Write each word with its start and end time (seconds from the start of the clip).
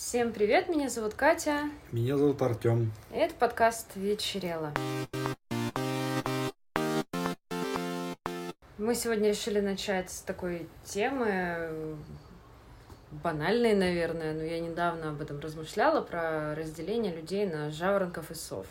Всем 0.00 0.32
привет, 0.32 0.68
меня 0.68 0.88
зовут 0.88 1.14
Катя. 1.14 1.70
Меня 1.90 2.16
зовут 2.16 2.40
Артем. 2.40 2.92
Это 3.10 3.34
подкаст 3.34 3.96
«Вечерело». 3.96 4.72
Мы 8.78 8.94
сегодня 8.94 9.30
решили 9.30 9.58
начать 9.58 10.08
с 10.12 10.20
такой 10.20 10.68
темы, 10.84 11.96
банальной, 13.10 13.74
наверное, 13.74 14.34
но 14.34 14.42
я 14.44 14.60
недавно 14.60 15.10
об 15.10 15.20
этом 15.20 15.40
размышляла, 15.40 16.00
про 16.00 16.54
разделение 16.54 17.12
людей 17.12 17.44
на 17.44 17.72
жаворонков 17.72 18.30
и 18.30 18.34
сов. 18.34 18.66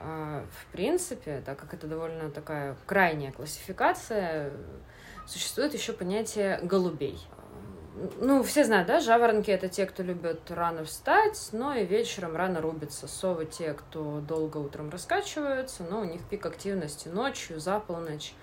А, 0.00 0.44
в 0.50 0.72
принципе, 0.72 1.40
так 1.46 1.56
как 1.60 1.74
это 1.74 1.86
довольно 1.86 2.28
такая 2.28 2.76
крайняя 2.86 3.30
классификация, 3.30 4.52
существует 5.28 5.72
еще 5.74 5.92
понятие 5.92 6.58
голубей 6.60 7.20
ну, 8.20 8.42
все 8.42 8.64
знают, 8.64 8.88
да, 8.88 9.00
жаворонки— 9.00 9.50
это 9.52 9.68
те, 9.68 9.86
кто 9.86 10.02
любят 10.02 10.50
рано 10.50 10.84
встать, 10.84 11.50
но 11.52 11.74
и 11.74 11.84
вечером 11.84 12.36
рано 12.36 12.60
рубятся. 12.60 13.06
Совы— 13.06 13.46
те, 13.50 13.74
кто 13.74 14.20
долго 14.20 14.58
утром 14.58 14.90
раскачиваются, 14.90 15.82
но 15.82 16.00
у 16.00 16.04
них 16.04 16.22
пик 16.28 16.46
активности 16.46 17.08
ночью, 17.08 17.60
за 17.60 17.80
полночь. 17.80 18.34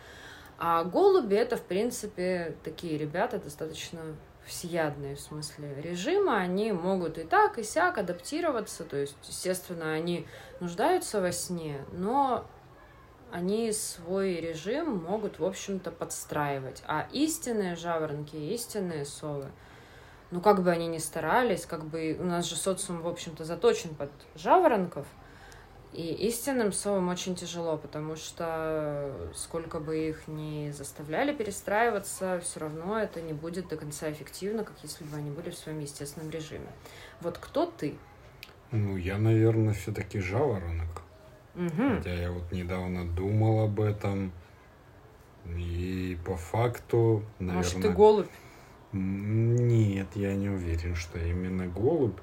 А 0.57 0.83
голуби— 0.83 1.35
это, 1.37 1.57
в 1.57 1.63
принципе, 1.63 2.55
такие 2.63 2.97
ребята 2.97 3.39
достаточно 3.39 4.01
всеядные 4.45 5.15
в 5.15 5.19
смысле 5.19 5.79
режима, 5.81 6.37
они 6.37 6.71
могут 6.71 7.17
и 7.17 7.23
так, 7.23 7.59
и 7.59 7.63
сяк 7.63 7.97
адаптироваться, 7.97 8.83
то 8.83 8.97
есть, 8.97 9.15
естественно, 9.27 9.93
они 9.93 10.27
нуждаются 10.59 11.21
во 11.21 11.31
сне, 11.31 11.85
но 11.91 12.45
они 13.31 13.71
свой 13.71 14.35
режим 14.35 15.03
могут, 15.03 15.39
в 15.39 15.45
общем-то, 15.45 15.91
подстраивать. 15.91 16.83
А 16.87 17.07
истинные 17.11 17.75
жаворонки, 17.75 18.35
истинные 18.35 19.05
совы, 19.05 19.47
ну, 20.31 20.41
как 20.41 20.63
бы 20.63 20.71
они 20.71 20.87
ни 20.87 20.97
старались, 20.97 21.65
как 21.65 21.85
бы 21.85 22.17
у 22.19 22.23
нас 22.23 22.45
же 22.45 22.55
социум, 22.55 23.01
в 23.01 23.07
общем-то, 23.07 23.45
заточен 23.45 23.95
под 23.95 24.11
жаворонков, 24.35 25.05
и 25.91 26.13
истинным 26.27 26.71
совам 26.71 27.09
очень 27.09 27.35
тяжело, 27.35 27.75
потому 27.75 28.15
что 28.15 29.11
сколько 29.33 29.79
бы 29.79 30.09
их 30.09 30.27
ни 30.27 30.69
заставляли 30.69 31.33
перестраиваться, 31.33 32.39
все 32.43 32.59
равно 32.59 32.99
это 32.99 33.21
не 33.21 33.33
будет 33.33 33.69
до 33.69 33.77
конца 33.77 34.11
эффективно, 34.11 34.63
как 34.63 34.75
если 34.83 35.03
бы 35.03 35.17
они 35.17 35.31
были 35.31 35.49
в 35.49 35.57
своем 35.57 35.79
естественном 35.79 36.29
режиме. 36.29 36.67
Вот 37.21 37.39
кто 37.39 37.65
ты? 37.65 37.95
Ну, 38.71 38.97
я, 38.97 39.17
наверное, 39.17 39.73
все-таки 39.73 40.19
жаворонок. 40.19 41.01
Угу. 41.59 41.97
Хотя 41.97 42.13
я 42.13 42.31
вот 42.31 42.49
недавно 42.53 43.05
думал 43.05 43.65
об 43.65 43.81
этом. 43.81 44.31
И 45.45 46.17
по 46.25 46.37
факту, 46.37 47.23
наверное... 47.39 47.57
Может, 47.57 47.81
ты 47.81 47.89
голубь? 47.89 48.29
Нет, 48.93 50.07
я 50.15 50.35
не 50.35 50.49
уверен, 50.49 50.95
что 50.95 51.19
именно 51.19 51.67
голубь. 51.67 52.17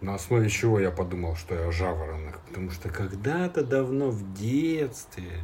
На 0.00 0.14
основе 0.14 0.48
чего 0.48 0.78
я 0.78 0.90
подумал, 0.90 1.34
что 1.34 1.54
я 1.54 1.72
жаворонок? 1.72 2.40
Потому 2.46 2.70
что 2.70 2.90
когда-то 2.90 3.64
давно 3.64 4.10
в 4.10 4.34
детстве 4.34 5.40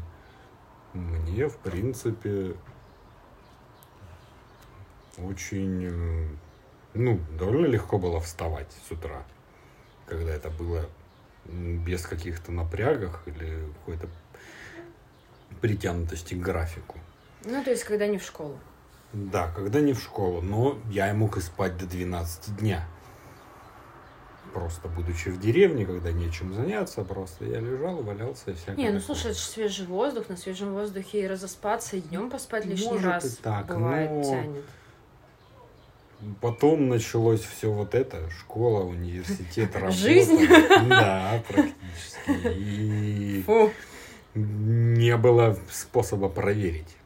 мне, 0.93 1.49
в 1.49 1.57
принципе, 1.57 2.55
очень, 5.19 5.87
э, 5.91 6.29
ну, 6.95 7.21
довольно 7.39 7.67
легко 7.67 7.99
было 7.99 8.21
вставать 8.21 8.71
с 8.87 8.93
утра, 8.93 9.25
когда 10.07 10.31
это 10.31 10.51
было 10.51 10.89
без 11.47 12.07
каких-то 12.07 12.53
напрягов 12.53 13.21
или 13.27 13.69
какой-то 13.81 14.09
притянутости 15.61 16.35
к 16.35 16.39
графику. 16.39 16.99
Ну, 17.45 17.63
то 17.63 17.71
есть, 17.71 17.85
когда 17.85 18.07
не 18.07 18.19
в 18.19 18.23
школу. 18.23 18.59
Да, 19.13 19.51
когда 19.55 19.81
не 19.81 19.93
в 19.93 20.01
школу, 20.01 20.41
но 20.41 20.79
я 20.91 21.13
мог 21.15 21.37
и 21.37 21.41
спать 21.41 21.77
до 21.77 21.87
12 21.87 22.57
дня. 22.57 22.87
Просто 24.53 24.89
будучи 24.89 25.29
в 25.29 25.41
деревне, 25.41 25.85
когда 25.85 26.13
нечем 26.13 26.55
заняться, 26.55 27.03
просто 27.03 27.45
я 27.45 27.61
лежал, 27.61 28.03
валялся 28.03 28.51
и 28.51 28.55
всякое. 28.55 28.77
Не, 28.77 28.91
ну 28.91 29.01
слушай, 29.01 29.31
это 29.31 29.39
же 29.39 29.45
свежий 29.45 29.87
воздух, 29.87 30.29
на 30.29 30.37
свежем 30.37 30.73
воздухе 30.73 31.23
и 31.23 31.27
разоспаться, 31.27 31.97
и 31.97 32.01
днем 32.01 32.31
поспать 32.31 32.65
лишний 32.65 32.93
Может 32.93 33.05
раз. 33.05 33.25
и 33.25 33.43
так, 33.43 33.67
бывает, 33.67 34.11
но... 34.11 34.23
тянет. 34.23 34.65
Потом 36.41 36.89
началось 36.89 37.43
все 37.43 37.71
вот 37.71 37.95
это, 37.95 38.29
школа, 38.31 38.85
университет, 38.85 39.71
работа. 39.75 39.93
Жизнь? 39.93 40.47
Да, 40.89 41.43
практически. 41.49 42.59
И 42.59 43.43
Фу. 43.43 43.71
не 44.35 45.17
было 45.17 45.59
способа 45.71 46.29
проверить, 46.29 46.97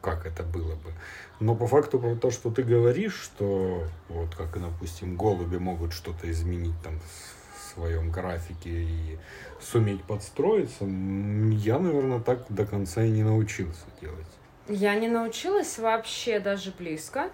как 0.00 0.26
это 0.26 0.42
было 0.42 0.74
бы. 0.76 0.92
Но 1.40 1.54
по 1.54 1.66
факту 1.66 2.18
то, 2.20 2.30
что 2.30 2.50
ты 2.50 2.62
говоришь, 2.62 3.14
что 3.20 3.84
вот 4.08 4.34
как, 4.34 4.60
допустим, 4.60 5.16
голуби 5.16 5.56
могут 5.56 5.92
что-то 5.92 6.30
изменить 6.30 6.74
там 6.82 6.98
в 7.00 7.74
своем 7.74 8.10
графике 8.10 8.70
и 8.70 9.18
суметь 9.60 10.02
подстроиться, 10.04 10.84
я, 10.84 11.78
наверное, 11.78 12.20
так 12.20 12.44
до 12.48 12.64
конца 12.64 13.02
и 13.02 13.10
не 13.10 13.24
научился 13.24 13.84
делать. 14.00 14.26
Я 14.68 14.94
не 14.94 15.08
научилась 15.08 15.78
вообще 15.78 16.40
даже 16.40 16.72
близко. 16.78 17.30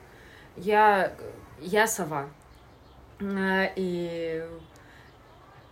Я, 0.56 1.12
я 1.60 1.86
сова. 1.86 2.28
Э, 3.20 3.68
И 3.76 4.44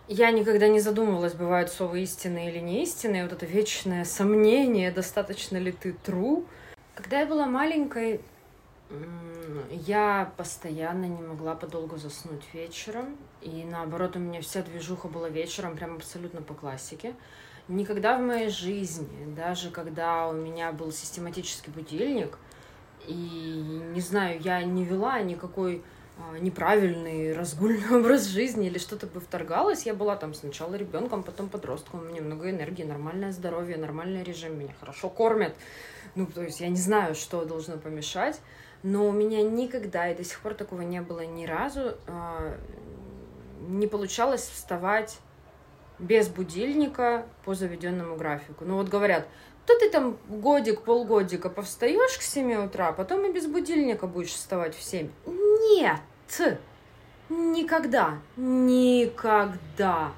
я 0.07 0.31
никогда 0.31 0.67
не 0.67 0.79
задумывалась, 0.79 1.33
бывают 1.33 1.71
совы 1.71 2.01
истинные 2.01 2.49
или 2.49 2.59
не 2.59 2.83
истинные. 2.83 3.23
Вот 3.23 3.33
это 3.33 3.45
вечное 3.45 4.05
сомнение, 4.05 4.91
достаточно 4.91 5.57
ли 5.57 5.71
ты 5.71 5.95
true. 6.05 6.45
Когда 6.95 7.19
я 7.19 7.25
была 7.27 7.45
маленькой, 7.45 8.21
я 9.69 10.31
постоянно 10.35 11.05
не 11.05 11.21
могла 11.21 11.53
подолгу 11.53 11.97
заснуть 11.97 12.43
вечером. 12.53 13.17
И 13.41 13.63
наоборот, 13.63 14.15
у 14.15 14.19
меня 14.19 14.41
вся 14.41 14.63
движуха 14.63 15.07
была 15.07 15.29
вечером, 15.29 15.75
прям 15.77 15.97
абсолютно 15.97 16.41
по 16.41 16.55
классике. 16.55 17.13
Никогда 17.67 18.17
в 18.17 18.21
моей 18.21 18.49
жизни, 18.49 19.31
даже 19.35 19.69
когда 19.69 20.27
у 20.27 20.33
меня 20.33 20.71
был 20.71 20.91
систематический 20.91 21.71
будильник, 21.71 22.39
и, 23.09 23.81
не 23.93 24.01
знаю, 24.01 24.39
я 24.41 24.63
не 24.63 24.85
вела 24.85 25.19
никакой 25.21 25.81
а, 26.17 26.37
неправильный 26.37 27.33
разгульный 27.37 27.97
образ 27.97 28.25
жизни 28.25 28.67
или 28.67 28.77
что-то 28.77 29.07
бы 29.07 29.19
вторгалось, 29.19 29.85
я 29.85 29.93
была 29.93 30.15
там 30.15 30.33
сначала 30.33 30.75
ребенком, 30.75 31.23
потом 31.23 31.49
подростком, 31.49 32.01
у 32.01 32.03
меня 32.03 32.21
много 32.21 32.49
энергии, 32.49 32.83
нормальное 32.83 33.31
здоровье, 33.31 33.77
нормальный 33.77 34.23
режим, 34.23 34.59
меня 34.59 34.73
хорошо 34.79 35.09
кормят. 35.09 35.55
Ну, 36.15 36.25
то 36.25 36.43
есть 36.43 36.59
я 36.59 36.69
не 36.69 36.77
знаю, 36.77 37.15
что 37.15 37.45
должно 37.45 37.77
помешать, 37.77 38.39
но 38.83 39.07
у 39.07 39.11
меня 39.11 39.41
никогда 39.43 40.09
и 40.09 40.15
до 40.15 40.23
сих 40.23 40.39
пор 40.41 40.53
такого 40.53 40.81
не 40.81 41.01
было 41.01 41.25
ни 41.25 41.45
разу. 41.45 41.95
а, 42.07 42.57
Не 43.67 43.87
получалось 43.87 44.49
вставать 44.53 45.19
без 45.99 46.29
будильника 46.29 47.25
по 47.43 47.53
заведенному 47.53 48.15
графику. 48.15 48.65
Ну 48.65 48.75
вот 48.77 48.87
говорят, 48.87 49.27
то 49.69 49.77
ты 49.77 49.91
там 49.91 50.17
годик, 50.27 50.81
полгодика 50.81 51.47
повстаешь 51.47 52.17
к 52.17 52.23
7 52.23 52.65
утра, 52.65 52.91
потом 52.91 53.23
и 53.27 53.31
без 53.31 53.45
будильника 53.45 54.07
будешь 54.07 54.31
вставать 54.31 54.75
в 54.75 54.81
7. 54.81 55.09
Нет! 55.27 56.01
Никогда. 57.29 58.17
Никогда. 58.35 60.11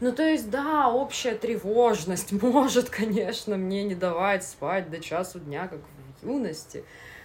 Ну, 0.00 0.10
то 0.10 0.22
есть, 0.22 0.48
да, 0.48 0.88
общая 0.88 1.34
тревожность 1.34 2.32
может, 2.42 2.88
конечно, 2.88 3.58
мне 3.58 3.84
не 3.84 3.94
давать 3.94 4.42
спать 4.42 4.88
до 4.90 5.00
часу 5.00 5.38
дня, 5.38 5.68
как 5.68 5.80
в 6.22 6.26
юности. 6.26 6.82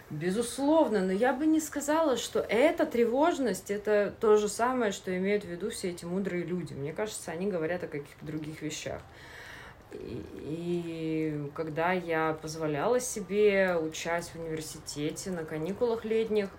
Безусловно, 0.09 0.99
но 0.99 1.13
я 1.13 1.31
бы 1.31 1.45
не 1.45 1.61
сказала, 1.61 2.17
что 2.17 2.39
эта 2.41 2.85
тревожность 2.85 3.71
это 3.71 4.13
то 4.19 4.35
же 4.35 4.49
самое, 4.49 4.91
что 4.91 5.15
имеют 5.15 5.45
в 5.45 5.47
виду 5.47 5.69
все 5.69 5.91
эти 5.91 6.03
мудрые 6.03 6.43
люди. 6.43 6.73
Мне 6.73 6.91
кажется, 6.91 7.31
они 7.31 7.49
говорят 7.49 7.85
о 7.85 7.87
каких-то 7.87 8.25
других 8.25 8.61
вещах. 8.61 9.01
И, 9.93 11.49
когда 11.55 11.91
я 11.91 12.33
позволяла 12.41 12.99
себе 12.99 13.75
учась 13.77 14.29
в 14.29 14.35
университете 14.35 15.31
на 15.31 15.43
каникулах 15.43 16.05
летних, 16.05 16.49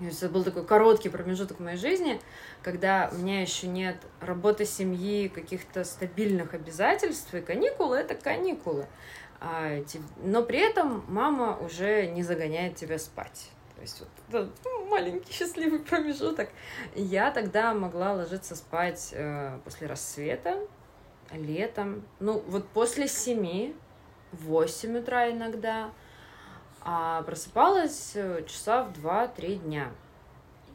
это 0.00 0.28
был 0.28 0.44
такой 0.44 0.64
короткий 0.64 1.08
промежуток 1.08 1.58
в 1.58 1.62
моей 1.62 1.76
жизни, 1.76 2.20
когда 2.62 3.10
у 3.12 3.16
меня 3.16 3.40
еще 3.40 3.66
нет 3.68 3.96
работы, 4.20 4.64
семьи, 4.64 5.28
каких-то 5.28 5.84
стабильных 5.84 6.54
обязательств, 6.54 7.32
и 7.34 7.40
каникулы— 7.40 7.96
это 7.98 8.14
каникулы. 8.14 8.86
А, 9.40 9.82
но 10.22 10.42
при 10.42 10.58
этом 10.58 11.04
мама 11.08 11.58
уже 11.58 12.06
не 12.06 12.22
загоняет 12.22 12.76
тебя 12.76 12.98
спать. 12.98 13.50
То 13.76 13.82
есть 13.82 14.00
вот 14.00 14.08
этот 14.28 14.64
ну, 14.64 14.86
маленький 14.86 15.32
счастливый 15.32 15.78
промежуток. 15.90 16.48
Я 16.94 17.30
тогда 17.30 17.74
могла 17.74 18.14
ложиться 18.14 18.56
спать 18.56 19.10
э, 19.12 19.58
после 19.64 19.86
рассвета, 19.86 20.58
летом. 21.36 22.02
Ну, 22.20 22.42
вот 22.46 22.66
после 22.68 23.08
семи, 23.08 23.74
в 24.32 24.46
8 24.46 24.98
утра 24.98 25.30
иногда. 25.30 25.90
А 26.80 27.22
просыпалась 27.22 28.12
э, 28.14 28.44
часа 28.46 28.84
в 28.84 28.92
2-3 28.92 29.56
дня. 29.56 29.90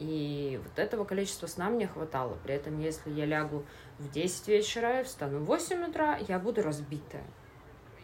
И 0.00 0.58
вот 0.64 0.78
этого 0.78 1.04
количества 1.04 1.46
сна 1.46 1.68
мне 1.68 1.86
хватало. 1.86 2.36
При 2.42 2.54
этом, 2.54 2.80
если 2.80 3.10
я 3.10 3.26
лягу 3.26 3.64
в 3.98 4.10
10 4.10 4.48
вечера 4.48 5.00
и 5.00 5.04
встану 5.04 5.40
в 5.40 5.44
8 5.44 5.90
утра, 5.90 6.18
я 6.26 6.38
буду 6.38 6.62
разбитая. 6.62 7.24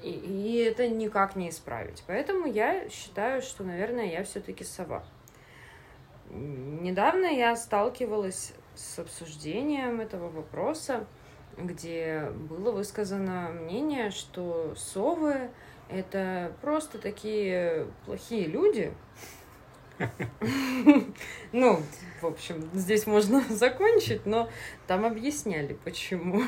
И, 0.02 0.10
и 0.10 0.56
это 0.58 0.86
никак 0.88 1.36
не 1.36 1.48
исправить. 1.48 2.04
Поэтому 2.06 2.46
я 2.46 2.88
считаю, 2.90 3.42
что, 3.42 3.64
наверное, 3.64 4.04
я 4.04 4.24
все-таки 4.24 4.62
сова. 4.62 5.04
недавно 6.30 7.26
я 7.26 7.56
сталкивалась 7.56 8.52
с 8.74 8.98
обсуждением 8.98 10.00
этого 10.00 10.28
вопроса, 10.28 11.06
где 11.56 12.30
было 12.48 12.70
высказано 12.70 13.50
мнение, 13.50 14.10
что 14.10 14.74
совы 14.76 15.50
это 15.88 16.52
просто 16.62 16.98
такие 16.98 17.86
плохие 18.04 18.46
люди. 18.46 18.92
Ну, 21.52 21.80
в 22.20 22.26
общем, 22.26 22.68
здесь 22.74 23.06
можно 23.06 23.40
закончить, 23.48 24.26
но 24.26 24.50
там 24.86 25.06
объясняли, 25.06 25.78
почему. 25.84 26.42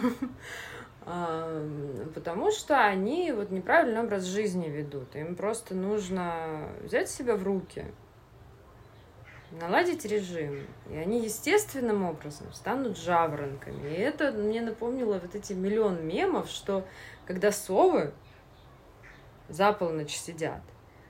А, 1.10 1.66
потому 2.14 2.50
что 2.50 2.84
они 2.84 3.32
вот 3.32 3.50
неправильный 3.50 4.02
образ 4.02 4.25
жизни 4.25 4.69
ведут. 4.69 5.16
Им 5.16 5.37
просто 5.37 5.75
нужно 5.75 6.69
взять 6.82 7.08
себя 7.08 7.37
в 7.37 7.43
руки, 7.43 7.87
наладить 9.52 10.04
режим. 10.04 10.66
И 10.90 10.96
они 10.96 11.24
естественным 11.24 12.04
образом 12.04 12.52
станут 12.52 12.98
жаворонками. 12.98 13.88
И 13.88 13.94
это 13.94 14.32
мне 14.32 14.60
напомнило 14.60 15.18
вот 15.18 15.34
эти 15.34 15.52
миллион 15.52 16.06
мемов, 16.06 16.48
что 16.48 16.86
когда 17.26 17.52
совы 17.52 18.12
за 19.48 19.72
полночь 19.72 20.16
сидят, 20.16 20.60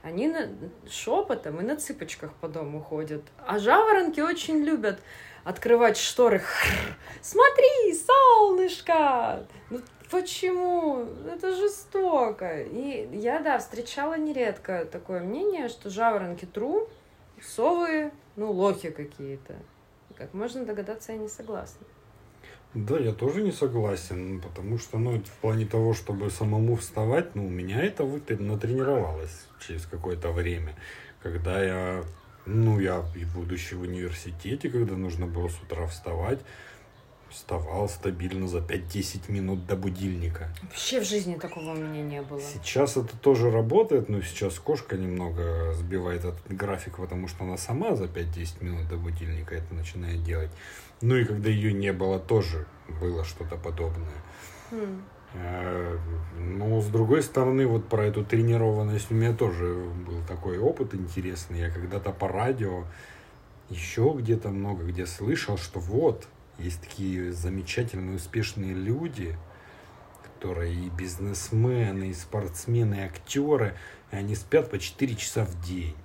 они 0.03 0.29
на... 0.29 0.49
шепотом 0.89 1.61
и 1.61 1.65
на 1.65 1.77
цыпочках 1.77 2.33
по 2.35 2.49
дому 2.49 2.81
ходят. 2.81 3.23
А 3.45 3.59
жаворонки 3.59 4.21
очень 4.21 4.63
любят 4.63 5.01
открывать 5.45 5.97
шторы. 5.97 6.43
Смотри, 7.21 7.95
солнышко! 7.95 9.47
Ну 9.71 9.81
почему? 10.11 11.07
Это 11.27 11.55
жестоко. 11.55 12.63
И 12.63 13.09
я, 13.17 13.41
да, 13.41 13.59
встречала 13.59 14.17
нередко 14.17 14.85
такое 14.85 15.21
мнение, 15.21 15.69
что 15.69 15.91
жаворонки 15.91 16.45
тру, 16.45 16.89
совы, 17.43 18.13
ну, 18.39 18.53
лохи 18.53 18.91
какие-то. 18.91 19.57
Как 20.17 20.33
можно 20.33 20.65
догадаться, 20.65 21.13
я 21.13 21.19
не 21.19 21.29
согласна. 21.29 21.87
Да, 22.75 22.99
я 22.99 23.13
тоже 23.13 23.43
не 23.43 23.51
согласен, 23.51 24.41
потому 24.41 24.79
что, 24.79 24.99
ну, 24.99 25.19
в 25.19 25.41
плане 25.41 25.67
того, 25.67 25.95
чтобы 25.95 26.31
самому 26.31 26.77
вставать, 26.77 27.35
ну, 27.35 27.47
у 27.47 27.51
меня 27.51 27.83
это 27.83 28.05
вот 28.05 28.31
натренировалось 28.31 29.47
через 29.67 29.87
какое-то 29.87 30.31
время, 30.31 30.75
когда 31.23 31.65
я, 31.65 32.05
ну, 32.47 32.79
я 32.79 33.03
и 33.17 33.25
будучи 33.25 33.75
в 33.75 33.81
университете, 33.81 34.71
когда 34.71 34.95
нужно 34.95 35.27
было 35.27 35.49
с 35.49 35.61
утра 35.63 35.87
вставать, 35.87 36.39
вставал 37.31 37.89
стабильно 37.89 38.49
за 38.49 38.59
5-10 38.59 39.31
минут 39.31 39.67
до 39.67 39.77
будильника. 39.77 40.49
Вообще 40.63 41.01
в 41.01 41.05
жизни 41.05 41.35
такого 41.35 41.71
у 41.71 41.77
меня 41.77 42.03
не 42.03 42.23
было. 42.23 42.41
Сейчас 42.41 42.97
это 42.97 43.17
тоже 43.17 43.51
работает, 43.51 44.09
но 44.09 44.21
сейчас 44.23 44.59
кошка 44.59 44.97
немного 44.97 45.73
сбивает 45.75 46.25
этот 46.25 46.47
график, 46.49 46.97
потому 46.97 47.29
что 47.29 47.45
она 47.45 47.57
сама 47.57 47.97
за 47.97 48.05
5-10 48.05 48.65
минут 48.65 48.89
до 48.89 48.97
будильника 48.97 49.55
это 49.55 49.75
начинает 49.75 50.23
делать. 50.23 50.51
Ну 51.01 51.17
и 51.17 51.25
когда 51.25 51.49
ее 51.49 51.73
не 51.73 51.93
было, 51.93 52.19
тоже 52.19 52.67
было 53.01 53.25
что-то 53.25 53.57
подобное. 53.57 54.09
Хм. 54.71 55.03
Но 56.39 56.81
с 56.81 56.87
другой 56.87 57.23
стороны, 57.23 57.67
вот 57.67 57.89
про 57.89 58.07
эту 58.07 58.25
тренированность 58.25 59.11
у 59.11 59.15
меня 59.15 59.35
тоже 59.35 59.75
был 60.07 60.23
такой 60.27 60.59
опыт 60.59 60.95
интересный. 60.95 61.61
Я 61.61 61.71
когда-то 61.71 62.13
по 62.13 62.29
радио 62.29 62.85
еще 63.69 64.15
где-то 64.17 64.49
много 64.49 64.85
где 64.85 65.07
слышал, 65.07 65.59
что 65.59 65.81
вот, 65.81 66.27
есть 66.59 66.81
такие 66.81 67.33
замечательные, 67.33 68.17
успешные 68.17 68.75
люди, 68.75 69.37
которые 70.23 70.75
и 70.75 70.91
бизнесмены, 70.91 72.11
и 72.11 72.15
спортсмены, 72.15 72.97
и 72.97 73.01
актеры, 73.01 73.77
и 74.11 74.17
они 74.17 74.35
спят 74.35 74.71
по 74.71 74.79
4 74.79 75.15
часа 75.17 75.45
в 75.45 75.61
день. 75.63 75.97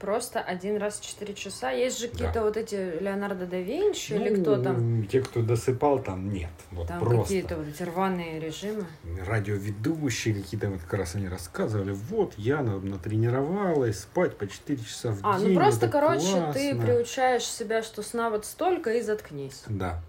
Просто 0.00 0.40
один 0.40 0.76
раз 0.76 0.98
в 0.98 1.04
4 1.04 1.34
часа. 1.34 1.70
Есть 1.70 2.00
же 2.00 2.08
какие-то 2.08 2.34
да. 2.34 2.42
вот 2.42 2.56
эти 2.56 2.74
Леонардо 3.00 3.46
да 3.46 3.58
Винчи 3.58 4.12
ну, 4.12 4.24
или 4.24 4.40
кто 4.40 4.62
там? 4.62 5.06
Те, 5.06 5.20
кто 5.20 5.40
досыпал, 5.40 6.02
там 6.02 6.30
нет. 6.30 6.50
Вот 6.72 6.88
там 6.88 7.00
просто. 7.00 7.22
какие-то 7.22 7.56
вот 7.56 7.68
эти 7.68 7.82
рваные 7.84 8.40
режимы. 8.40 8.86
Радиоведущие 9.24 10.34
какие-то, 10.34 10.68
вот 10.68 10.80
как 10.82 10.94
раз 10.94 11.14
они 11.14 11.28
рассказывали, 11.28 11.92
вот 11.92 12.34
я 12.36 12.60
натренировалась 12.62 14.00
спать 14.00 14.36
по 14.36 14.46
4 14.46 14.78
часа 14.78 15.12
в 15.12 15.20
а, 15.22 15.38
день. 15.38 15.46
А, 15.46 15.48
ну 15.50 15.54
просто, 15.54 15.88
короче, 15.88 16.32
классно. 16.32 16.52
ты 16.52 16.74
приучаешь 16.74 17.44
себя, 17.44 17.82
что 17.82 18.02
сна 18.02 18.30
вот 18.30 18.44
столько 18.44 18.94
и 18.94 19.00
заткнись. 19.00 19.62
Да. 19.68 20.02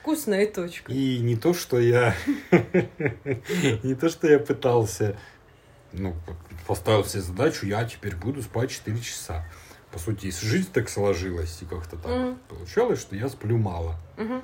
Вкусная 0.00 0.46
точка. 0.46 0.92
И 0.92 1.18
не 1.18 1.36
то, 1.36 1.52
что 1.52 1.78
я... 1.78 2.14
Не 3.82 3.94
то, 3.94 4.08
что 4.08 4.26
я 4.26 4.38
пытался 4.38 5.16
ну, 5.92 6.14
поставил 6.66 7.04
себе 7.04 7.22
задачу, 7.22 7.66
я 7.66 7.84
теперь 7.84 8.16
буду 8.16 8.42
спать 8.42 8.70
4 8.70 8.98
часа. 9.00 9.44
По 9.90 9.98
сути, 9.98 10.26
если 10.26 10.46
жизнь 10.46 10.70
так 10.72 10.88
сложилась, 10.88 11.62
и 11.62 11.64
как-то 11.64 11.96
так 11.96 12.10
mm 12.10 12.38
получалось, 12.48 13.00
что 13.00 13.16
я 13.16 13.28
сплю 13.28 13.56
мало. 13.56 13.96
Mm-hmm. 14.16 14.42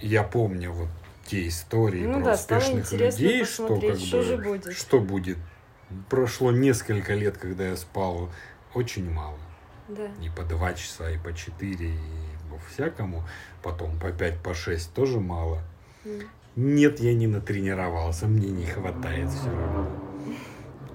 я 0.00 0.22
помню 0.22 0.72
вот 0.72 0.88
те 1.26 1.48
истории 1.48 2.06
ну, 2.06 2.20
про 2.20 2.24
да, 2.24 2.32
успешных 2.34 2.92
людей, 2.92 3.44
что 3.44 3.80
как 3.80 3.98
что 3.98 4.22
бы, 4.22 4.36
будет. 4.42 4.76
что 4.76 5.00
будет. 5.00 5.38
Прошло 6.08 6.50
несколько 6.50 7.14
лет, 7.14 7.36
когда 7.36 7.68
я 7.68 7.76
спал 7.76 8.30
очень 8.74 9.10
мало. 9.10 9.38
Да. 9.88 10.06
И 10.22 10.30
по 10.30 10.42
два 10.42 10.74
часа, 10.74 11.10
и 11.10 11.18
по 11.18 11.32
четыре, 11.34 11.94
и 11.94 12.50
по 12.50 12.58
всякому. 12.70 13.24
Потом 13.62 13.98
по 13.98 14.10
пять, 14.12 14.40
по 14.42 14.54
шесть 14.54 14.92
тоже 14.94 15.20
мало. 15.20 15.62
Mm. 16.04 16.26
Нет, 16.56 17.00
я 17.00 17.14
не 17.14 17.26
натренировался, 17.26 18.26
мне 18.26 18.48
не 18.48 18.66
хватает 18.66 19.28
все 19.30 19.50
равно. 19.50 20.05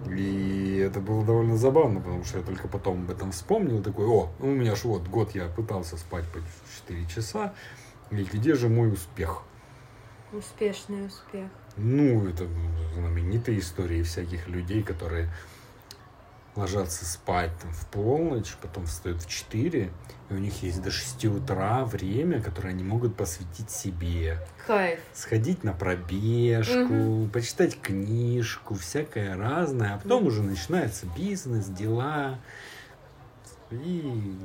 И 0.10 0.78
это 0.78 1.00
было 1.00 1.24
довольно 1.26 1.58
забавно, 1.58 2.00
потому 2.00 2.24
что 2.24 2.40
я 2.40 2.44
только 2.44 2.68
потом 2.68 3.04
об 3.04 3.12
этом 3.12 3.32
вспомнил, 3.32 3.84
такой, 3.84 4.08
о, 4.08 4.32
у 4.40 4.48
меня 4.48 4.76
ж 4.76 4.86
вот 4.86 5.08
год 5.08 5.36
я 5.36 5.48
пытался 5.48 5.98
спать 5.98 6.26
по 6.32 6.40
4 6.88 7.06
часа, 7.08 7.54
и 8.10 8.24
где 8.24 8.56
же 8.56 8.68
мой 8.68 8.92
успех? 8.92 9.44
Успешный 10.34 11.06
успех. 11.06 11.50
Ну, 11.78 12.28
это 12.28 12.48
знаменитые 12.96 13.60
истории 13.60 14.02
всяких 14.04 14.48
людей, 14.48 14.82
которые 14.82 15.30
ложатся 16.56 17.06
спать 17.06 17.52
там, 17.62 17.72
в 17.72 17.88
полночь, 17.88 18.56
потом 18.62 18.86
встают 18.86 19.22
в 19.22 19.30
4, 19.30 19.92
и 20.32 20.34
у 20.34 20.38
них 20.38 20.64
есть 20.64 20.82
до 20.82 20.92
6 20.92 21.26
утра 21.26 21.86
время, 21.86 22.42
которое 22.42 22.70
они 22.70 22.84
могут 22.84 23.16
посвятить 23.16 23.70
себе. 23.70 24.38
Кайф. 24.66 25.00
Сходить 25.14 25.64
на 25.64 25.74
пробежку, 25.74 26.94
угу. 26.94 27.30
почитать 27.32 27.80
книжку, 27.80 28.76
всякое 28.76 29.36
разное, 29.36 29.96
а 29.96 29.98
потом 29.98 30.24
угу. 30.24 30.30
уже 30.30 30.44
начинается 30.44 31.06
бизнес, 31.16 31.66
дела 31.66 32.40
и 33.72 34.38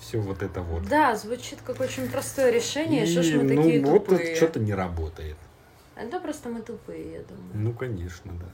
все 0.00 0.20
вот 0.20 0.42
это 0.42 0.60
вот. 0.60 0.86
Да, 0.88 1.16
звучит 1.16 1.60
как 1.64 1.80
очень 1.80 2.08
простое 2.08 2.50
решение, 2.50 3.06
что 3.06 3.22
ж 3.22 3.36
мы 3.36 3.42
ну, 3.44 3.62
такие 3.62 3.84
вот 3.84 4.04
тупые. 4.04 4.20
это 4.20 4.36
что-то 4.36 4.60
не 4.60 4.74
работает. 4.74 5.36
Это 5.96 6.20
просто 6.20 6.48
мы 6.48 6.60
тупые, 6.60 7.12
я 7.12 7.22
думаю. 7.22 7.50
Ну, 7.54 7.72
конечно, 7.72 8.32
да. 8.32 8.46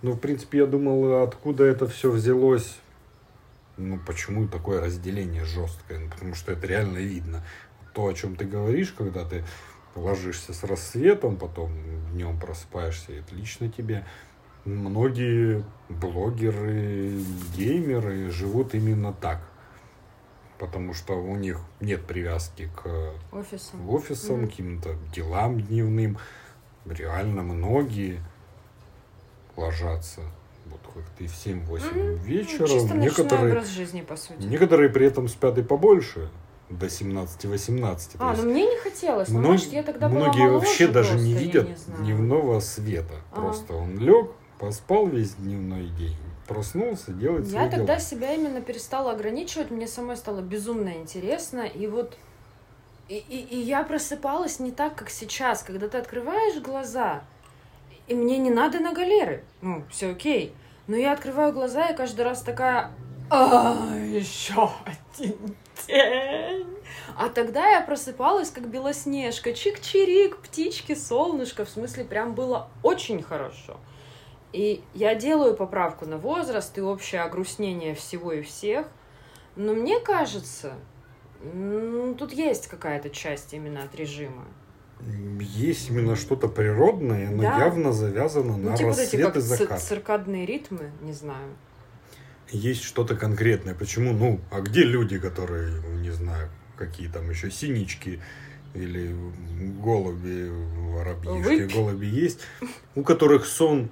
Ну, 0.00 0.12
в 0.12 0.18
принципе, 0.18 0.58
я 0.58 0.66
думал, 0.66 1.22
откуда 1.22 1.64
это 1.64 1.86
все 1.86 2.10
взялось. 2.10 2.76
Ну, 3.78 3.98
почему 4.04 4.48
такое 4.48 4.80
разделение 4.80 5.44
жесткое? 5.44 6.00
Ну, 6.00 6.10
потому 6.10 6.34
что 6.34 6.52
это 6.52 6.66
реально 6.66 6.98
видно. 6.98 7.44
То, 7.94 8.08
о 8.08 8.12
чем 8.12 8.34
ты 8.34 8.44
говоришь, 8.44 8.92
когда 8.92 9.24
ты 9.24 9.44
ложишься 9.94 10.52
с 10.52 10.64
рассветом, 10.64 11.36
потом 11.36 11.72
днем 12.12 12.38
просыпаешься, 12.40 13.12
это 13.12 13.34
лично 13.34 13.68
тебе. 13.68 14.04
Многие 14.64 15.64
блогеры, 15.88 17.22
геймеры 17.56 18.30
живут 18.30 18.74
именно 18.74 19.12
так. 19.12 19.40
Потому 20.58 20.92
что 20.92 21.14
у 21.14 21.36
них 21.36 21.60
нет 21.80 22.04
привязки 22.04 22.68
к 22.74 23.14
офисам, 23.30 23.88
офисам 23.88 24.40
mm-hmm. 24.40 24.46
каким-то 24.46 24.96
делам 25.14 25.60
дневным. 25.60 26.18
Реально 26.84 27.42
многие 27.42 28.20
ложатся 29.56 30.22
вот 30.70 30.80
как-то 30.94 31.24
и 31.24 31.26
в 31.26 31.32
7-8 31.32 31.66
mm-hmm. 31.66 32.18
вечера. 32.24 32.66
Ну, 32.66 32.74
чисто 32.80 32.96
некоторые, 32.96 33.52
образ 33.52 33.68
жизни, 33.68 34.02
по 34.02 34.16
сути. 34.16 34.42
Некоторые 34.42 34.90
при 34.90 35.06
этом 35.06 35.28
спят 35.28 35.58
и 35.58 35.62
побольше, 35.62 36.30
до 36.70 36.86
17-18. 36.86 38.16
А, 38.18 38.34
ну 38.36 38.42
мне 38.42 38.66
не 38.66 38.76
хотелось, 38.78 39.28
но, 39.28 39.40
может, 39.40 39.72
я 39.72 39.82
тогда 39.82 40.08
Многие 40.08 40.48
была 40.48 40.58
вообще 40.58 40.86
даже 40.88 41.10
просто, 41.10 41.26
не 41.26 41.34
видят 41.34 41.68
не 41.68 42.04
дневного 42.04 42.60
света. 42.60 43.14
Ага. 43.32 43.42
Просто 43.42 43.74
он 43.74 43.98
лег, 43.98 44.30
поспал 44.58 45.06
весь 45.06 45.34
дневной 45.34 45.88
день, 45.88 46.16
проснулся, 46.46 47.12
делает 47.12 47.46
Я 47.46 47.50
свои 47.50 47.70
тогда 47.70 47.96
дела. 47.96 48.00
себя 48.00 48.34
именно 48.34 48.60
перестала 48.60 49.12
ограничивать, 49.12 49.70
мне 49.70 49.86
самой 49.86 50.16
стало 50.16 50.40
безумно 50.40 50.90
интересно, 50.94 51.60
и 51.60 51.86
вот 51.86 52.16
и, 53.08 53.16
и, 53.16 53.38
и 53.38 53.58
я 53.58 53.84
просыпалась 53.84 54.60
не 54.60 54.70
так, 54.70 54.94
как 54.94 55.08
сейчас, 55.08 55.62
когда 55.62 55.88
ты 55.88 55.96
открываешь 55.96 56.60
глаза, 56.60 57.22
и 58.08 58.14
мне 58.14 58.38
не 58.38 58.50
надо 58.50 58.80
на 58.80 58.92
галеры. 58.92 59.44
Ну, 59.60 59.84
все 59.90 60.10
окей. 60.10 60.54
Но 60.86 60.96
я 60.96 61.12
открываю 61.12 61.52
глаза 61.52 61.88
и 61.88 61.96
каждый 61.96 62.22
раз 62.22 62.42
такая, 62.42 62.92
а, 63.30 63.76
еще 63.96 64.70
один 64.84 65.56
день. 65.86 66.76
А 67.16 67.28
тогда 67.28 67.68
я 67.68 67.80
просыпалась 67.82 68.50
как 68.50 68.68
белоснежка, 68.68 69.50
чик-чирик, 69.50 70.36
птички, 70.36 70.94
солнышко. 70.94 71.64
В 71.64 71.68
смысле, 71.68 72.04
прям 72.04 72.34
было 72.34 72.70
очень 72.82 73.22
хорошо. 73.22 73.76
И 74.52 74.82
я 74.94 75.14
делаю 75.14 75.54
поправку 75.54 76.06
на 76.06 76.16
возраст 76.16 76.76
и 76.78 76.80
общее 76.80 77.22
огрустнение 77.22 77.94
всего 77.94 78.32
и 78.32 78.42
всех. 78.42 78.86
Но 79.56 79.74
мне 79.74 80.00
кажется, 80.00 80.74
ну, 81.42 82.14
тут 82.14 82.32
есть 82.32 82.66
какая-то 82.68 83.10
часть 83.10 83.52
именно 83.52 83.82
от 83.82 83.94
режима. 83.94 84.46
Есть 85.40 85.90
именно 85.90 86.16
что-то 86.16 86.48
природное, 86.48 87.30
но 87.30 87.42
да. 87.42 87.58
явно 87.58 87.92
завязано 87.92 88.56
ну, 88.56 88.70
на 88.70 88.76
типа 88.76 88.90
рассвет 88.90 89.36
эти, 89.36 89.38
и 89.38 89.40
закат. 89.40 89.82
циркадные 89.82 90.44
ритмы, 90.44 90.90
не 91.02 91.12
знаю. 91.12 91.50
Есть 92.50 92.82
что-то 92.82 93.14
конкретное. 93.14 93.74
Почему? 93.74 94.12
Ну, 94.12 94.40
а 94.50 94.60
где 94.60 94.82
люди, 94.82 95.18
которые, 95.18 95.82
не 96.00 96.10
знаю, 96.10 96.48
какие 96.76 97.08
там 97.08 97.30
еще 97.30 97.50
синички 97.50 98.20
или 98.74 99.14
голуби, 99.80 100.50
воробьишки, 100.92 101.62
Выпь. 101.62 101.74
голуби 101.74 102.06
есть, 102.06 102.40
у 102.94 103.02
которых 103.02 103.46
сон 103.46 103.90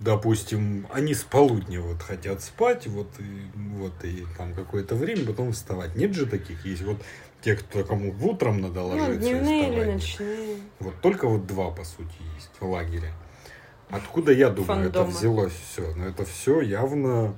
допустим, 0.00 0.86
они 0.92 1.14
с 1.14 1.22
полудня 1.22 1.80
вот 1.80 2.02
хотят 2.02 2.42
спать, 2.42 2.86
вот 2.86 3.08
и, 3.18 3.58
вот 3.76 3.92
и 4.04 4.24
там 4.36 4.54
какое-то 4.54 4.94
время 4.94 5.26
потом 5.26 5.52
вставать. 5.52 5.96
Нет 5.96 6.14
же 6.14 6.26
таких, 6.26 6.64
есть 6.66 6.82
вот 6.82 6.98
те, 7.44 7.56
кто 7.56 7.84
кому 7.84 8.14
утром 8.22 8.60
надо 8.60 8.80
ну, 8.80 8.86
ложиться. 8.86 9.12
Ну, 9.12 9.18
дневные 9.18 9.68
или 9.68 9.92
ночные. 9.92 10.56
Вот 10.80 10.94
только 11.02 11.28
вот 11.28 11.46
два, 11.46 11.70
по 11.70 11.84
сути, 11.84 12.14
есть 12.34 12.50
в 12.58 12.66
лагере. 12.66 13.12
Откуда, 13.90 14.32
я 14.32 14.48
думаю, 14.48 14.66
Фандомы. 14.66 14.88
это 14.88 15.04
взялось 15.04 15.52
все? 15.52 15.94
Но 15.94 16.06
это 16.06 16.24
все 16.24 16.62
явно 16.62 17.34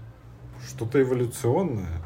что-то 0.64 1.02
эволюционное, 1.02 2.02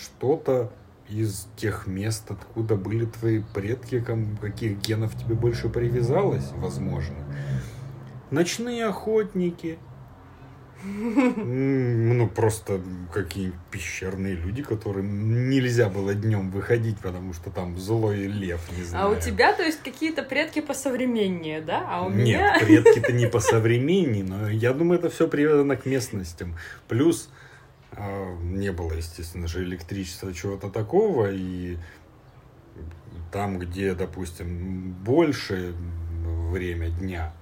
что-то 0.00 0.72
из 1.08 1.46
тех 1.56 1.86
мест, 1.86 2.30
откуда 2.30 2.76
были 2.76 3.04
твои 3.04 3.42
предки, 3.54 4.04
каких 4.40 4.78
генов 4.78 5.16
тебе 5.16 5.34
больше 5.34 5.68
привязалось, 5.68 6.50
возможно. 6.56 7.16
Ночные 8.30 8.86
охотники. 8.86 9.78
Ну, 10.84 12.28
просто 12.28 12.80
какие 13.12 13.52
пещерные 13.70 14.34
люди, 14.34 14.62
которым 14.62 15.48
нельзя 15.48 15.88
было 15.88 16.14
днем 16.14 16.50
выходить, 16.50 16.98
потому 16.98 17.32
что 17.32 17.50
там 17.50 17.78
злой 17.78 18.26
лев, 18.26 18.60
не 18.76 18.82
знаю. 18.82 19.06
А 19.06 19.08
у 19.10 19.20
тебя, 19.20 19.52
то 19.52 19.62
есть, 19.62 19.80
какие-то 19.82 20.22
предки 20.22 20.60
посовременнее, 20.60 21.60
да? 21.60 21.84
А 21.88 22.02
у 22.02 22.10
Нет, 22.10 22.24
меня... 22.24 22.58
предки-то 22.60 23.12
не 23.12 23.26
посовременнее, 23.26 24.24
но 24.24 24.48
я 24.48 24.72
думаю, 24.72 24.98
это 24.98 25.08
все 25.08 25.28
привязано 25.28 25.76
к 25.76 25.86
местностям. 25.86 26.56
Плюс 26.88 27.30
а, 27.92 28.36
не 28.42 28.72
было, 28.72 28.92
естественно 28.92 29.46
же, 29.46 29.62
электричества, 29.62 30.34
чего-то 30.34 30.68
такого, 30.68 31.30
и 31.30 31.76
там, 33.30 33.58
где, 33.58 33.94
допустим, 33.94 34.92
больше 34.92 35.74
время 36.50 36.88
дня, 36.90 37.32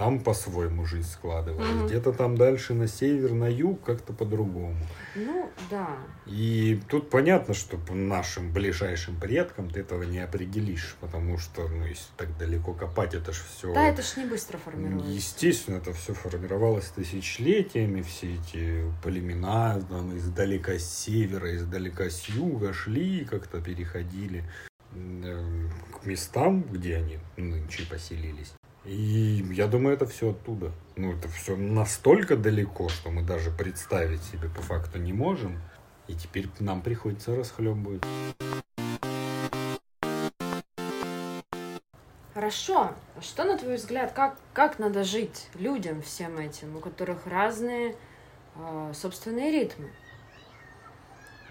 там 0.00 0.18
по-своему 0.18 0.86
жизнь 0.86 1.10
складывалась. 1.10 1.68
Угу. 1.68 1.86
Где-то 1.86 2.14
там 2.14 2.34
дальше 2.34 2.72
на 2.72 2.88
север, 2.88 3.32
на 3.32 3.50
юг 3.50 3.84
как-то 3.84 4.14
по-другому. 4.14 4.78
Ну, 5.14 5.50
да. 5.70 5.88
И 6.24 6.80
тут 6.88 7.10
понятно, 7.10 7.52
что 7.52 7.78
нашим 7.92 8.50
ближайшим 8.50 9.20
предкам 9.20 9.68
ты 9.68 9.80
этого 9.80 10.04
не 10.04 10.20
определишь, 10.20 10.96
потому 11.02 11.36
что, 11.36 11.68
ну, 11.68 11.84
если 11.84 12.06
так 12.16 12.34
далеко 12.38 12.72
копать, 12.72 13.12
это 13.12 13.34
же 13.34 13.42
все... 13.54 13.74
Да, 13.74 13.88
это 13.88 14.00
ж 14.00 14.16
не 14.16 14.24
быстро 14.24 14.56
формируется. 14.56 15.10
Естественно, 15.10 15.76
это 15.76 15.92
все 15.92 16.14
формировалось 16.14 16.86
тысячелетиями, 16.86 18.00
все 18.00 18.36
эти 18.36 18.90
племена 19.04 19.82
там, 19.82 20.16
издалека 20.16 20.78
с 20.78 20.90
севера, 20.90 21.54
издалека 21.54 22.08
с 22.08 22.24
юга 22.30 22.72
шли, 22.72 23.26
как-то 23.26 23.60
переходили 23.60 24.44
к 24.92 26.06
местам, 26.06 26.62
где 26.62 26.96
они 26.96 27.18
нынче 27.36 27.84
поселились. 27.84 28.54
И 28.84 29.44
я 29.52 29.66
думаю, 29.66 29.94
это 29.94 30.06
все 30.06 30.30
оттуда. 30.30 30.72
Ну, 30.96 31.12
это 31.12 31.28
все 31.28 31.56
настолько 31.56 32.36
далеко, 32.36 32.88
что 32.88 33.10
мы 33.10 33.22
даже 33.22 33.50
представить 33.50 34.22
себе 34.22 34.48
по 34.48 34.62
факту 34.62 34.98
не 34.98 35.12
можем. 35.12 35.60
И 36.08 36.14
теперь 36.14 36.48
нам 36.58 36.82
приходится 36.82 37.36
расхлебывать. 37.36 38.02
Хорошо. 42.32 42.92
Что, 43.20 43.44
на 43.44 43.58
твой 43.58 43.76
взгляд, 43.76 44.12
как, 44.12 44.38
как 44.54 44.78
надо 44.78 45.04
жить 45.04 45.48
людям 45.54 46.00
всем 46.00 46.38
этим, 46.38 46.74
у 46.76 46.80
которых 46.80 47.26
разные 47.26 47.96
э, 48.56 48.92
собственные 48.94 49.52
ритмы? 49.52 49.90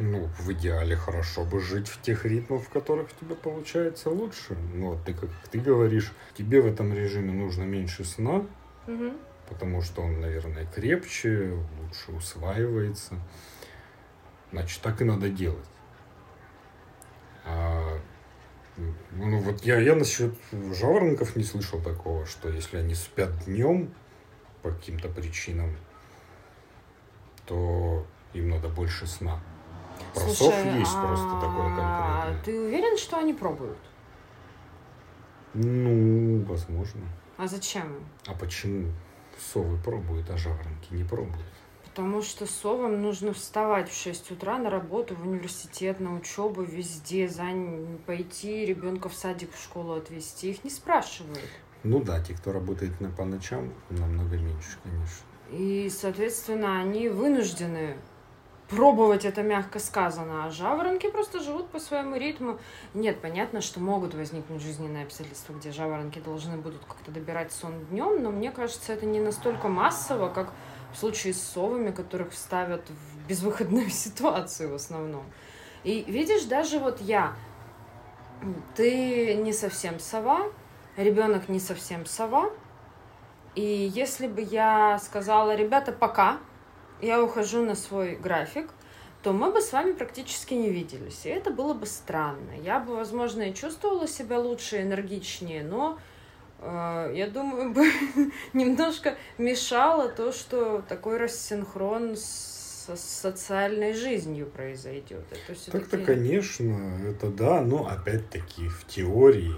Ну, 0.01 0.29
в 0.39 0.53
идеале 0.53 0.95
хорошо 0.95 1.43
бы 1.43 1.59
жить 1.59 1.89
в 1.89 2.01
тех 2.01 2.25
ритмах, 2.25 2.63
в 2.63 2.69
которых 2.69 3.09
тебе 3.19 3.35
получается 3.35 4.09
лучше. 4.09 4.55
Вот 4.75 5.03
ты, 5.03 5.13
как 5.13 5.29
ты 5.51 5.59
говоришь, 5.59 6.13
тебе 6.35 6.61
в 6.61 6.67
этом 6.67 6.93
режиме 6.93 7.33
нужно 7.33 7.63
меньше 7.63 8.05
сна, 8.05 8.45
угу. 8.87 9.13
потому 9.49 9.81
что 9.81 10.01
он, 10.01 10.21
наверное, 10.21 10.65
крепче, 10.65 11.53
лучше 11.81 12.13
усваивается. 12.13 13.15
Значит, 14.53 14.81
так 14.81 15.01
и 15.01 15.03
надо 15.03 15.29
делать. 15.29 15.67
А, 17.45 17.99
ну, 19.11 19.39
вот 19.39 19.65
я, 19.65 19.79
я 19.79 19.95
насчет 19.95 20.33
жаворонков 20.51 21.35
не 21.35 21.43
слышал 21.43 21.81
такого, 21.81 22.25
что 22.25 22.47
если 22.47 22.77
они 22.77 22.95
спят 22.95 23.31
днем 23.43 23.93
по 24.61 24.71
каким-то 24.71 25.09
причинам, 25.09 25.75
то 27.45 28.07
им 28.33 28.49
надо 28.49 28.69
больше 28.69 29.05
сна. 29.05 29.41
Про 30.13 30.21
Слушай, 30.21 30.79
есть 30.79 30.91
а... 30.95 31.07
просто 31.07 31.29
такое 31.39 31.75
конкретное. 31.75 32.43
Ты 32.43 32.59
уверен, 32.59 32.97
что 32.97 33.17
они 33.17 33.33
пробуют? 33.33 33.77
Ну, 35.53 36.43
возможно. 36.45 37.01
А 37.37 37.47
зачем? 37.47 38.03
А 38.27 38.33
почему 38.33 38.91
совы 39.37 39.77
пробуют, 39.77 40.29
а 40.29 40.37
жаворонки 40.37 40.93
не 40.93 41.03
пробуют? 41.03 41.45
Потому 41.83 42.21
что 42.21 42.45
совам 42.45 43.01
нужно 43.01 43.33
вставать 43.33 43.89
в 43.89 43.99
6 43.99 44.31
утра 44.31 44.57
на 44.57 44.69
работу, 44.69 45.15
в 45.15 45.27
университет, 45.27 45.99
на 45.99 46.15
учебу, 46.15 46.61
везде, 46.61 47.27
за... 47.27 47.43
пойти 48.05 48.65
ребенка 48.65 49.09
в 49.09 49.15
садик, 49.15 49.53
в 49.53 49.61
школу 49.61 49.93
отвезти. 49.93 50.51
Их 50.51 50.63
не 50.63 50.69
спрашивают. 50.69 51.49
Ну 51.83 52.01
да, 52.01 52.21
те, 52.21 52.33
кто 52.33 52.51
работает 52.51 52.99
на, 53.01 53.09
по 53.09 53.25
ночам, 53.25 53.73
намного 53.89 54.37
меньше, 54.37 54.77
конечно. 54.83 55.25
И, 55.51 55.89
соответственно, 55.89 56.79
они 56.79 57.09
вынуждены 57.09 57.95
пробовать 58.69 59.25
это 59.25 59.41
мягко 59.41 59.79
сказано, 59.79 60.45
а 60.45 60.51
жаворонки 60.51 61.09
просто 61.09 61.39
живут 61.39 61.69
по 61.69 61.79
своему 61.79 62.15
ритму. 62.15 62.59
Нет, 62.93 63.19
понятно, 63.19 63.61
что 63.61 63.79
могут 63.79 64.13
возникнуть 64.13 64.61
жизненные 64.61 65.05
обстоятельства, 65.05 65.53
где 65.53 65.71
жаворонки 65.71 66.19
должны 66.19 66.57
будут 66.57 66.85
как-то 66.85 67.11
добирать 67.11 67.51
сон 67.51 67.85
днем, 67.85 68.21
но 68.21 68.31
мне 68.31 68.51
кажется, 68.51 68.93
это 68.93 69.05
не 69.05 69.19
настолько 69.19 69.67
массово, 69.67 70.29
как 70.29 70.53
в 70.93 70.97
случае 70.97 71.33
с 71.33 71.41
совами, 71.41 71.91
которых 71.91 72.33
ставят 72.33 72.87
в 72.89 73.27
безвыходную 73.27 73.89
ситуацию 73.89 74.71
в 74.71 74.75
основном. 74.75 75.23
И 75.83 76.03
видишь, 76.07 76.43
даже 76.43 76.77
вот 76.77 77.01
я, 77.01 77.33
ты 78.75 79.33
не 79.35 79.53
совсем 79.53 79.99
сова, 79.99 80.51
ребенок 80.95 81.49
не 81.49 81.59
совсем 81.59 82.05
сова, 82.05 82.51
и 83.55 83.91
если 83.93 84.27
бы 84.27 84.41
я 84.41 84.99
сказала, 84.99 85.55
ребята, 85.55 85.91
пока, 85.91 86.37
я 87.01 87.23
ухожу 87.23 87.63
на 87.63 87.75
свой 87.75 88.15
график, 88.15 88.69
то 89.23 89.33
мы 89.33 89.51
бы 89.51 89.61
с 89.61 89.73
вами 89.73 89.91
практически 89.91 90.53
не 90.53 90.69
виделись. 90.69 91.25
И 91.25 91.29
это 91.29 91.51
было 91.51 91.73
бы 91.73 91.85
странно. 91.85 92.51
Я 92.63 92.79
бы, 92.79 92.95
возможно, 92.95 93.43
и 93.43 93.53
чувствовала 93.53 94.07
себя 94.07 94.39
лучше, 94.39 94.81
энергичнее, 94.81 95.63
но 95.63 95.99
э, 96.59 97.11
я 97.15 97.27
думаю, 97.27 97.71
бы 97.71 97.85
немножко 98.53 99.15
мешало 99.37 100.07
то, 100.07 100.31
что 100.31 100.81
такой 100.87 101.17
рассинхрон 101.17 102.15
с 102.15 102.95
социальной 102.95 103.93
жизнью 103.93 104.47
произойдет. 104.47 105.23
Так-то, 105.71 105.97
конечно, 105.99 106.97
это 107.07 107.27
да, 107.27 107.61
но 107.61 107.87
опять-таки 107.87 108.67
в 108.67 108.85
теории 108.87 109.55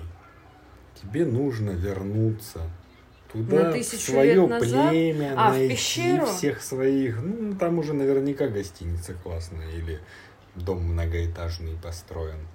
тебе 1.01 1.25
нужно 1.25 1.71
вернуться 1.71 2.61
туда, 3.31 3.63
на 3.63 3.71
тысячу 3.71 3.97
в 3.97 4.01
свое 4.01 4.33
лет 4.35 4.49
назад? 4.49 4.89
племя, 4.89 5.33
а, 5.37 5.51
найти 5.51 5.65
в 5.65 5.77
пещеру? 5.77 6.25
всех 6.25 6.61
своих. 6.61 7.21
Ну, 7.21 7.55
там 7.55 7.79
уже 7.79 7.93
наверняка 7.93 8.47
гостиница 8.47 9.13
классная 9.13 9.69
или 9.71 9.99
дом 10.55 10.83
многоэтажный 10.83 11.75
построен. 11.81 12.47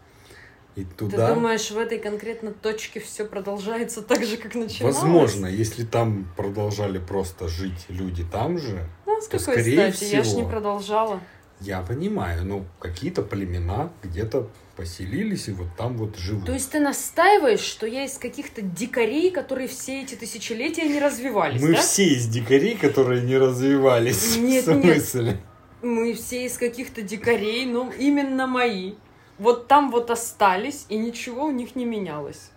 И 0.76 0.84
туда... 0.84 1.28
Ты 1.28 1.34
думаешь, 1.34 1.70
в 1.70 1.78
этой 1.78 1.98
конкретно 1.98 2.52
точке 2.52 3.00
все 3.00 3.24
продолжается 3.24 4.02
так 4.02 4.22
же, 4.24 4.36
как 4.36 4.54
начиналось? 4.54 4.96
Возможно, 4.96 5.46
если 5.46 5.84
там 5.84 6.28
продолжали 6.36 6.98
просто 6.98 7.48
жить 7.48 7.86
люди 7.88 8.24
там 8.30 8.58
же, 8.58 8.86
ну, 9.06 9.18
с 9.20 9.26
то, 9.26 9.38
какой 9.38 9.54
скорее 9.54 9.92
стати? 9.92 10.04
всего... 10.04 10.16
Я 10.18 10.24
ж 10.24 10.34
не 10.34 10.44
продолжала. 10.44 11.20
Я 11.60 11.80
понимаю, 11.80 12.44
ну, 12.44 12.66
какие-то 12.78 13.22
племена 13.22 13.90
где-то 14.02 14.50
поселились 14.76 15.48
и 15.48 15.52
вот 15.52 15.68
там 15.76 15.96
вот 15.96 16.16
живут. 16.16 16.46
То 16.46 16.52
есть 16.52 16.70
ты 16.70 16.80
настаиваешь, 16.80 17.60
что 17.60 17.86
я 17.86 18.04
из 18.04 18.18
каких-то 18.18 18.62
дикарей, 18.62 19.30
которые 19.30 19.68
все 19.68 20.02
эти 20.02 20.14
тысячелетия 20.14 20.88
не 20.88 21.00
развивались, 21.00 21.62
Мы 21.62 21.72
да? 21.72 21.80
все 21.80 22.04
из 22.04 22.26
дикарей, 22.28 22.76
которые 22.76 23.22
не 23.22 23.38
развивались. 23.38 24.36
Нет, 24.36 24.66
в 24.66 24.82
смысле? 24.82 25.24
Нет. 25.24 25.40
Мы 25.82 26.14
все 26.14 26.46
из 26.46 26.58
каких-то 26.58 27.02
дикарей, 27.02 27.66
но 27.66 27.90
именно 27.98 28.46
мои. 28.46 28.94
Вот 29.38 29.68
там 29.68 29.90
вот 29.90 30.10
остались, 30.10 30.86
и 30.88 30.96
ничего 30.96 31.46
у 31.46 31.50
них 31.50 31.76
не 31.76 31.84
менялось. 31.84 32.50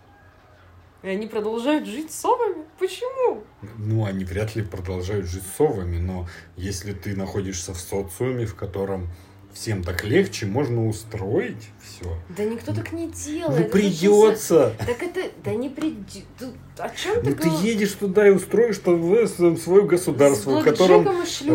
И 1.02 1.08
они 1.08 1.26
продолжают 1.26 1.86
жить 1.86 2.10
совами? 2.12 2.64
Почему? 2.78 3.42
Ну, 3.78 4.04
они 4.04 4.24
вряд 4.24 4.54
ли 4.54 4.62
продолжают 4.62 5.26
жить 5.26 5.44
совами, 5.56 5.98
но 5.98 6.28
если 6.56 6.92
ты 6.92 7.16
находишься 7.16 7.72
в 7.72 7.78
социуме, 7.78 8.44
в 8.44 8.54
котором 8.54 9.08
всем 9.52 9.82
так 9.82 10.04
легче 10.04 10.46
можно 10.46 10.86
устроить 10.88 11.68
все. 11.82 12.16
Да 12.36 12.44
никто 12.44 12.72
так 12.72 12.92
не 12.92 13.08
делает. 13.08 13.50
Ну 13.58 13.64
Это 13.64 13.70
придется. 13.72 14.70
же- 14.78 14.86
Так 14.86 15.02
это, 15.02 15.20
да 15.44 15.54
не 15.54 15.68
придет. 15.68 16.24
О 16.78 16.88
чем 16.90 17.16
Ну 17.16 17.22
ты 17.22 17.34
ты 17.34 17.48
говоришь? 17.48 17.60
едешь 17.64 17.92
туда 17.92 18.26
и 18.28 18.30
устроишь 18.30 18.78
там 18.78 19.56
свое 19.58 19.82
государство, 19.86 20.60
в 20.60 20.64
котором 20.64 21.06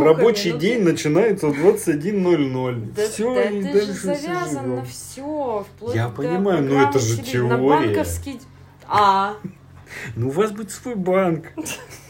рабочий 0.03 0.53
ну 0.53 0.59
день 0.59 0.79
ты- 0.79 0.91
начинается 0.91 1.47
в 1.47 1.57
21.00. 1.57 2.93
Да, 2.95 3.07
все, 3.07 3.33
да 3.35 3.43
и 3.45 3.61
ты 3.63 3.73
дальше 3.73 3.87
же 3.87 3.93
все 3.93 4.15
завязан 4.15 4.63
живем. 4.65 4.75
на 4.75 4.85
все, 4.85 5.65
Я 5.93 6.09
понимаю, 6.09 6.63
но 6.63 6.81
это 6.89 6.99
же 6.99 7.17
теле- 7.21 7.47
На 7.47 7.57
теория. 7.57 7.87
банковский... 7.95 8.39
А, 8.87 9.37
Ну 10.15 10.27
у 10.27 10.31
вас 10.31 10.51
будет 10.51 10.71
свой 10.71 10.95
банк. 10.95 11.47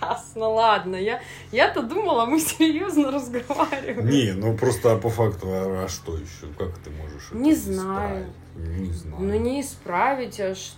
ясно, 0.00 0.48
ладно. 0.48 0.96
Я, 0.96 1.20
я-то 1.52 1.82
думала, 1.82 2.26
мы 2.26 2.38
серьезно 2.40 3.10
разговариваем. 3.10 4.08
Не, 4.08 4.32
ну 4.32 4.56
просто 4.56 4.96
по 4.96 5.08
факту, 5.08 5.46
а, 5.50 5.84
а 5.84 5.88
что 5.88 6.14
еще? 6.16 6.46
Как 6.58 6.76
ты 6.78 6.90
можешь 6.90 7.28
это 7.30 7.36
Не 7.38 7.54
знаю. 7.54 8.26
исправить? 8.56 8.78
Не 8.88 8.92
знаю. 8.92 9.16
Ну, 9.22 9.34
не 9.34 9.60
исправить, 9.60 10.40
а 10.40 10.54
ш- 10.54 10.74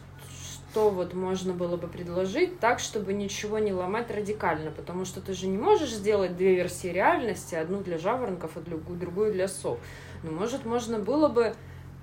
что 0.73 0.89
вот 0.91 1.13
можно 1.13 1.53
было 1.53 1.77
бы 1.77 1.87
предложить 1.87 2.59
так, 2.59 2.81
чтобы 2.81 3.13
ничего 3.13 3.59
не 3.59 3.73
ломать 3.75 4.11
радикально, 4.11 4.71
потому 4.71 5.05
что 5.05 5.21
ты 5.21 5.35
же 5.35 5.47
не 5.47 5.59
можешь 5.59 5.91
сделать 5.93 6.37
две 6.37 6.55
версии 6.55 6.89
реальности, 6.89 7.55
одну 7.55 7.81
для 7.81 7.99
жаворонков, 7.99 8.53
а 8.57 8.61
другую 8.61 9.33
для 9.33 9.49
сов. 9.49 9.79
Но, 10.23 10.31
может, 10.31 10.65
можно 10.65 10.99
было 10.99 11.29
бы 11.29 11.55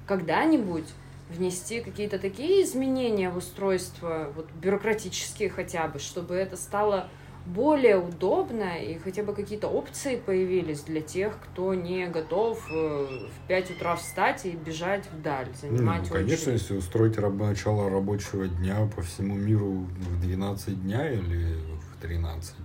когда-нибудь 0.06 0.86
внести 1.30 1.82
какие-то 1.82 2.20
такие 2.20 2.64
изменения 2.64 3.30
в 3.30 3.38
устройство, 3.38 4.32
вот 4.36 4.48
бюрократические 4.62 5.50
хотя 5.50 5.88
бы, 5.88 6.00
чтобы 6.00 6.36
это 6.36 6.58
стало 6.58 7.10
более 7.46 7.98
удобно 7.98 8.78
и 8.78 8.98
хотя 9.00 9.24
бы 9.24 9.34
какие-то 9.34 9.68
опции 9.68 10.18
появились 10.18 10.82
для 10.82 11.02
тех, 11.02 11.34
кто 11.42 11.74
не 11.74 12.08
готов 12.08 12.64
э, 12.70 13.08
в 13.28 13.48
5 13.48 13.72
утра 13.72 13.96
встать 13.96 14.46
и 14.46 14.52
бежать 14.52 15.06
вдаль, 15.12 15.48
занимать 15.60 16.04
ну, 16.10 16.16
конечно, 16.16 16.52
очередь. 16.52 16.62
если 16.62 16.78
устроить 16.78 17.18
раб- 17.18 17.40
начало 17.40 17.90
рабочего 17.90 18.48
дня 18.48 18.88
по 18.96 19.02
всему 19.02 19.36
миру 19.36 19.88
в 19.98 20.22
12 20.22 20.84
дня 20.84 21.12
или 21.12 21.56
13. 22.02 22.56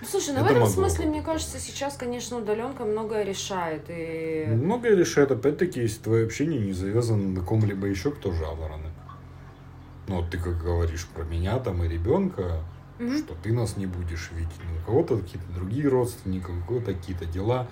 Ну, 0.00 0.06
слушай, 0.06 0.34
ну 0.34 0.42
в 0.42 0.46
Это 0.46 0.54
этом 0.54 0.68
смысле, 0.68 1.06
мне 1.06 1.22
кажется, 1.22 1.58
сейчас, 1.58 1.96
конечно, 1.96 2.38
удаленка 2.38 2.84
многое 2.84 3.24
решает. 3.24 3.84
И... 3.88 4.46
Многое 4.48 4.96
решает, 4.96 5.30
опять-таки, 5.30 5.80
если 5.80 6.02
твое 6.02 6.24
общение 6.26 6.60
не 6.60 6.72
завязано 6.72 7.28
на 7.28 7.40
ком-либо 7.40 7.86
еще, 7.86 8.10
кто 8.10 8.32
жавороны. 8.32 8.90
Ну, 10.08 10.16
вот 10.16 10.30
ты 10.30 10.38
как 10.38 10.62
говоришь 10.62 11.06
про 11.06 11.24
меня 11.24 11.58
там 11.58 11.82
и 11.82 11.88
ребенка, 11.88 12.60
Мгм. 12.98 13.18
что 13.18 13.34
ты 13.42 13.52
нас 13.52 13.76
не 13.76 13.86
будешь 13.86 14.30
видеть. 14.32 14.52
Ну, 14.62 14.80
у 14.80 14.84
кого-то 14.84 15.18
какие-то 15.18 15.52
другие 15.52 15.88
родственники, 15.88 16.50
у 16.50 16.64
кого-то 16.66 16.94
какие-то 16.94 17.24
дела, 17.24 17.66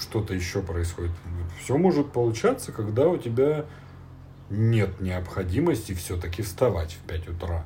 что-то 0.00 0.34
еще 0.34 0.62
происходит. 0.62 1.12
Все 1.62 1.76
может 1.76 2.12
получаться, 2.12 2.72
когда 2.72 3.08
у 3.08 3.18
тебя 3.18 3.66
нет 4.50 5.00
необходимости 5.00 5.94
все-таки 5.94 6.42
вставать 6.42 6.92
в 6.92 6.98
5 7.08 7.28
утра. 7.28 7.64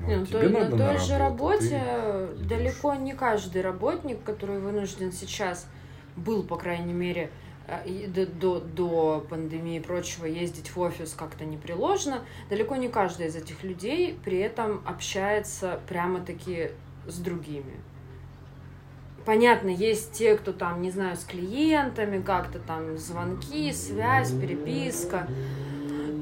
Не, 0.00 0.14
ну, 0.14 0.20
Вот 0.20 0.30
то- 0.30 0.40
тебе 0.40 0.48
на 0.48 0.58
надо 0.60 0.76
той 0.76 0.92
на 0.94 0.98
же 0.98 1.18
работу, 1.18 1.52
работе 1.52 2.28
ты 2.38 2.44
далеко 2.44 2.94
не 2.94 3.14
каждый 3.14 3.62
работник, 3.62 4.22
который 4.22 4.58
вынужден 4.58 5.12
сейчас, 5.12 5.66
был, 6.16 6.42
по 6.44 6.56
крайней 6.56 6.92
мере, 6.92 7.30
э, 7.66 8.06
до, 8.06 8.26
до, 8.26 8.60
до 8.60 9.26
пандемии 9.28 9.76
и 9.76 9.80
прочего, 9.80 10.24
ездить 10.26 10.74
в 10.74 10.80
офис 10.80 11.14
как-то 11.14 11.44
непреложно, 11.44 12.20
далеко 12.48 12.76
не 12.76 12.88
каждый 12.88 13.26
из 13.26 13.36
этих 13.36 13.62
людей 13.64 14.18
при 14.24 14.38
этом 14.38 14.82
общается 14.86 15.80
прямо-таки 15.88 16.70
с 17.06 17.18
другими. 17.18 17.74
Понятно, 19.26 19.68
есть 19.68 20.12
те, 20.12 20.36
кто 20.36 20.52
там, 20.52 20.80
не 20.80 20.90
знаю, 20.90 21.16
с 21.16 21.24
клиентами 21.24 22.22
как-то 22.22 22.58
там 22.60 22.96
звонки, 22.96 23.72
связь, 23.72 24.30
переписка. 24.30 25.28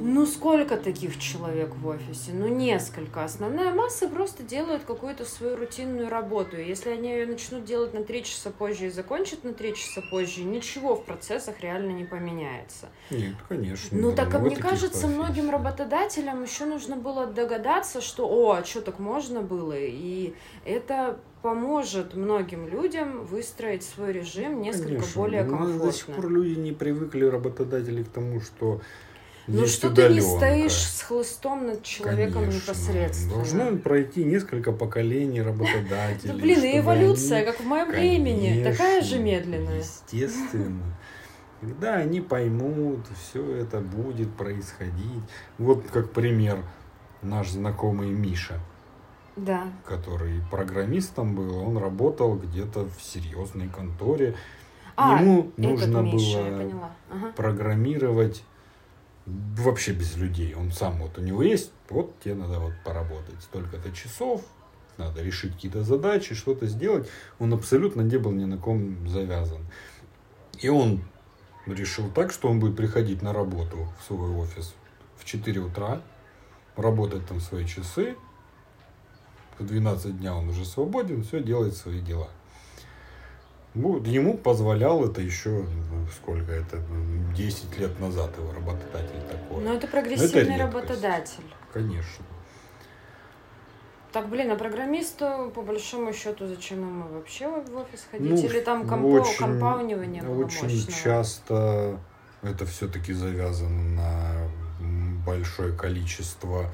Ну, 0.07 0.25
сколько 0.25 0.77
таких 0.77 1.19
человек 1.19 1.75
в 1.75 1.87
офисе? 1.89 2.31
Ну, 2.33 2.47
несколько. 2.47 3.25
Основная 3.25 3.75
масса 3.75 4.09
просто 4.09 4.45
делает 4.45 4.85
какую-то 4.85 5.25
свою 5.25 5.57
рутинную 5.57 6.09
работу. 6.09 6.57
И 6.57 6.65
если 6.65 6.91
они 6.91 7.11
ее 7.11 7.27
начнут 7.27 7.65
делать 7.65 7.93
на 7.93 8.05
три 8.05 8.23
часа 8.23 8.51
позже 8.51 8.87
и 8.87 8.91
закончат 8.91 9.43
на 9.43 9.53
три 9.53 9.75
часа 9.75 10.03
позже, 10.09 10.45
ничего 10.45 10.95
в 10.95 11.05
процессах 11.05 11.61
реально 11.61 11.91
не 11.91 12.05
поменяется. 12.05 12.89
Нет, 13.11 13.35
конечно. 13.49 13.99
Ну, 13.99 14.13
так, 14.13 14.29
много 14.29 14.47
мне 14.47 14.57
кажется, 14.57 15.09
многим 15.09 15.51
работодателям 15.51 16.43
еще 16.43 16.67
нужно 16.67 16.95
было 16.97 17.27
догадаться, 17.27 18.01
что, 18.01 18.29
о, 18.29 18.53
а 18.53 18.65
что 18.65 18.83
так 18.83 19.01
можно 19.01 19.43
было? 19.43 19.75
И 19.77 20.35
это 20.65 21.19
поможет 21.43 22.15
многим 22.15 22.69
людям 22.69 23.25
выстроить 23.25 23.83
свой 23.83 24.13
режим 24.13 24.63
несколько 24.63 24.89
Конечно, 24.89 25.21
более 25.21 25.45
но 25.45 25.59
До 25.59 25.93
сих 25.93 26.07
комфортно. 26.07 26.15
пор 26.15 26.31
люди 26.31 26.59
не 26.59 26.73
привыкли, 26.73 27.25
работодатели, 27.25 28.03
к 28.03 28.09
тому, 28.09 28.41
что 28.41 28.81
Ну 29.47 29.67
что 29.67 29.91
ты 29.91 30.09
не 30.09 30.21
стоишь 30.21 30.73
с 30.73 31.03
хлыстом 31.03 31.67
над 31.67 31.83
человеком 31.83 32.45
Конечно. 32.47 32.63
непосредственно? 32.73 33.35
Должно 33.35 33.77
пройти 33.79 34.25
несколько 34.25 34.73
поколений 34.73 35.41
Да 35.41 35.47
работодателей. 35.51 36.41
блин, 36.41 36.65
и 36.65 36.79
эволюция, 36.79 37.45
как 37.45 37.61
в 37.61 37.65
моем 37.67 37.89
времени, 37.91 38.65
такая 38.65 39.03
же 39.03 39.19
медленная. 39.19 39.79
Естественно. 39.79 40.83
Когда 41.61 41.95
они 41.95 42.21
поймут, 42.21 43.07
все 43.19 43.57
это 43.57 43.81
будет 43.81 44.31
происходить. 44.37 45.23
Вот 45.59 45.85
как 45.93 46.11
пример 46.11 46.59
наш 47.23 47.51
знакомый 47.51 48.11
Миша, 48.11 48.61
Да. 49.37 49.65
который 49.87 50.43
программистом 50.51 51.35
был, 51.35 51.57
он 51.67 51.79
работал 51.79 52.35
где-то 52.37 52.85
в 52.87 53.03
серьезной 53.03 53.69
конторе. 53.69 54.35
А, 54.97 55.21
Ему 55.21 55.53
нужно 55.57 55.99
Миша, 56.01 56.43
было. 56.43 56.91
Ага. 57.11 57.33
программировать 57.37 58.43
вообще 59.27 59.93
без 59.93 60.17
людей. 60.17 60.55
Он 60.55 60.73
сам 60.73 60.99
вот 60.99 61.19
у 61.19 61.21
него 61.21 61.43
есть, 61.43 61.73
вот 61.89 62.19
тебе 62.21 62.35
надо 62.35 62.61
вот 62.61 62.73
поработать 62.85 63.43
столько-то 63.43 63.93
часов, 63.93 64.45
надо 64.99 65.23
решить 65.23 65.55
какие-то 65.55 65.83
задачи, 65.83 66.35
что-то 66.35 66.67
сделать. 66.67 67.09
Он 67.39 67.53
абсолютно 67.53 68.03
не 68.03 68.17
был 68.17 68.33
ни 68.33 68.45
на 68.45 68.57
ком 68.57 69.07
завязан. 69.09 69.67
И 70.61 70.69
он 70.69 71.03
решил 71.67 72.09
так, 72.11 72.33
что 72.33 72.49
он 72.49 72.61
будет 72.61 72.77
приходить 72.77 73.21
на 73.23 73.33
работу 73.33 73.89
в 74.01 74.05
свой 74.07 74.31
офис 74.31 74.75
в 75.19 75.25
4 75.25 75.61
утра, 75.61 76.01
работать 76.77 77.27
там 77.27 77.41
свои 77.41 77.67
часы, 77.67 78.17
в 79.59 79.67
12 79.67 80.19
дня 80.19 80.35
он 80.35 80.49
уже 80.49 80.65
свободен, 80.65 81.25
все 81.25 81.43
делает 81.43 81.75
свои 81.75 82.01
дела. 82.01 82.29
Вот, 83.77 84.07
ему 84.07 84.39
позволял 84.39 85.05
это 85.05 85.21
еще, 85.21 85.51
ну, 85.51 86.07
сколько 86.17 86.51
это, 86.51 86.79
ну, 86.89 87.35
10 87.35 87.79
лет 87.79 88.01
назад 88.01 88.31
его 88.39 88.51
работодатель 88.53 89.21
такой. 89.31 89.63
Но 89.63 89.75
это 89.75 89.87
прогрессивный 89.87 90.57
редкость. 90.57 90.75
работодатель. 90.89 91.45
Конечно. 91.75 92.25
Так, 94.13 94.31
блин, 94.31 94.51
а 94.51 94.57
программисту, 94.57 95.53
по 95.55 95.61
большому 95.61 96.15
счету, 96.15 96.47
зачем 96.47 96.79
ему 96.81 97.09
вообще 97.19 97.49
в 97.49 97.77
офис 97.77 98.07
ходить? 98.11 98.31
Ну, 98.31 98.37
Или 98.49 98.61
там 98.61 98.89
компо, 98.89 99.07
очень- 99.21 99.37
компаунивание 99.37 100.23
Очень 100.23 100.69
мощного? 100.71 101.03
часто 101.05 101.99
это 102.43 102.65
все-таки 102.65 103.13
завязано 103.13 103.83
на 103.95 104.51
большое 105.27 105.75
количество 105.77 106.71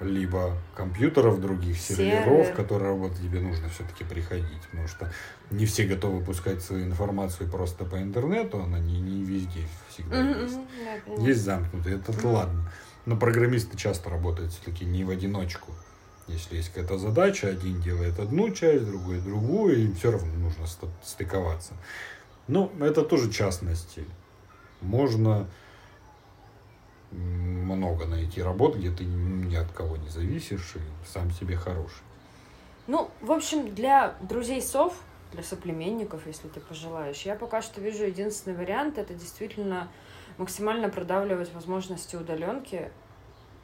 либо 0.00 0.56
компьютеров 0.74 1.40
других, 1.40 1.78
серверов, 1.78 2.46
Сервер. 2.46 2.54
которые 2.56 2.90
работают, 2.90 3.22
тебе 3.22 3.40
нужно 3.40 3.68
все-таки 3.70 4.04
приходить, 4.04 4.60
потому 4.70 4.88
что 4.88 5.10
не 5.50 5.64
все 5.64 5.84
готовы 5.86 6.22
пускать 6.24 6.62
свою 6.62 6.84
информацию 6.86 7.50
просто 7.50 7.84
по 7.84 7.96
интернету, 8.02 8.60
она 8.60 8.78
не, 8.78 9.00
не 9.00 9.24
везде 9.24 9.66
всегда 9.88 10.20
Мгм, 10.22 10.42
есть. 10.42 10.58
поняла. 11.04 11.26
Есть 11.28 11.40
замкнутые, 11.42 11.96
это 11.96 12.12
Мгм. 12.12 12.26
ладно. 12.26 12.72
Но 13.06 13.16
программисты 13.16 13.76
часто 13.76 14.10
работают 14.10 14.52
все-таки 14.52 14.84
не 14.84 15.04
в 15.04 15.10
одиночку. 15.10 15.72
Если 16.26 16.56
есть 16.56 16.70
какая-то 16.72 16.98
задача, 16.98 17.48
один 17.48 17.80
делает 17.80 18.18
одну 18.18 18.50
часть, 18.50 18.84
другой 18.84 19.20
другую, 19.20 19.78
и 19.78 19.92
все 19.94 20.10
равно 20.10 20.32
нужно 20.34 20.66
ст- 20.66 20.84
стыковаться. 21.04 21.72
Но 22.48 22.70
это 22.80 23.02
тоже 23.02 23.30
частности. 23.30 24.04
Можно 24.80 25.46
много 27.16 28.06
найти 28.06 28.42
работ, 28.42 28.76
где 28.76 28.90
ты 28.90 29.04
ни 29.04 29.56
от 29.56 29.70
кого 29.72 29.96
не 29.96 30.08
зависишь 30.08 30.76
и 30.76 31.06
сам 31.06 31.30
себе 31.30 31.56
хороший. 31.56 32.02
Ну, 32.86 33.10
в 33.20 33.32
общем, 33.32 33.74
для 33.74 34.14
друзей 34.20 34.62
сов, 34.62 34.94
для 35.32 35.42
соплеменников, 35.42 36.26
если 36.26 36.48
ты 36.48 36.60
пожелаешь, 36.60 37.22
я 37.22 37.34
пока 37.34 37.62
что 37.62 37.80
вижу 37.80 38.04
единственный 38.04 38.56
вариант, 38.56 38.98
это 38.98 39.14
действительно 39.14 39.88
максимально 40.38 40.88
продавливать 40.88 41.52
возможности 41.52 42.14
удаленки, 42.14 42.90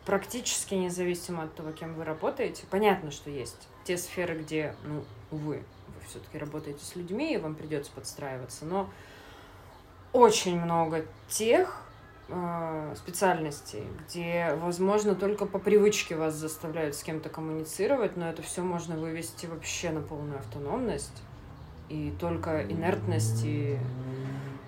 практически 0.04 0.74
независимо 0.74 1.44
от 1.44 1.54
того, 1.54 1.70
кем 1.72 1.94
вы 1.94 2.04
работаете. 2.04 2.64
Понятно, 2.70 3.10
что 3.10 3.30
есть 3.30 3.68
те 3.84 3.96
сферы, 3.96 4.38
где, 4.38 4.74
ну, 4.84 5.04
увы, 5.30 5.62
вы 5.86 6.08
все-таки 6.08 6.38
работаете 6.38 6.84
с 6.84 6.96
людьми, 6.96 7.34
и 7.34 7.38
вам 7.38 7.54
придется 7.54 7.92
подстраиваться, 7.92 8.64
но 8.64 8.90
очень 10.12 10.60
много 10.60 11.06
тех 11.28 11.82
специальностей, 12.96 13.84
где, 14.06 14.54
возможно, 14.60 15.14
только 15.14 15.46
по 15.46 15.58
привычке 15.58 16.16
вас 16.16 16.34
заставляют 16.34 16.94
с 16.94 17.02
кем-то 17.02 17.28
коммуницировать, 17.28 18.16
но 18.16 18.28
это 18.28 18.42
все 18.42 18.62
можно 18.62 18.96
вывести 18.96 19.46
вообще 19.46 19.90
на 19.90 20.00
полную 20.00 20.38
автономность. 20.38 21.22
и 21.88 22.12
только 22.18 22.62
инертность 22.62 23.44
и 23.44 23.78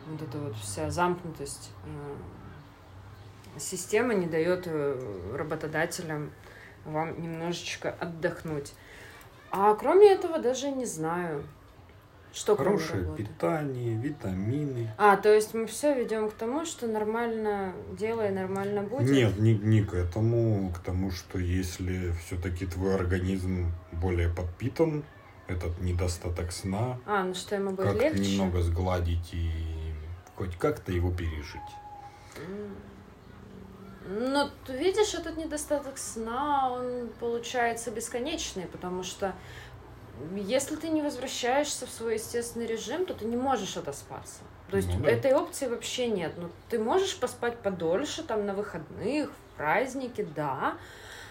вот 0.06 0.20
эта 0.22 0.38
вот 0.38 0.56
вся 0.56 0.90
замкнутость 0.90 1.70
э, 1.86 3.58
системы 3.58 4.14
не 4.14 4.26
дает 4.26 4.64
э, 4.66 5.32
работодателям 5.34 6.32
вам 6.84 7.20
немножечко 7.20 7.94
отдохнуть. 7.98 8.74
А 9.50 9.74
кроме 9.74 10.12
этого 10.12 10.38
даже 10.38 10.70
не 10.70 10.84
знаю. 10.84 11.44
Что 12.34 12.56
Хорошее 12.56 13.06
питание, 13.16 13.94
витамины. 13.94 14.90
А, 14.98 15.16
то 15.16 15.32
есть 15.32 15.54
мы 15.54 15.66
все 15.66 15.94
ведем 15.94 16.28
к 16.28 16.32
тому, 16.34 16.64
что 16.64 16.88
нормально 16.88 17.72
делай, 17.96 18.30
нормально 18.32 18.82
будет? 18.82 19.08
Нет, 19.08 19.38
не, 19.38 19.54
не 19.54 19.84
к 19.84 19.94
этому, 19.94 20.72
к 20.72 20.80
тому, 20.80 21.12
что 21.12 21.38
если 21.38 22.12
все-таки 22.24 22.66
твой 22.66 22.96
организм 22.96 23.72
более 23.92 24.28
подпитан, 24.28 25.04
этот 25.46 25.80
недостаток 25.80 26.50
сна, 26.50 26.98
а, 27.06 27.22
ну 27.22 27.34
что 27.34 27.54
ему 27.54 27.70
будет 27.70 27.92
как 27.92 28.02
легче? 28.02 28.32
немного 28.32 28.62
сгладить 28.62 29.32
и 29.32 29.50
хоть 30.34 30.56
как-то 30.56 30.90
его 30.90 31.12
пережить. 31.12 31.60
Ну, 34.06 34.50
видишь, 34.68 35.14
этот 35.14 35.38
недостаток 35.38 35.96
сна, 35.96 36.70
он 36.70 37.08
получается 37.20 37.90
бесконечный, 37.90 38.66
потому 38.66 39.02
что 39.02 39.34
если 40.36 40.76
ты 40.76 40.88
не 40.88 41.02
возвращаешься 41.02 41.86
в 41.86 41.90
свой 41.90 42.14
естественный 42.14 42.66
режим, 42.66 43.06
то 43.06 43.14
ты 43.14 43.24
не 43.24 43.36
можешь 43.36 43.76
отоспаться. 43.76 44.40
То 44.70 44.76
есть 44.76 44.88
ну, 44.88 45.00
да. 45.00 45.10
этой 45.10 45.34
опции 45.34 45.66
вообще 45.66 46.08
нет. 46.08 46.32
Ну, 46.36 46.50
ты 46.68 46.78
можешь 46.78 47.18
поспать 47.18 47.58
подольше, 47.58 48.22
там, 48.22 48.46
на 48.46 48.54
выходных, 48.54 49.30
в 49.30 49.56
праздники, 49.56 50.26
да, 50.34 50.76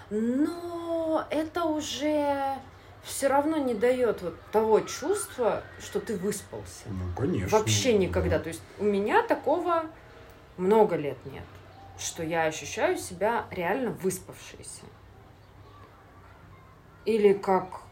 но 0.10 1.26
это 1.30 1.66
уже 1.66 2.56
все 3.04 3.28
равно 3.28 3.58
не 3.58 3.74
дает 3.74 4.22
вот 4.22 4.40
того 4.52 4.80
чувства, 4.82 5.64
что 5.82 6.00
ты 6.00 6.16
выспался. 6.16 6.86
Ну, 6.88 7.14
конечно. 7.16 7.58
Вообще 7.58 7.98
никогда. 7.98 8.40
То 8.40 8.50
есть 8.50 8.62
у 8.80 8.84
меня 8.84 9.24
такого 9.24 9.86
много 10.58 10.96
лет 10.96 11.18
нет, 11.26 11.44
что 11.98 12.24
я 12.24 12.44
ощущаю 12.46 12.98
себя 12.98 13.46
реально 13.52 13.92
выспавшейся. 13.92 14.84
Или 17.06 17.34
как 17.34 17.83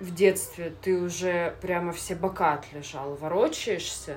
в 0.00 0.14
детстве 0.14 0.72
ты 0.82 0.98
уже 0.98 1.56
прямо 1.60 1.92
все 1.92 2.14
бока 2.14 2.54
отлежал, 2.54 3.14
ворочаешься, 3.14 4.16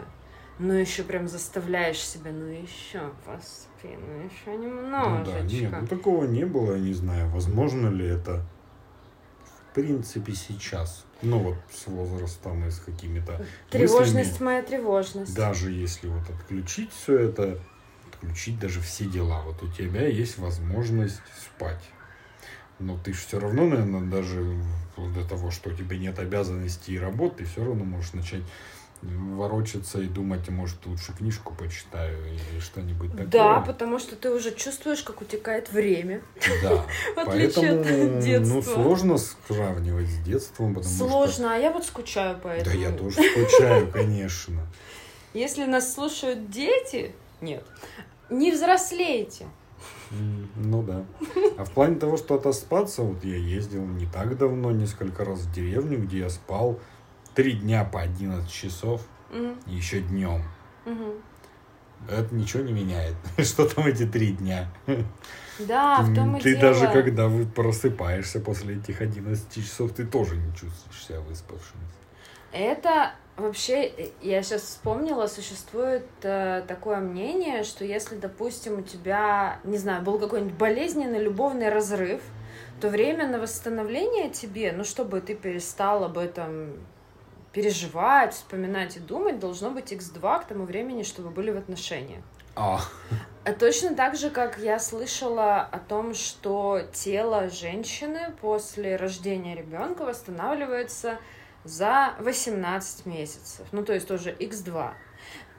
но 0.60 0.74
еще 0.74 1.04
прям 1.04 1.28
заставляешь 1.28 2.00
себя, 2.00 2.32
ну 2.32 2.46
еще 2.46 3.12
поспи, 3.26 3.98
ну 3.98 4.24
еще 4.24 4.58
немножечко. 4.58 5.32
Ну, 5.32 5.40
да, 5.40 5.42
нет, 5.42 5.74
ну 5.82 5.88
такого 5.88 6.26
не 6.26 6.46
было, 6.46 6.74
я 6.74 6.80
не 6.80 6.94
знаю, 6.94 7.30
возможно 7.30 7.90
ли 7.90 8.06
это 8.06 8.46
в 9.72 9.74
принципе 9.74 10.34
сейчас. 10.34 11.06
Ну 11.22 11.40
вот 11.40 11.58
с 11.72 11.88
возрастом 11.88 12.68
и 12.68 12.72
с 12.72 12.80
какими-то 12.80 13.46
Тревожность 13.70 14.32
мыслями, 14.32 14.46
моя 14.46 14.64
тревожность. 14.64 15.36
Даже 15.36 15.72
если 15.72 16.08
вот 16.08 16.30
отключить 16.30 16.92
все 16.92 17.18
это, 17.20 17.60
отключить 18.12 18.60
даже 18.60 18.82
все 18.82 19.06
дела, 19.06 19.42
вот 19.44 19.62
у 19.64 19.72
тебя 19.72 20.08
есть 20.08 20.40
возможность 20.40 21.22
спать 21.40 21.84
но 22.82 22.98
ты 22.98 23.14
же 23.14 23.20
все 23.20 23.40
равно, 23.40 23.66
наверное, 23.66 24.02
даже 24.02 24.56
до 24.98 25.28
того, 25.28 25.52
что 25.52 25.70
у 25.70 25.74
тебя 25.74 25.98
нет 25.98 26.20
обязанностей 26.20 26.94
и 26.94 27.00
работы, 27.00 27.44
ты 27.44 27.46
все 27.46 27.64
равно 27.64 27.84
можешь 27.84 28.14
начать 28.14 28.44
ворочаться 29.02 30.00
и 30.00 30.06
думать, 30.06 30.42
а 30.48 30.52
может, 30.52 30.86
лучше 30.86 31.14
книжку 31.14 31.56
почитаю 31.56 32.18
или 32.28 32.60
что-нибудь 32.60 33.12
такое. 33.12 33.28
Да, 33.28 33.60
потому 33.62 33.98
что 33.98 34.16
ты 34.16 34.32
уже 34.32 34.54
чувствуешь, 34.54 35.02
как 35.02 35.22
утекает 35.22 35.72
время. 35.72 36.22
Да. 36.62 36.86
Поэтому, 37.16 37.84
ну, 37.84 38.62
сложно 38.62 39.18
сравнивать 39.18 40.08
с 40.08 40.18
детством, 40.20 40.76
потому 40.76 40.94
Сложно, 40.94 41.46
что... 41.48 41.54
а 41.54 41.58
я 41.58 41.72
вот 41.72 41.86
скучаю 41.86 42.38
по 42.38 42.50
этому. 42.50 42.76
Да, 42.76 42.82
я 42.82 42.92
тоже 42.92 43.16
скучаю, 43.16 43.92
конечно. 43.92 44.62
Если 45.34 45.66
нас 45.66 45.94
слушают 45.94 46.52
дети, 46.52 47.16
нет, 47.40 47.64
не 48.30 48.52
взрослейте. 48.52 49.48
Ну 50.56 50.84
да. 50.84 51.06
А 51.58 51.66
в 51.66 51.72
плане 51.72 51.96
того, 51.96 52.18
что 52.18 52.36
отоспаться, 52.36 53.02
вот 53.02 53.24
я 53.24 53.36
ездил 53.36 53.86
не 53.86 54.06
так 54.06 54.38
давно, 54.38 54.72
несколько 54.72 55.26
раз 55.26 55.40
в 55.40 55.54
деревню, 55.54 56.00
где 56.00 56.20
я 56.20 56.30
спал 56.30 56.80
три 57.36 57.54
дня 57.54 57.84
по 57.86 58.02
11 58.02 58.50
часов, 58.50 59.02
угу. 59.30 59.56
еще 59.68 60.02
днем. 60.02 60.44
Угу. 60.86 61.14
Это 62.10 62.34
ничего 62.36 62.64
не 62.64 62.74
меняет. 62.74 63.16
Что 63.38 63.68
там 63.68 63.86
эти 63.86 64.06
три 64.06 64.34
дня? 64.34 64.72
Да, 65.60 66.02
в 66.02 66.14
том 66.16 66.38
и 66.38 66.42
Ты 66.42 66.56
дело. 66.56 66.74
даже 66.74 66.88
когда 66.88 67.30
просыпаешься 67.56 68.40
после 68.40 68.78
этих 68.78 69.02
11 69.02 69.54
часов, 69.54 69.92
ты 69.94 70.06
тоже 70.06 70.36
не 70.36 70.52
чувствуешь 70.56 71.06
себя 71.06 71.20
выспавшимся. 71.20 72.01
Это 72.52 73.14
Вообще, 73.38 74.12
я 74.22 74.44
сейчас 74.44 74.62
вспомнила, 74.62 75.26
существует 75.26 76.06
э, 76.22 76.64
такое 76.68 76.98
мнение, 76.98 77.64
что 77.64 77.84
если, 77.86 78.16
допустим, 78.16 78.80
у 78.80 78.82
тебя, 78.82 79.60
не 79.64 79.78
знаю, 79.78 80.04
был 80.04 80.20
какой-нибудь 80.20 80.54
болезненный 80.54 81.20
любовный 81.20 81.70
разрыв, 81.70 82.22
то 82.82 82.90
время 82.90 83.28
на 83.28 83.40
восстановление 83.40 84.30
тебе, 84.30 84.74
ну, 84.74 84.84
чтобы 84.84 85.22
ты 85.22 85.34
перестал 85.34 86.04
об 86.04 86.18
этом 86.18 86.74
переживать, 87.54 88.34
вспоминать 88.34 88.98
и 88.98 89.00
думать, 89.00 89.40
должно 89.40 89.72
быть 89.72 89.94
x2 89.94 90.42
к 90.42 90.48
тому 90.48 90.66
времени, 90.66 91.04
чтобы 91.04 91.30
были 91.30 91.52
в 91.52 91.58
отношениях. 91.58 92.24
А. 92.56 92.80
а. 93.46 93.54
Точно 93.54 93.96
так 93.96 94.18
же, 94.18 94.30
как 94.30 94.58
я 94.58 94.78
слышала 94.80 95.62
о 95.62 95.80
том, 95.80 96.14
что 96.14 96.82
тело 96.92 97.50
женщины 97.50 98.34
после 98.42 98.98
рождения 98.98 99.56
ребенка 99.56 100.04
восстанавливается 100.04 101.18
за 101.64 102.14
18 102.20 103.06
месяцев. 103.06 103.66
Ну, 103.72 103.84
то 103.84 103.94
есть 103.94 104.08
тоже 104.08 104.36
x2. 104.40 104.92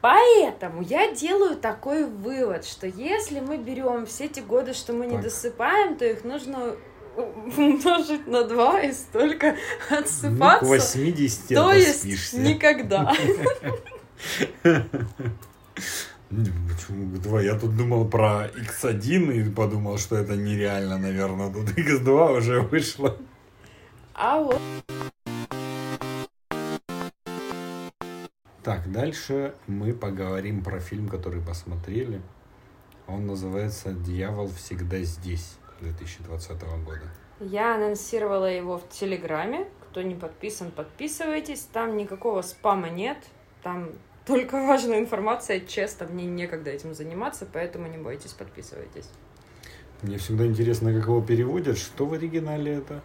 Поэтому 0.01 0.83
я 0.83 1.13
делаю 1.13 1.57
такой 1.57 2.05
вывод, 2.05 2.65
что 2.65 2.89
если 2.89 3.39
мы 3.39 3.57
берем 3.57 4.05
все 4.07 4.25
эти 4.25 4.41
годы, 4.41 4.75
что 4.75 4.93
мы 4.93 5.05
так. 5.05 5.13
не 5.13 5.23
досыпаем, 5.23 5.97
то 5.97 6.05
их 6.05 6.25
нужно 6.25 6.75
умножить 7.17 8.27
на 8.27 8.43
2 8.43 8.81
и 8.81 8.93
столько 8.93 9.57
отсыпаться. 9.91 10.65
Ну, 10.65 10.79
к 10.79 10.81
80 10.81 11.49
То 11.49 11.73
есть 11.73 12.33
никогда. 12.35 13.15
Почему 16.33 17.15
К2? 17.15 17.45
Я 17.45 17.59
тут 17.59 17.77
думал 17.77 18.09
про 18.09 18.47
X1 18.47 19.33
и 19.35 19.51
подумал, 19.51 19.99
что 19.99 20.17
это 20.17 20.35
нереально, 20.35 20.97
наверное. 20.99 21.53
Тут 21.53 21.77
X2 21.77 22.39
уже 22.39 22.61
вышло. 22.63 23.17
А 24.15 24.41
вот 24.41 24.61
Так, 28.63 28.93
дальше 28.93 29.55
мы 29.67 29.93
поговорим 29.93 30.63
про 30.63 30.79
фильм, 30.79 31.09
который 31.09 31.41
посмотрели. 31.41 32.23
Он 33.09 33.27
называется 33.27 33.93
«Дьявол 33.93 34.51
всегда 34.51 35.01
здесь» 35.01 35.59
2020 35.81 36.63
года. 36.85 37.03
Я 37.41 37.75
анонсировала 37.75 38.47
его 38.47 38.79
в 38.79 38.89
Телеграме. 38.89 39.67
Кто 39.81 40.03
не 40.03 40.15
подписан, 40.15 40.71
подписывайтесь. 40.71 41.67
Там 41.73 41.97
никакого 41.97 42.43
спама 42.43 42.89
нет. 42.89 43.19
Там 43.65 43.91
только 44.27 44.65
важная 44.65 45.01
информация, 45.01 45.59
честно, 45.59 46.07
мне 46.07 46.27
некогда 46.27 46.71
этим 46.71 46.95
заниматься, 46.95 47.49
поэтому 47.53 47.89
не 47.89 47.99
бойтесь, 47.99 48.33
подписывайтесь. 48.33 49.09
Мне 50.03 50.19
всегда 50.19 50.47
интересно, 50.47 50.93
как 50.93 51.07
его 51.07 51.21
переводят. 51.21 51.79
Что 51.79 52.07
в 52.07 52.13
оригинале 52.13 52.75
это? 52.75 53.03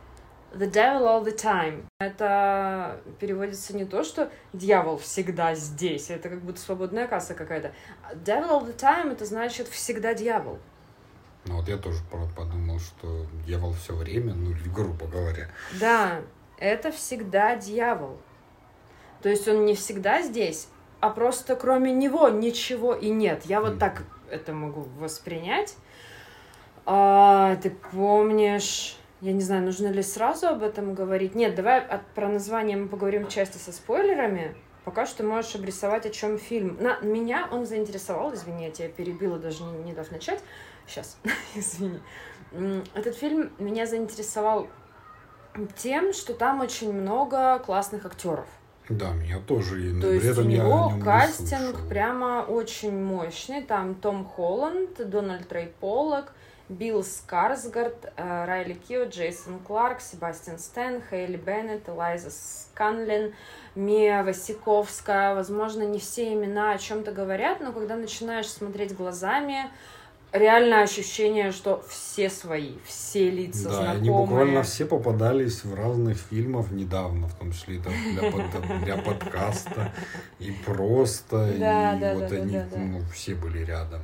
The 0.54 0.72
devil 0.72 1.06
all 1.06 1.26
the 1.26 1.36
time. 1.36 1.84
Это 2.00 3.00
переводится 3.20 3.76
не 3.76 3.86
то, 3.86 4.04
что 4.04 4.32
дьявол 4.54 4.98
всегда 4.98 5.54
здесь, 5.56 6.10
это 6.10 6.30
как 6.30 6.42
будто 6.42 6.60
свободная 6.60 7.08
касса 7.08 7.34
какая-то. 7.34 7.74
Devil 8.14 8.50
all 8.50 8.66
the 8.66 8.76
time 8.76 9.12
это 9.12 9.26
значит 9.26 9.68
всегда 9.68 10.14
дьявол. 10.14 10.60
Ну 11.46 11.58
вот 11.58 11.68
я 11.68 11.78
тоже 11.78 12.00
подумал, 12.36 12.80
что 12.80 13.26
дьявол 13.46 13.74
все 13.74 13.96
время, 13.96 14.34
ну 14.34 14.54
грубо 14.74 15.08
говоря. 15.08 15.50
Да, 15.80 16.22
это 16.58 16.92
всегда 16.92 17.56
дьявол. 17.56 18.18
То 19.22 19.30
есть 19.30 19.48
он 19.48 19.66
не 19.66 19.76
всегда 19.76 20.22
здесь, 20.22 20.68
а 21.00 21.10
просто 21.10 21.56
кроме 21.56 21.92
него 21.92 22.30
ничего 22.30 22.94
и 22.94 23.10
нет. 23.10 23.46
Я 23.46 23.62
вот 23.62 23.74
mm. 23.74 23.80
так 23.80 24.04
это 24.30 24.54
могу 24.54 24.88
воспринять. 25.00 25.76
А, 26.86 27.56
ты 27.58 27.70
помнишь 27.70 28.98
я 29.22 29.34
не 29.34 29.42
знаю, 29.42 29.64
нужно 29.64 29.88
ли 29.88 30.04
сразу 30.04 30.48
об 30.48 30.64
этом 30.64 30.94
говорить. 30.94 31.34
Нет, 31.34 31.56
давай 31.56 31.80
от, 31.80 32.06
про 32.08 32.28
название 32.28 32.78
мы 32.78 32.88
поговорим 32.88 33.26
в 33.26 33.30
части 33.30 33.58
со 33.58 33.72
спойлерами. 33.72 34.56
Пока 34.86 35.06
что 35.06 35.24
можешь 35.24 35.56
обрисовать, 35.56 36.06
о 36.06 36.10
чем 36.10 36.38
фильм. 36.38 36.78
На 36.80 37.00
меня 37.02 37.50
он 37.52 37.66
заинтересовал, 37.66 38.34
извини, 38.34 38.66
я 38.66 38.72
тебя 38.72 38.90
перебила, 38.90 39.38
даже 39.38 39.64
не, 39.64 39.84
не 39.84 39.94
дав 39.94 40.10
начать. 40.12 40.42
Сейчас, 40.86 41.18
извини. 41.56 42.00
Этот 42.94 43.16
фильм 43.16 43.52
меня 43.58 43.86
заинтересовал 43.86 44.68
тем, 45.76 46.14
что 46.14 46.34
там 46.34 46.62
очень 46.62 46.94
много 46.94 47.60
классных 47.60 48.06
актеров. 48.06 48.48
Да, 48.90 49.12
меня 49.12 49.40
тоже. 49.40 49.90
И 49.90 50.00
То 50.00 50.12
есть 50.12 50.38
у 50.38 50.44
него 50.44 50.94
кастинг 51.04 51.88
прямо 51.90 52.46
очень 52.48 52.98
мощный. 52.98 53.62
Там 53.62 53.96
Том 53.96 54.26
Холланд, 54.26 55.10
Дональд 55.10 55.48
Трей 55.48 55.74
Поллок, 55.80 56.32
Билл 56.70 57.04
Скарсгард, 57.04 58.12
э, 58.18 58.46
Райли 58.46 58.74
Кио, 58.74 59.06
Джейсон 59.06 59.60
Кларк, 59.60 60.02
Себастьян 60.02 60.60
Стэн, 60.60 61.02
Хейли 61.10 61.38
Беннет, 61.38 61.88
Элайза 61.88 62.30
Сканлин, 62.30 63.34
Мия 63.76 64.24
Васиковская. 64.24 65.34
Возможно, 65.34 65.84
не 65.84 66.00
все 66.00 66.34
имена 66.34 66.74
о 66.74 66.78
чем-то 66.78 67.12
говорят, 67.14 67.62
но 67.62 67.72
когда 67.72 67.96
начинаешь 67.96 68.50
смотреть 68.50 68.96
глазами, 68.98 69.70
реально 70.34 70.82
ощущение, 70.82 71.54
что 71.54 71.82
все 71.88 72.30
свои, 72.30 72.74
все 72.86 73.30
лица 73.30 73.70
Да, 73.70 73.76
знакомые. 73.76 73.98
они 74.00 74.10
буквально 74.10 74.64
все 74.64 74.86
попадались 74.86 75.64
в 75.64 75.74
разных 75.74 76.18
фильмах 76.18 76.70
недавно, 76.72 77.30
в 77.30 77.34
том 77.36 77.54
числе 77.54 77.78
и 77.78 77.80
там 77.80 77.94
для, 78.12 78.30
под- 78.30 78.84
для 78.84 78.98
подкаста, 78.98 79.94
и 80.40 80.52
просто, 80.66 81.54
Да, 81.58 81.96
и 81.96 82.00
да, 82.02 82.14
вот 82.16 82.28
да, 82.28 82.36
они, 82.36 82.52
да, 82.58 82.68
да. 82.70 82.78
ну, 82.78 83.02
все 83.14 83.36
были 83.36 83.64
рядом. 83.64 84.02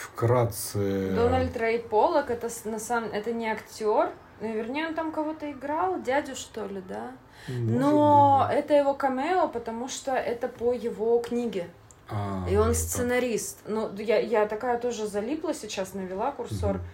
Вкратце... 0.00 1.12
Дональд 1.14 1.56
Рэй 1.56 1.78
Поллок, 1.80 2.30
это 2.30 2.48
на 2.64 2.78
самом 2.78 3.10
это 3.12 3.32
не 3.32 3.48
актер, 3.50 4.10
ну, 4.40 4.52
вернее, 4.52 4.88
он 4.88 4.94
там 4.94 5.12
кого-то 5.12 5.50
играл, 5.50 6.00
дядю, 6.00 6.34
что 6.34 6.66
ли, 6.66 6.80
да? 6.88 7.12
может 7.48 7.78
Но 7.78 8.46
быть, 8.48 8.58
это 8.58 8.74
его 8.74 8.94
камео, 8.94 9.48
потому 9.48 9.88
что 9.88 10.12
это 10.12 10.48
по 10.48 10.72
его 10.72 11.18
книге. 11.18 11.68
а, 12.08 12.46
И 12.50 12.56
он 12.56 12.68
так. 12.68 12.76
сценарист. 12.76 13.58
Ну, 13.66 13.94
я, 13.96 14.18
я 14.18 14.46
такая 14.46 14.78
тоже 14.78 15.06
залипла 15.06 15.52
сейчас, 15.54 15.94
навела 15.94 16.32
курсор. 16.32 16.76
Мгм. 16.76 16.84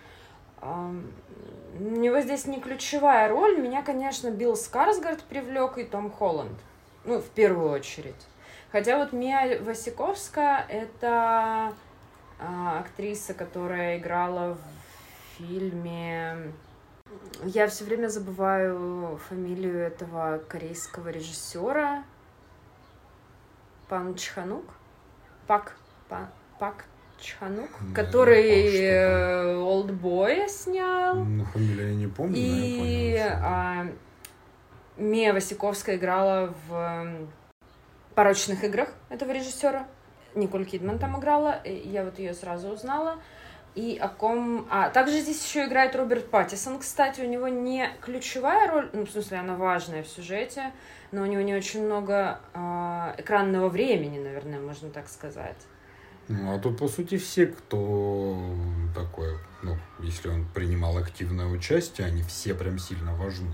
Ам, 0.63 1.11
У 1.79 1.83
него 1.85 2.21
здесь 2.21 2.47
не 2.47 2.61
ключевая 2.61 3.29
роль. 3.29 3.59
Меня, 3.61 3.83
конечно, 3.83 4.31
Билл 4.31 4.57
Скарсгард 4.57 5.23
привлек 5.23 5.79
и 5.79 5.85
Том 5.85 6.11
Холланд. 6.11 6.59
Ну, 7.05 7.21
в 7.21 7.29
первую 7.29 7.71
очередь. 7.71 8.27
Хотя 8.73 8.99
вот 8.99 9.13
Мия 9.13 9.63
Васиковская— 9.63 10.65
это 10.69 11.09
а, 11.09 11.73
актриса, 12.39 13.35
которая 13.35 13.99
играла 13.99 14.55
в 14.55 15.39
фильме... 15.39 16.53
Я 17.45 17.69
все 17.69 17.85
время 17.85 18.09
забываю 18.09 19.19
фамилию 19.29 19.79
этого 19.79 20.39
корейского 20.49 21.09
режиссера. 21.11 22.05
Пан 23.89 24.15
Чханук? 24.17 24.65
Пак, 25.47 25.77
Па- 26.09 26.31
Пак 26.59 26.85
Чханук, 27.19 27.71
Да, 27.81 27.95
который 27.95 28.69
что-то. 28.69 28.83
э, 28.83 29.57
Олдбоя 29.59 30.49
снял. 30.49 31.15
Ну, 31.17 31.45
фамилию 31.45 31.91
я 31.91 31.95
не 31.95 32.07
помню, 32.09 32.33
но 32.33 32.37
И 32.39 33.11
я 33.13 33.29
понял. 33.31 33.41
а, 33.45 33.87
Мия 34.97 35.33
Васиковская 35.33 35.97
играла 35.97 36.53
в 36.69 37.29
«Порочных 38.15 38.65
играх» 38.65 38.89
этого 39.09 39.31
режиссера. 39.31 39.87
Николь 40.37 40.65
Кидман 40.65 40.99
там 40.99 41.19
играла, 41.19 41.61
и 41.65 41.89
я 41.89 42.05
вот 42.05 42.19
ее 42.19 42.35
сразу 42.35 42.69
узнала. 42.69 43.17
И 43.75 43.99
о 43.99 44.09
ком... 44.09 44.67
А, 44.71 44.89
также 44.89 45.21
здесь 45.21 45.45
еще 45.45 45.67
играет 45.67 45.95
Роберт 45.95 46.31
Паттисон, 46.31 46.79
кстати. 46.79 47.21
У 47.21 47.29
него 47.29 47.49
не 47.49 47.91
ключевая 48.01 48.71
роль, 48.71 48.89
ну, 48.95 49.05
в 49.05 49.11
смысле, 49.11 49.39
она 49.39 49.55
важная 49.55 50.03
в 50.03 50.09
сюжете, 50.09 50.73
но 51.13 51.23
у 51.23 51.27
него 51.27 51.43
не 51.43 51.55
очень 51.55 51.85
много 51.85 52.41
а, 52.55 53.15
экранного 53.19 53.69
времени, 53.69 54.19
наверное, 54.19 54.61
можно 54.61 54.89
так 54.89 55.09
сказать. 55.09 55.59
Ну, 56.29 56.55
а 56.55 56.59
тут, 56.59 56.79
по 56.79 56.89
сути, 56.89 57.19
все, 57.19 57.47
кто 57.47 58.37
такой, 58.95 59.39
ну, 59.63 59.77
если 60.01 60.29
он 60.29 60.47
принимал 60.47 60.97
активное 60.97 61.47
участие, 61.47 62.07
они 62.07 62.23
все 62.23 62.55
прям 62.55 62.79
сильно 62.79 63.15
важны. 63.15 63.53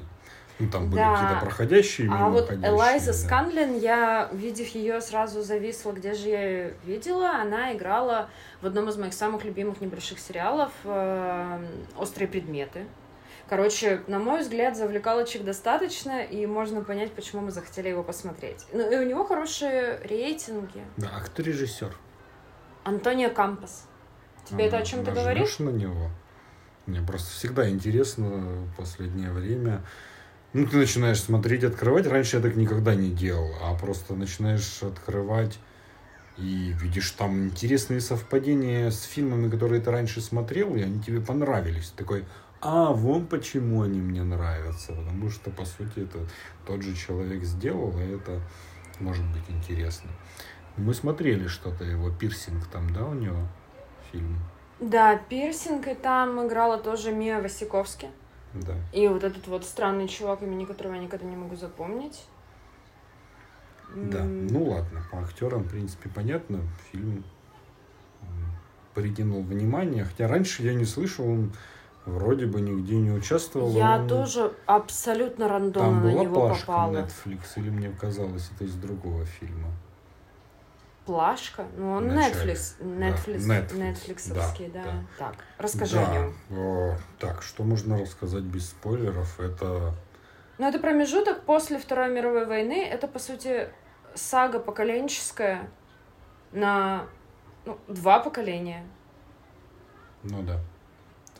Ну, 0.58 0.68
там 0.70 0.88
были 0.90 1.00
Да. 1.00 1.14
какие-то 1.16 1.44
проходящие, 1.44 2.08
А 2.12 2.28
вот 2.28 2.42
мимоходящие, 2.50 2.70
Элайза 2.70 3.06
да. 3.06 3.12
Сканлин, 3.18 3.78
я, 3.78 4.28
увидев 4.30 4.68
ее, 4.68 5.00
сразу 5.00 5.42
зависла, 5.42 5.92
где 5.92 6.14
же 6.14 6.28
я 6.28 6.42
ее 6.48 6.74
видела. 6.84 7.30
Она 7.40 7.72
играла 7.74 8.28
в 8.60 8.66
одном 8.66 8.88
из 8.88 8.96
моих 8.96 9.14
самых 9.14 9.44
любимых 9.44 9.80
небольших 9.80 10.18
сериалов 10.20 10.70
э, 10.84 11.64
«Острые 11.96 12.28
предметы». 12.28 12.86
Короче, 13.48 14.02
на 14.06 14.18
мой 14.18 14.40
взгляд, 14.40 14.76
завлекалочек 14.76 15.44
достаточно, 15.44 16.22
и 16.22 16.46
можно 16.46 16.82
понять, 16.82 17.12
почему 17.12 17.42
мы 17.42 17.50
захотели 17.50 17.88
его 17.88 18.02
посмотреть. 18.02 18.64
Ну, 18.72 18.88
и 18.90 18.96
у 18.96 19.02
него 19.06 19.24
хорошие 19.24 19.98
рейтинги. 20.04 20.82
Да, 20.96 21.10
а 21.16 21.20
кто 21.20 21.42
режиссер? 21.42 21.94
Антонио 22.84 23.30
Кампас. 23.30 23.86
Тебе 24.48 24.66
это 24.66 24.78
о 24.78 24.80
А, 24.80 24.84
чем 24.84 25.00
ты 25.04 25.10
нажмешь 25.10 25.24
говоришь? 25.24 25.58
на 25.58 25.70
него. 25.70 26.10
Мне 26.86 27.00
просто 27.06 27.30
всегда 27.32 27.68
интересно 27.68 28.26
в 28.28 28.76
последнее 28.76 29.30
время. 29.30 29.82
Ну, 30.52 30.66
ты 30.66 30.76
начинаешь 30.76 31.20
смотреть, 31.20 31.64
открывать. 31.64 32.06
Раньше 32.06 32.36
я 32.36 32.42
так 32.42 32.56
никогда 32.56 32.94
не 32.94 33.10
делал, 33.10 33.54
а 33.62 33.74
просто 33.74 34.14
начинаешь 34.14 34.82
открывать 34.82 35.58
и 36.36 36.74
видишь 36.78 37.10
там 37.12 37.44
интересные 37.46 38.00
совпадения 38.00 38.90
с 38.90 39.02
фильмами, 39.02 39.48
которые 39.48 39.80
ты 39.80 39.90
раньше 39.90 40.20
смотрел, 40.20 40.74
и 40.74 40.82
они 40.82 41.02
тебе 41.02 41.20
понравились. 41.20 41.92
Такой, 41.96 42.26
а, 42.60 42.92
вон 42.92 43.26
почему 43.26 43.82
они 43.82 44.00
мне 44.00 44.22
нравятся. 44.22 44.92
Потому 44.92 45.30
что, 45.30 45.50
по 45.50 45.64
сути, 45.64 46.00
это 46.00 46.18
тот 46.66 46.82
же 46.82 46.94
человек 46.94 47.44
сделал, 47.44 47.98
и 47.98 48.16
это 48.16 48.40
может 49.00 49.24
быть 49.32 49.44
интересно. 49.48 50.10
Мы 50.76 50.94
смотрели 50.94 51.48
что-то 51.48 51.84
его, 51.84 52.10
пирсинг 52.10 52.66
там, 52.66 52.92
да, 52.92 53.04
у 53.04 53.14
него 53.14 53.48
фильм? 54.10 54.38
Да, 54.80 55.16
пирсинг, 55.16 55.86
и 55.88 55.94
там 55.94 56.46
играла 56.46 56.78
тоже 56.78 57.12
Мия 57.12 57.40
Васиковски. 57.40 58.08
Да. 58.54 58.74
И 58.92 59.08
вот 59.08 59.24
этот 59.24 59.46
вот 59.46 59.64
странный 59.64 60.08
чувак, 60.08 60.42
имени 60.42 60.64
которого 60.64 60.94
я 60.94 61.00
никогда 61.00 61.24
не 61.26 61.36
могу 61.36 61.56
запомнить. 61.56 62.24
Да, 63.94 64.20
М, 64.20 64.46
ну 64.46 64.64
ладно, 64.64 65.02
по 65.10 65.18
актерам, 65.20 65.64
в 65.64 65.68
принципе, 65.70 66.08
понятно. 66.08 66.60
Фильм 66.90 67.24
притянул 68.94 69.42
внимание. 69.42 70.04
Хотя 70.04 70.28
раньше 70.28 70.62
я 70.62 70.74
не 70.74 70.84
слышал, 70.84 71.26
он 71.28 71.52
вроде 72.04 72.46
бы 72.46 72.60
нигде 72.60 72.96
не 72.96 73.10
участвовал. 73.10 73.72
Я 73.72 73.98
он- 74.00 74.08
тоже 74.08 74.52
абсолютно 74.66 75.48
рандомно 75.48 75.90
Там 75.90 76.04
на 76.06 76.12
была 76.12 76.22
него 76.24 76.34
плашка 76.34 76.66
попала. 76.66 76.96
Netflix, 76.96 77.40
или 77.56 77.70
мне 77.70 77.90
казалось, 77.90 78.50
это 78.54 78.64
из 78.64 78.74
другого 78.74 79.24
фильма. 79.24 79.68
Плашка? 81.06 81.66
Ну, 81.76 81.92
он. 81.92 82.10
Netflix. 82.10 82.78
Netflix. 82.80 83.46
Да, 83.46 83.58
Netflix, 83.58 83.72
Netflixовский, 83.72 84.70
да, 84.70 84.84
да, 84.84 84.92
Так, 85.18 85.34
расскажи 85.58 85.98
о 85.98 86.06
да. 86.06 86.14
нем. 86.14 86.34
о, 86.50 86.96
так, 87.18 87.42
что 87.42 87.64
можно 87.64 87.98
рассказать 87.98 88.44
без 88.44 88.68
спойлеров? 88.68 89.40
Это 89.40 89.94
Ну, 90.58 90.68
это 90.68 90.78
промежуток 90.78 91.42
после 91.42 91.78
Второй 91.78 92.10
мировой 92.10 92.46
войны. 92.46 92.84
Это, 92.84 93.08
по 93.08 93.18
сути, 93.18 93.68
сага 94.14 94.60
поколенческая 94.60 95.68
на 96.52 97.06
ну, 97.64 97.78
два 97.88 98.20
поколения. 98.20 98.84
Ну 100.22 100.42
да. 100.42 100.60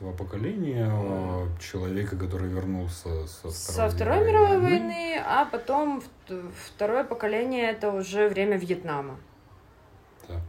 Два 0.01 0.12
поколения 0.12 0.90
э, 0.90 1.46
человека, 1.61 2.16
который 2.16 2.48
вернулся 2.48 3.29
со 3.29 3.51
Второй, 3.51 3.53
Со 3.53 3.88
Второй 3.88 4.27
мировой 4.27 4.59
войны, 4.59 5.22
а 5.25 5.44
потом 5.44 6.03
второе 6.66 7.05
поколение 7.05 7.70
это 7.70 7.92
уже 7.92 8.29
время 8.29 8.57
Вьетнама 8.57 9.18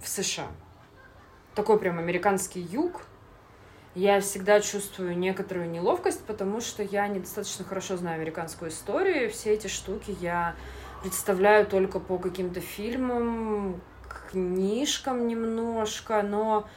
В 0.02 0.08
США. 0.08 0.48
Такой 1.56 1.80
прям 1.80 2.00
американский 2.00 2.62
юг. 2.62 3.02
Я 3.96 4.20
всегда 4.22 4.60
чувствую 4.60 5.18
некоторую 5.18 5.70
неловкость, 5.70 6.26
потому 6.26 6.62
что 6.62 6.82
я 6.82 7.08
недостаточно 7.08 7.64
хорошо 7.64 7.96
знаю 7.96 8.16
американскую 8.16 8.72
историю. 8.72 9.30
Все 9.30 9.54
эти 9.54 9.68
штуки 9.68 10.16
я 10.20 10.56
представляю 11.04 11.68
только 11.68 12.00
по 12.00 12.18
каким-то 12.18 12.60
фильмам, 12.60 13.82
книжкам 14.32 15.28
немножко, 15.28 16.24
но 16.24 16.68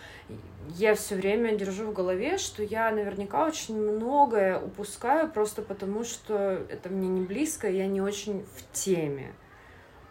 я 0.69 0.95
все 0.95 1.15
время 1.15 1.57
держу 1.57 1.87
в 1.87 1.93
голове, 1.95 2.37
что 2.37 2.63
я 2.63 2.91
наверняка 2.91 3.47
очень 3.47 3.81
многое 3.81 4.59
упускаю 4.61 5.31
просто 5.31 5.63
потому, 5.63 6.05
что 6.05 6.67
это 6.69 6.91
мне 6.91 7.09
не 7.09 7.23
близко, 7.23 7.71
я 7.71 7.87
не 7.87 8.01
очень 8.01 8.45
в 8.45 8.73
теме. 8.73 9.33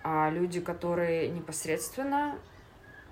А 0.03 0.29
люди, 0.29 0.60
которые 0.60 1.29
непосредственно 1.29 2.36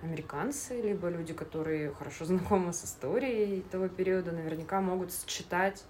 американцы, 0.03 0.81
либо 0.81 1.09
люди, 1.09 1.33
которые 1.33 1.93
хорошо 1.93 2.25
знакомы 2.31 2.73
с 2.73 2.85
историей 2.85 3.61
того 3.71 3.87
периода, 3.87 4.31
наверняка 4.31 4.81
могут 4.81 5.11
считать 5.27 5.83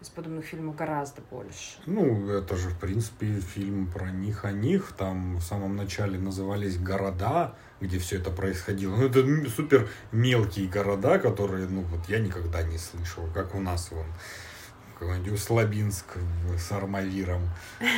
из 0.00 0.08
подобных 0.10 0.44
фильмов 0.44 0.76
гораздо 0.76 1.22
больше. 1.22 1.78
Ну, 1.86 2.30
это 2.30 2.56
же, 2.56 2.68
в 2.68 2.78
принципе, 2.78 3.40
фильм 3.40 3.90
про 3.90 4.10
них 4.10 4.44
о 4.44 4.52
них. 4.52 4.92
Там 4.96 5.38
в 5.38 5.42
самом 5.42 5.74
начале 5.74 6.18
назывались 6.18 6.78
города, 6.78 7.56
где 7.80 7.98
все 7.98 8.18
это 8.18 8.30
происходило. 8.30 8.94
Ну, 8.94 9.06
это 9.06 9.50
супер 9.50 9.88
мелкие 10.12 10.68
города, 10.68 11.18
которые, 11.18 11.66
ну, 11.66 11.82
вот 11.82 12.08
я 12.08 12.20
никогда 12.20 12.62
не 12.62 12.78
слышал. 12.78 13.24
Как 13.34 13.56
у 13.56 13.60
нас 13.60 13.90
вон 13.90 14.06
какой-нибудь 14.98 15.32
Услабинск 15.32 16.04
с 16.58 16.72
Армавиром. 16.72 17.42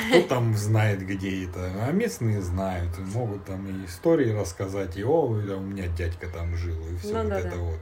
Кто 0.09 0.23
там 0.29 0.57
знает, 0.57 1.07
где 1.07 1.45
это? 1.45 1.71
А 1.87 1.93
местные 1.93 2.41
знают. 2.43 2.99
Могут 2.99 3.45
там 3.45 3.67
и 3.67 3.87
истории 3.87 4.33
рассказать, 4.33 4.97
и 4.97 5.05
о, 5.05 5.23
у 5.23 5.35
меня 5.35 5.87
дядька 5.89 6.29
там 6.29 6.57
жил, 6.57 6.77
и 6.89 6.97
все 6.97 7.15
Ну 7.15 7.23
вот 7.23 7.29
да, 7.31 7.39
это 7.41 7.51
да. 7.51 7.57
вот. 7.57 7.81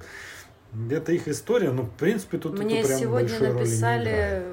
Это 0.91 1.13
их 1.13 1.29
история, 1.29 1.71
но 1.71 1.83
в 1.83 1.91
принципе 1.91 2.39
тут 2.39 2.59
Мне 2.59 2.81
это 2.81 2.89
прям 2.89 3.01
сегодня 3.01 3.29
большой 3.29 3.53
написали, 3.55 4.45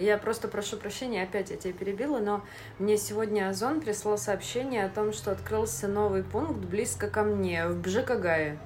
я 0.00 0.16
просто 0.16 0.48
прошу 0.48 0.78
прощения, 0.78 1.22
опять 1.22 1.50
я 1.50 1.56
тебя 1.56 1.74
перебила, 1.74 2.20
но 2.20 2.42
мне 2.78 2.96
сегодня 2.96 3.50
Озон 3.50 3.82
прислал 3.82 4.16
сообщение 4.16 4.86
о 4.86 4.88
том, 4.88 5.12
что 5.12 5.30
открылся 5.30 5.88
новый 5.88 6.22
пункт 6.22 6.64
близко 6.64 7.08
ко 7.08 7.22
мне, 7.22 7.68
в 7.68 7.80
Бжикагае. 7.82 8.58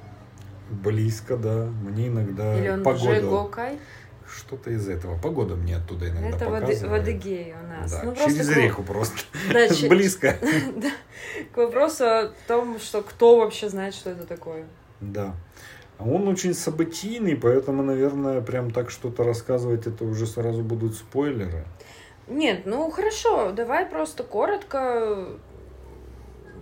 Близко, 0.71 1.37
да. 1.37 1.67
Мне 1.83 2.09
иногда 2.09 2.59
Или 2.59 2.69
он 2.69 2.83
погода... 2.83 3.21
Джигокай? 3.21 3.79
Что-то 4.27 4.71
из 4.71 4.89
этого. 4.89 5.19
Погода 5.19 5.55
мне 5.55 5.77
оттуда 5.77 6.09
иногда 6.09 6.29
Это 6.29 6.45
показывает. 6.47 6.83
в 6.83 6.95
Адыгее 6.95 7.57
у 7.63 7.67
нас. 7.67 7.91
Да, 7.93 8.03
Ну, 8.05 8.15
через 8.15 8.49
к- 8.49 8.57
реку 8.57 8.83
просто. 8.83 9.19
Да, 9.53 9.69
Близко. 9.89 10.37
да, 10.77 10.91
к 11.53 11.57
вопросу 11.57 12.05
о 12.05 12.33
том, 12.49 12.79
что 12.79 13.03
кто 13.03 13.39
вообще 13.39 13.69
знает, 13.69 13.95
что 13.95 14.11
это 14.11 14.25
такое. 14.27 14.65
Да. 15.01 15.35
Он 15.99 16.27
очень 16.27 16.55
событийный, 16.55 17.37
поэтому, 17.37 17.83
наверное, 17.83 18.41
прям 18.41 18.71
так 18.73 18.91
что-то 18.91 19.23
рассказывать, 19.25 19.87
это 19.87 20.05
уже 20.05 20.27
сразу 20.27 20.63
будут 20.63 20.95
спойлеры. 20.97 21.65
Нет, 22.27 22.63
ну 22.65 22.91
хорошо, 22.91 23.53
давай 23.53 23.87
просто 23.87 24.25
коротко. 24.25 25.29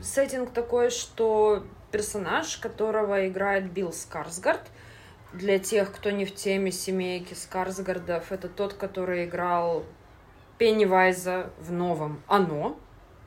Сеттинг 0.02 0.50
такой, 0.50 0.90
что 0.90 1.64
персонаж, 1.92 2.56
которого 2.56 3.28
играет 3.28 3.70
Билл 3.70 3.92
Скарсгард, 3.92 4.62
для 5.32 5.58
тех, 5.58 5.92
кто 5.92 6.10
не 6.10 6.24
в 6.24 6.34
теме 6.34 6.70
семейки 6.70 7.34
Скарсгардов, 7.34 8.32
это 8.32 8.48
тот, 8.48 8.74
который 8.74 9.24
играл 9.24 9.84
Пеннивайза 10.58 11.50
в 11.58 11.72
новом 11.72 12.22
«Оно». 12.26 12.78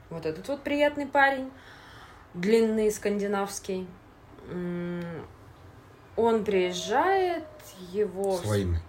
Вот 0.10 0.26
этот 0.26 0.48
вот 0.48 0.62
приятный 0.62 1.08
парень, 1.08 1.52
длинный, 2.34 2.91
скандинавский. 2.91 3.88
Он 4.48 6.46
приезжает, 6.46 7.48
его... 7.91 8.38
С 8.38 8.46
войны. 8.46 8.80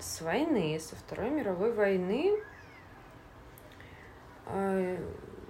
с 0.00 0.20
войны, 0.20 0.78
со 0.80 0.96
Второй 0.96 1.30
мировой 1.30 1.72
войны, 1.72 2.32
э, 4.46 4.98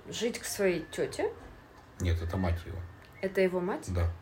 жить 0.09 0.39
к 0.39 0.45
своей 0.45 0.85
тете. 0.93 1.33
Нет, 1.99 2.21
это 2.23 2.37
мать 2.37 2.61
его. 2.65 2.79
Это 3.23 3.41
его 3.41 3.61
мать. 3.61 3.87
Да. 3.89 4.13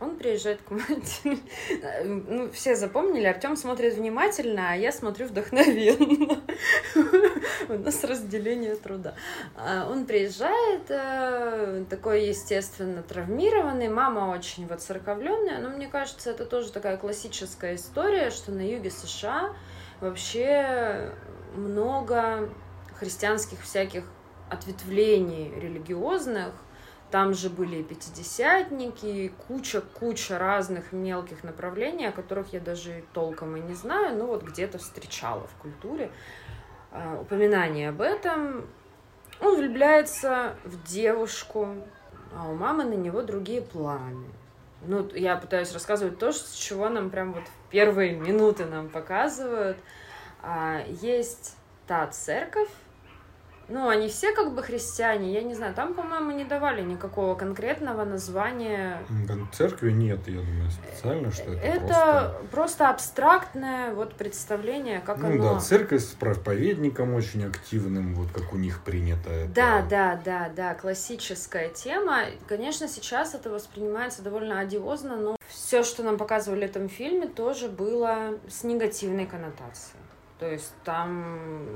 Он 0.00 0.16
приезжает 0.16 0.62
к 0.62 0.70
матери. 0.70 1.38
Ну, 2.04 2.50
все 2.52 2.76
запомнили, 2.76 3.26
Артем 3.26 3.56
смотрит 3.56 3.94
внимательно, 3.94 4.70
а 4.72 4.76
я 4.76 4.92
смотрю 4.92 5.26
вдохновенно. 5.26 6.40
У 7.68 7.72
нас 7.72 8.04
разделение 8.04 8.76
труда. 8.76 9.14
А, 9.56 9.88
Он 9.90 10.06
приезжает, 10.06 10.84
э, 10.88 11.84
такой, 11.90 12.26
естественно, 12.26 13.02
травмированный. 13.02 13.88
Мама 13.88 14.32
очень 14.32 14.66
воцерковленная, 14.68 15.58
но 15.58 15.70
мне 15.70 15.88
кажется, 15.88 16.30
это 16.30 16.44
тоже 16.44 16.70
такая 16.70 16.96
классическая 16.96 17.74
история, 17.74 18.30
что 18.30 18.52
на 18.52 18.60
юге 18.60 18.90
США 18.90 19.54
вообще 20.00 21.12
много 21.54 22.48
христианских 22.98 23.62
всяких 23.62 24.04
ответвлений 24.48 25.52
религиозных, 25.60 26.52
там 27.10 27.32
же 27.32 27.48
были 27.48 27.82
пятидесятники, 27.82 29.32
куча-куча 29.46 30.38
разных 30.38 30.92
мелких 30.92 31.42
направлений, 31.42 32.06
о 32.06 32.12
которых 32.12 32.52
я 32.52 32.60
даже 32.60 33.02
толком 33.12 33.56
и 33.56 33.60
не 33.60 33.74
знаю, 33.74 34.16
но 34.16 34.26
вот 34.26 34.42
где-то 34.42 34.78
встречала 34.78 35.46
в 35.46 35.54
культуре 35.62 36.10
а, 36.92 37.18
упоминание 37.20 37.88
об 37.88 38.00
этом. 38.00 38.66
Он 39.40 39.56
влюбляется 39.56 40.56
в 40.64 40.82
девушку, 40.84 41.76
а 42.34 42.48
у 42.48 42.54
мамы 42.54 42.84
на 42.84 42.94
него 42.94 43.22
другие 43.22 43.62
планы. 43.62 44.26
Ну, 44.82 45.08
я 45.14 45.36
пытаюсь 45.36 45.72
рассказывать 45.72 46.18
то, 46.18 46.30
с 46.30 46.52
чего 46.52 46.88
нам 46.88 47.10
прям 47.10 47.32
вот 47.32 47.44
в 47.44 47.70
первые 47.70 48.12
минуты 48.12 48.66
нам 48.66 48.88
показывают. 48.88 49.78
А, 50.42 50.82
есть 50.86 51.56
та 51.86 52.06
церковь, 52.08 52.68
ну, 53.68 53.88
они 53.88 54.08
все 54.08 54.32
как 54.32 54.54
бы 54.54 54.62
христиане, 54.62 55.32
я 55.32 55.42
не 55.42 55.54
знаю, 55.54 55.74
там, 55.74 55.94
по-моему, 55.94 56.30
не 56.30 56.44
давали 56.44 56.82
никакого 56.82 57.34
конкретного 57.34 58.04
названия. 58.04 58.98
Церкви 59.52 59.90
нет, 59.90 60.26
я 60.26 60.40
думаю, 60.40 60.70
специально, 60.70 61.30
что 61.30 61.52
это, 61.52 61.60
Это 61.60 61.78
просто... 61.78 62.36
просто... 62.50 62.88
абстрактное 62.88 63.92
вот 63.92 64.14
представление, 64.14 65.00
как 65.00 65.18
Ну 65.18 65.28
оно... 65.28 65.54
да, 65.54 65.60
церковь 65.60 66.02
с 66.02 66.12
проповедником 66.14 67.14
очень 67.14 67.44
активным, 67.46 68.14
вот 68.14 68.30
как 68.32 68.52
у 68.52 68.56
них 68.56 68.82
принято. 68.82 69.30
это. 69.30 69.52
Да, 69.52 69.86
да, 69.88 70.20
да, 70.24 70.50
да, 70.54 70.74
классическая 70.74 71.68
тема. 71.68 72.22
Конечно, 72.46 72.88
сейчас 72.88 73.34
это 73.34 73.50
воспринимается 73.50 74.22
довольно 74.22 74.60
одиозно, 74.60 75.16
но 75.16 75.36
все, 75.48 75.82
что 75.82 76.02
нам 76.02 76.16
показывали 76.16 76.66
в 76.66 76.70
этом 76.70 76.88
фильме, 76.88 77.26
тоже 77.26 77.68
было 77.68 78.38
с 78.48 78.64
негативной 78.64 79.26
коннотацией. 79.26 80.00
То 80.38 80.48
есть 80.50 80.72
там, 80.84 81.68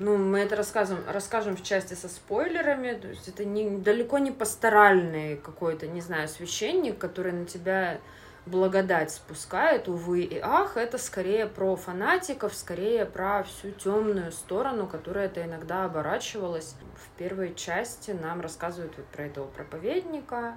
ну, 0.00 0.16
мы 0.16 0.38
это 0.40 0.56
рассказываем, 0.56 1.04
расскажем 1.08 1.56
в 1.56 1.62
части 1.62 1.92
со 1.92 2.08
спойлерами, 2.08 2.94
то 2.94 3.08
есть 3.08 3.28
это 3.28 3.44
не, 3.44 3.68
далеко 3.78 4.18
не 4.18 4.30
пасторальный 4.30 5.36
какой-то, 5.36 5.86
не 5.86 6.00
знаю, 6.00 6.26
священник, 6.26 6.98
который 6.98 7.32
на 7.32 7.44
тебя 7.44 8.00
благодать 8.46 9.10
спускает, 9.10 9.88
увы 9.88 10.22
и 10.22 10.38
ах, 10.38 10.78
это 10.78 10.96
скорее 10.96 11.46
про 11.46 11.76
фанатиков, 11.76 12.54
скорее 12.54 13.04
про 13.04 13.42
всю 13.42 13.72
темную 13.72 14.32
сторону, 14.32 14.86
которая 14.86 15.26
это 15.26 15.44
иногда 15.44 15.84
оборачивалась. 15.84 16.74
В 16.96 17.18
первой 17.18 17.54
части 17.54 18.12
нам 18.12 18.40
рассказывают 18.40 18.94
вот 18.96 19.06
про 19.06 19.24
этого 19.24 19.46
проповедника, 19.46 20.56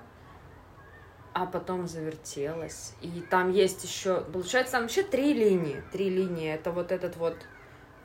а 1.34 1.46
потом 1.46 1.88
завертелась. 1.88 2.94
И 3.02 3.22
там 3.30 3.52
есть 3.52 3.84
еще, 3.84 4.22
получается, 4.22 4.74
там 4.74 4.84
вообще 4.84 5.04
три 5.04 5.34
линии. 5.34 5.84
Три 5.92 6.10
линии. 6.10 6.50
Это 6.54 6.72
вот 6.72 6.94
этот 6.94 7.18
вот 7.18 7.36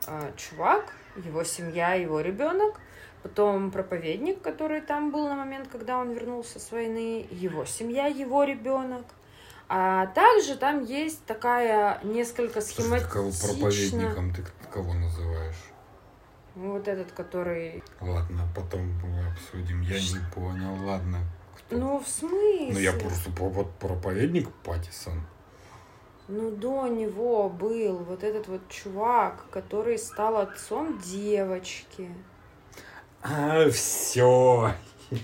а, 0.06 0.32
чувак, 0.36 0.92
его 1.24 1.44
семья, 1.44 1.94
его 1.94 2.20
ребенок, 2.20 2.80
потом 3.22 3.70
проповедник, 3.70 4.40
который 4.40 4.80
там 4.80 5.10
был 5.10 5.28
на 5.28 5.34
момент, 5.34 5.68
когда 5.68 5.98
он 5.98 6.12
вернулся 6.12 6.58
с 6.58 6.70
войны, 6.72 7.26
его 7.30 7.64
семья, 7.64 8.06
его 8.06 8.44
ребенок. 8.44 9.04
А 9.68 10.06
также 10.06 10.56
там 10.56 10.84
есть 10.84 11.24
такая 11.26 12.00
несколько 12.02 12.60
ты 12.60 12.72
кого 13.08 13.30
схематичная... 13.30 14.10
проповедником 14.10 14.32
ты 14.32 14.44
кого 14.72 14.94
называешь? 14.94 15.62
Вот 16.54 16.88
этот, 16.88 17.12
который... 17.12 17.84
Ладно, 18.00 18.48
потом 18.56 18.90
обсудим. 19.30 19.82
Я 19.82 20.00
не 20.00 20.18
понял, 20.34 20.84
ладно. 20.84 21.18
Кто? 21.54 21.76
Ну, 21.76 21.98
в 22.00 22.08
смысле? 22.08 22.72
Ну, 22.72 22.78
я 22.78 22.92
просто 22.92 23.30
проповедник 23.30 24.50
Паттисон. 24.64 25.20
Ну, 26.28 26.50
до 26.50 26.86
него 26.88 27.48
был 27.48 27.96
вот 27.98 28.22
этот 28.22 28.48
вот 28.48 28.60
чувак, 28.68 29.46
который 29.50 29.96
стал 29.98 30.36
отцом 30.36 31.00
девочки. 31.00 32.10
А, 33.22 33.68
все. 33.70 34.74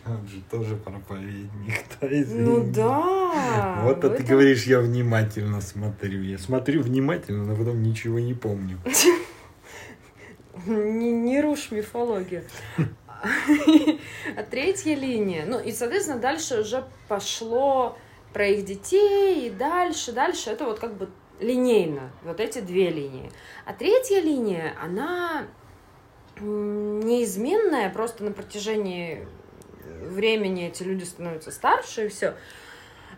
Он 0.06 0.26
же 0.26 0.40
тоже 0.50 0.76
проповедник, 0.76 1.84
да, 2.00 2.08
извини. 2.08 2.40
Ну 2.40 2.72
да. 2.72 3.80
Вот 3.82 3.98
а 4.02 4.08
ты 4.08 4.14
этом- 4.14 4.26
говоришь, 4.26 4.64
я 4.64 4.80
внимательно 4.80 5.60
смотрю. 5.60 6.22
Я 6.22 6.38
смотрю 6.38 6.80
внимательно, 6.82 7.44
но 7.44 7.54
потом 7.54 7.82
ничего 7.82 8.18
не 8.18 8.32
помню. 8.34 8.78
Не, 10.66 11.12
не 11.12 11.42
рушь 11.42 11.70
мифологию. 11.70 12.44
А 14.36 14.42
третья 14.42 14.94
линия. 14.94 15.44
Ну, 15.46 15.58
и, 15.58 15.72
соответственно, 15.72 16.18
дальше 16.18 16.60
уже 16.60 16.84
пошло 17.08 17.96
про 18.34 18.48
их 18.48 18.64
детей, 18.66 19.46
и 19.46 19.50
дальше, 19.50 20.12
дальше. 20.12 20.50
Это 20.50 20.64
вот 20.66 20.78
как 20.78 20.94
бы 20.94 21.08
линейно. 21.40 22.10
Вот 22.22 22.40
эти 22.40 22.58
две 22.60 22.90
линии. 22.90 23.30
А 23.64 23.72
третья 23.72 24.20
линия, 24.20 24.76
она 24.82 25.46
неизменная, 26.40 27.88
просто 27.90 28.24
на 28.24 28.32
протяжении 28.32 29.26
времени 30.02 30.66
эти 30.66 30.82
люди 30.82 31.04
становятся 31.04 31.50
старше, 31.50 32.06
и 32.06 32.08
все. 32.08 32.34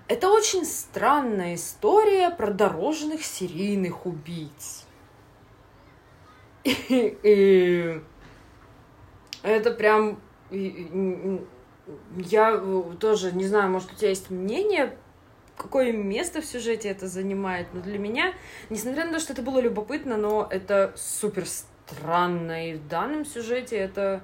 Это 0.07 0.31
очень 0.31 0.64
странная 0.64 1.55
история 1.57 2.31
про 2.31 2.52
дорожных 2.52 3.24
серийных 3.24 4.07
убийц. 4.07 4.85
И, 6.62 7.18
и 7.22 8.00
это 9.42 9.70
прям... 9.70 10.20
и- 10.50 10.88
и- 10.92 11.40
Я 12.18 12.61
э, 12.61 12.83
тоже 13.00 13.33
не 13.33 13.46
знаю, 13.46 13.70
может, 13.70 13.92
у 13.92 13.94
тебя 13.94 14.09
есть 14.11 14.31
мнение, 14.31 14.96
какое 15.57 15.92
место 15.92 16.40
в 16.40 16.47
сюжете 16.47 16.88
это 16.88 17.07
занимает, 17.09 17.69
но 17.73 17.81
для 17.81 17.99
меня, 17.99 18.33
несмотря 18.71 19.05
на 19.07 19.12
то, 19.12 19.19
что 19.21 19.33
это 19.33 19.42
было 19.42 19.59
любопытно, 19.61 20.16
но 20.16 20.47
это 20.51 20.92
супер 20.97 21.45
странно, 21.47 22.71
и 22.71 22.75
в 22.75 22.88
данном 22.88 23.25
сюжете 23.25 23.77
это... 23.77 24.23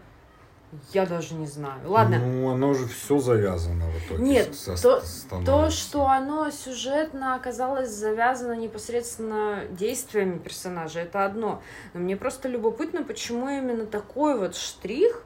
Я 0.95 1.05
даже 1.05 1.35
не 1.35 1.47
знаю. 1.47 1.81
Ладно, 1.85 2.19
Ну, 2.19 2.51
оно 2.51 2.73
же 2.73 2.87
все 2.87 3.19
завязано 3.19 3.85
в 3.91 4.07
итоге. 4.07 4.23
Нет, 4.23 4.55
со- 4.55 4.75
то-. 4.81 5.03
То, 5.45 5.69
что 5.69 6.07
оно 6.07 6.51
сюжетно 6.51 7.35
оказалось 7.35 7.91
завязано 7.91 8.55
непосредственно 8.55 9.65
действиями 9.71 10.39
персонажа, 10.39 11.01
это 11.01 11.27
одно. 11.27 11.61
Но 11.93 12.01
мне 12.01 12.17
просто 12.17 12.49
любопытно, 12.49 13.03
почему 13.05 13.51
именно 13.51 13.85
такой 13.85 14.39
вот 14.39 14.57
штрих, 14.57 15.23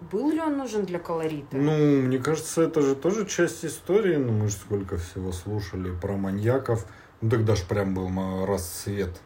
был 0.00 0.30
ли 0.30 0.40
он 0.40 0.56
нужен 0.56 0.84
для 0.84 0.98
колорита? 0.98 1.56
Ну, 1.56 2.02
мне 2.02 2.18
кажется, 2.18 2.62
это 2.62 2.82
же 2.82 2.94
тоже 2.94 3.26
часть 3.26 3.64
истории. 3.64 4.16
Ну, 4.16 4.32
мы 4.32 4.48
же 4.48 4.54
сколько 4.54 4.96
всего 4.96 5.32
слушали 5.32 5.90
про 5.94 6.16
маньяков. 6.16 6.86
Ну, 7.20 7.30
тогда 7.30 7.54
же 7.54 7.64
прям 7.66 7.94
был 7.94 8.10
расцвет 8.46 9.20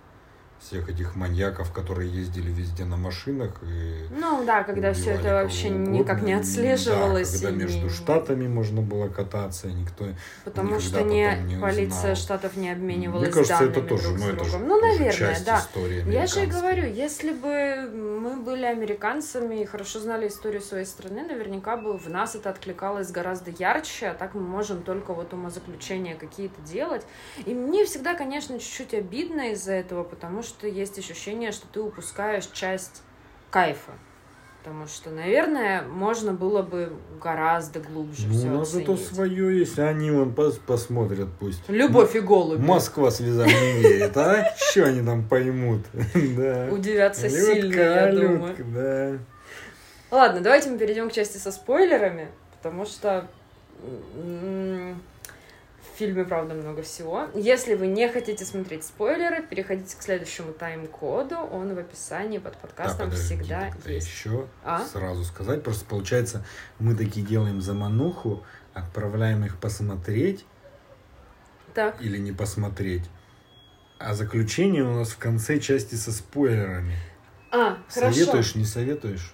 всех 0.65 0.89
этих 0.89 1.15
маньяков, 1.15 1.73
которые 1.73 2.11
ездили 2.11 2.51
везде 2.51 2.85
на 2.85 2.97
машинах. 2.97 3.61
И 3.63 4.07
ну 4.19 4.45
да, 4.45 4.65
когда 4.65 4.93
все 4.93 5.11
это 5.11 5.35
вообще 5.35 5.69
никак 5.69 6.23
не 6.23 6.33
отслеживалось. 6.33 7.41
Да, 7.41 7.49
когда 7.49 7.65
между 7.65 7.91
штатами 7.91 8.49
можно 8.49 8.81
было 8.81 9.09
кататься, 9.09 9.69
никто 9.69 10.07
Потому 10.45 10.81
что 10.81 11.03
не, 11.03 11.37
не 11.45 11.57
полиция 11.61 12.13
узнал. 12.13 12.17
штатов 12.17 12.57
не 12.57 12.71
обменивалась 12.71 13.27
Мне 13.27 13.33
кажется, 13.33 13.59
данными 13.59 13.73
это 13.73 13.83
тоже, 13.83 14.03
друг 14.05 14.19
ну, 14.19 14.25
с 14.25 14.29
это 14.29 14.37
другом. 14.37 14.51
же 14.51 14.59
ну, 14.59 14.81
тоже 14.81 14.99
наверное, 14.99 15.13
часть 15.13 15.45
да. 15.45 15.59
истории 15.59 16.13
Я 16.13 16.27
же 16.27 16.43
и 16.43 16.47
говорю, 16.47 16.87
если 16.87 17.33
бы 17.33 17.91
мы 17.91 18.37
были 18.37 18.65
американцами 18.65 19.63
и 19.63 19.65
хорошо 19.65 20.01
знали 20.01 20.29
историю 20.29 20.63
своей 20.63 20.87
страны, 20.87 21.25
наверняка 21.25 21.77
бы 21.77 21.99
в 21.99 22.09
нас 22.09 22.35
это 22.35 22.51
откликалось 22.51 23.11
гораздо 23.11 23.51
ярче, 23.51 24.09
а 24.09 24.15
так 24.15 24.35
мы 24.35 24.41
можем 24.43 24.83
только 24.83 25.13
вот 25.13 25.33
умозаключения 25.33 26.17
какие-то 26.17 26.61
делать. 26.63 27.03
И 27.45 27.55
мне 27.55 27.85
всегда, 27.85 28.15
конечно, 28.15 28.59
чуть-чуть 28.59 28.95
обидно 28.95 29.53
из-за 29.53 29.73
этого, 29.73 30.05
потому 30.05 30.43
что 30.43 30.54
есть 30.63 30.99
ощущение, 30.99 31.53
что 31.53 31.67
ты 31.67 31.81
упускаешь 31.81 32.47
часть 32.47 33.03
кайфа. 33.51 33.93
Потому 34.63 34.87
что, 34.87 35.11
наверное, 35.11 35.83
можно 35.83 36.33
было 36.33 36.63
бы 36.63 36.91
гораздо 37.23 37.81
глубже 37.81 38.27
Ну, 38.29 38.35
все 38.35 38.47
у 38.47 38.51
нас 38.53 38.71
зато 38.71 38.97
свое 38.97 39.59
есть, 39.59 39.79
они 39.79 40.11
вон 40.11 40.31
пос- 40.31 40.59
посмотрят 40.67 41.29
пусть. 41.39 41.69
Любовь 41.69 42.17
и 42.17 42.21
голуби. 42.21 42.63
Москва 42.63 43.11
слезам 43.11 43.47
не 43.47 43.83
верит, 43.83 44.17
а? 44.17 44.55
Что 44.57 44.85
они 44.87 45.05
там 45.05 45.29
поймут? 45.29 45.83
Да. 46.15 46.69
Удивятся 46.73 47.29
сильно, 47.29 47.79
я 47.79 48.11
Людка, 48.11 48.65
думаю. 48.65 49.19
Да. 50.11 50.17
Ладно, 50.17 50.41
давайте 50.41 50.71
мы 50.71 50.79
перейдем 50.79 51.11
к 51.11 51.13
части 51.13 51.37
со 51.37 51.53
спойлерами, 51.53 52.29
потому 52.57 52.87
что 52.87 53.29
в 55.95 55.97
фильме, 55.97 56.25
правда, 56.25 56.55
много 56.55 56.83
всего. 56.83 57.29
Если 57.35 57.75
вы 57.75 57.87
не 57.87 58.09
хотите 58.09 58.45
смотреть 58.45 58.85
спойлеры, 58.85 59.43
переходите 59.43 59.97
к 59.97 60.03
следующему 60.03 60.53
тайм-коду, 60.53 61.37
он 61.37 61.75
в 61.75 61.79
описании 61.79 62.39
под 62.39 62.55
Да, 62.55 62.59
подкастом 62.61 63.11
подожди, 63.11 63.37
всегда 63.37 63.71
есть. 63.87 64.07
еще 64.09 64.47
А? 64.65 64.85
сразу 64.85 65.25
сказать. 65.25 65.63
Просто 65.63 65.85
получается, 65.85 66.45
мы 66.79 66.95
такие 66.97 67.25
делаем 67.25 67.61
замануху, 67.61 68.43
отправляем 68.73 69.45
их 69.45 69.57
посмотреть 69.59 70.45
Так, 71.75 72.01
или 72.03 72.19
не 72.19 72.33
посмотреть. 72.33 73.05
А 73.99 74.15
заключение 74.15 74.83
у 74.83 74.95
нас 74.95 75.11
в 75.11 75.19
конце 75.19 75.61
части 75.61 75.95
со 75.95 76.11
спойлерами. 76.13 76.97
а, 77.53 77.79
хорошо. 77.89 78.13
Советуешь, 78.17 78.55
не 78.57 78.65
советуешь? 78.65 79.33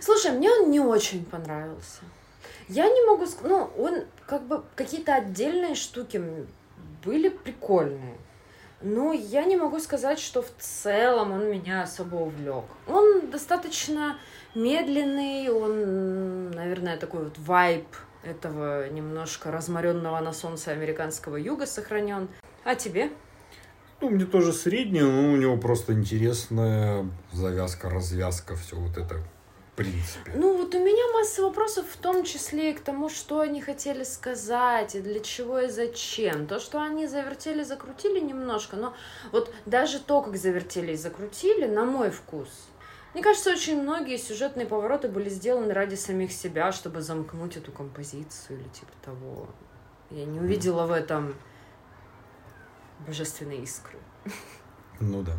Слушай, 0.00 0.32
мне 0.32 0.50
он 0.50 0.70
не 0.70 0.80
очень 0.80 1.24
понравился. 1.24 2.00
Я 2.68 2.88
не 2.88 3.06
могу 3.06 3.26
сказать, 3.26 3.50
ну, 3.50 3.70
он 3.82 4.04
как 4.26 4.46
бы 4.46 4.62
какие-то 4.76 5.14
отдельные 5.14 5.74
штуки 5.74 6.22
были 7.04 7.30
прикольные. 7.30 8.16
Но 8.80 9.12
я 9.12 9.44
не 9.44 9.56
могу 9.56 9.80
сказать, 9.80 10.20
что 10.20 10.42
в 10.42 10.50
целом 10.58 11.32
он 11.32 11.50
меня 11.50 11.82
особо 11.82 12.16
увлек. 12.16 12.64
Он 12.86 13.30
достаточно 13.30 14.18
медленный, 14.54 15.50
он, 15.50 16.50
наверное, 16.50 16.96
такой 16.96 17.24
вот 17.24 17.38
вайб 17.38 17.86
этого 18.22 18.88
немножко 18.90 19.50
разморенного 19.50 20.20
на 20.20 20.32
солнце 20.32 20.70
американского 20.70 21.36
юга 21.36 21.66
сохранен. 21.66 22.28
А 22.64 22.74
тебе? 22.74 23.10
Ну, 24.00 24.10
мне 24.10 24.26
тоже 24.26 24.52
среднее, 24.52 25.04
но 25.04 25.32
у 25.32 25.36
него 25.36 25.56
просто 25.56 25.92
интересная 25.92 27.06
завязка, 27.32 27.90
развязка, 27.90 28.54
все 28.54 28.76
вот 28.76 28.96
это 28.96 29.16
принципе. 29.78 30.32
Ну, 30.34 30.56
вот 30.56 30.74
у 30.74 30.78
меня 30.78 31.12
масса 31.14 31.42
вопросов, 31.42 31.86
в 31.88 31.96
том 31.96 32.24
числе 32.24 32.72
и 32.72 32.74
к 32.74 32.80
тому, 32.80 33.08
что 33.08 33.40
они 33.40 33.62
хотели 33.62 34.02
сказать, 34.02 34.94
и 34.96 35.00
для 35.00 35.20
чего 35.20 35.60
и 35.60 35.68
зачем. 35.68 36.46
То, 36.46 36.58
что 36.58 36.82
они 36.82 37.06
завертели, 37.06 37.62
закрутили 37.62 38.20
немножко, 38.20 38.76
но 38.76 38.94
вот 39.32 39.54
даже 39.66 40.00
то, 40.00 40.20
как 40.22 40.36
завертели 40.36 40.92
и 40.92 40.96
закрутили, 40.96 41.66
на 41.66 41.84
мой 41.84 42.10
вкус. 42.10 42.48
Мне 43.14 43.22
кажется, 43.22 43.50
очень 43.50 43.80
многие 43.80 44.18
сюжетные 44.18 44.66
повороты 44.66 45.08
были 45.08 45.28
сделаны 45.28 45.72
ради 45.72 45.94
самих 45.94 46.32
себя, 46.32 46.72
чтобы 46.72 47.00
замкнуть 47.00 47.56
эту 47.56 47.72
композицию 47.72 48.60
или 48.60 48.68
типа 48.68 48.92
того. 49.04 49.48
Я 50.10 50.24
не 50.24 50.40
увидела 50.40 50.86
в 50.86 50.92
этом 50.92 51.34
божественной 53.06 53.58
искры. 53.58 53.98
Ну 55.00 55.22
да. 55.22 55.36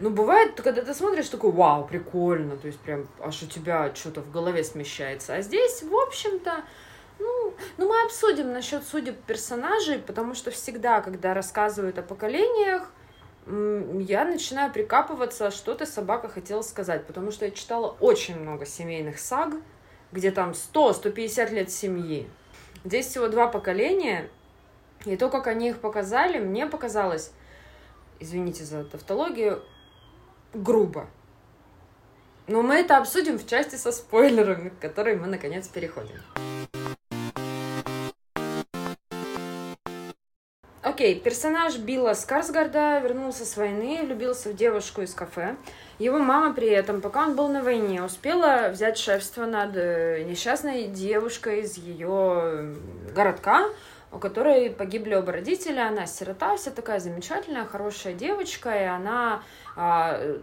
Ну, 0.00 0.08
бывает, 0.08 0.58
когда 0.58 0.82
ты 0.82 0.94
смотришь, 0.94 1.28
такой, 1.28 1.52
вау, 1.52 1.86
прикольно, 1.86 2.56
то 2.56 2.66
есть 2.66 2.80
прям 2.80 3.06
аж 3.20 3.42
у 3.42 3.46
тебя 3.46 3.94
что-то 3.94 4.22
в 4.22 4.30
голове 4.30 4.64
смещается. 4.64 5.34
А 5.34 5.42
здесь, 5.42 5.82
в 5.82 5.94
общем-то, 5.94 6.64
ну, 7.18 7.54
ну, 7.76 7.86
мы 7.86 8.02
обсудим 8.04 8.50
насчет 8.50 8.82
судеб 8.82 9.20
персонажей, 9.26 9.98
потому 9.98 10.34
что 10.34 10.50
всегда, 10.50 11.02
когда 11.02 11.34
рассказывают 11.34 11.98
о 11.98 12.02
поколениях, 12.02 12.90
я 13.46 14.24
начинаю 14.24 14.72
прикапываться, 14.72 15.50
что 15.50 15.74
ты, 15.74 15.84
собака, 15.84 16.28
хотела 16.28 16.62
сказать, 16.62 17.06
потому 17.06 17.30
что 17.30 17.44
я 17.44 17.50
читала 17.50 17.94
очень 18.00 18.38
много 18.38 18.64
семейных 18.64 19.18
саг, 19.18 19.54
где 20.12 20.30
там 20.30 20.52
100-150 20.52 21.50
лет 21.50 21.70
семьи. 21.70 22.26
Здесь 22.84 23.06
всего 23.06 23.28
два 23.28 23.48
поколения, 23.48 24.30
и 25.04 25.16
то, 25.18 25.28
как 25.28 25.46
они 25.46 25.68
их 25.68 25.80
показали, 25.80 26.38
мне 26.38 26.66
показалось, 26.66 27.32
извините 28.18 28.64
за 28.64 28.84
тавтологию, 28.84 29.62
грубо. 30.54 31.08
Но 32.46 32.62
мы 32.62 32.76
это 32.76 32.96
обсудим 32.96 33.38
в 33.38 33.46
части 33.46 33.76
со 33.76 33.92
спойлерами, 33.92 34.70
к 34.70 34.78
которой 34.78 35.16
мы 35.16 35.26
наконец 35.28 35.68
переходим. 35.68 36.20
Окей, 40.82 41.20
персонаж 41.20 41.76
Билла 41.76 42.14
Скарсгарда 42.14 42.98
вернулся 43.00 43.44
с 43.44 43.56
войны, 43.56 44.00
влюбился 44.02 44.48
в 44.48 44.56
девушку 44.56 45.02
из 45.02 45.14
кафе. 45.14 45.56
Его 45.98 46.18
мама 46.18 46.54
при 46.54 46.68
этом, 46.68 47.00
пока 47.00 47.24
он 47.26 47.36
был 47.36 47.48
на 47.48 47.62
войне, 47.62 48.02
успела 48.02 48.70
взять 48.72 48.98
шефство 48.98 49.44
над 49.44 49.76
э, 49.76 50.24
несчастной 50.24 50.88
девушкой 50.88 51.60
из 51.60 51.76
ее 51.76 52.74
городка, 53.14 53.68
у 54.12 54.18
которой 54.18 54.70
погибли 54.70 55.14
оба 55.14 55.32
родителя. 55.32 55.88
Она 55.88 56.06
сирота, 56.06 56.56
вся 56.56 56.70
такая 56.70 57.00
замечательная, 57.00 57.64
хорошая 57.64 58.14
девочка, 58.14 58.70
и 58.70 58.84
она... 58.84 59.42
а, 59.76 60.40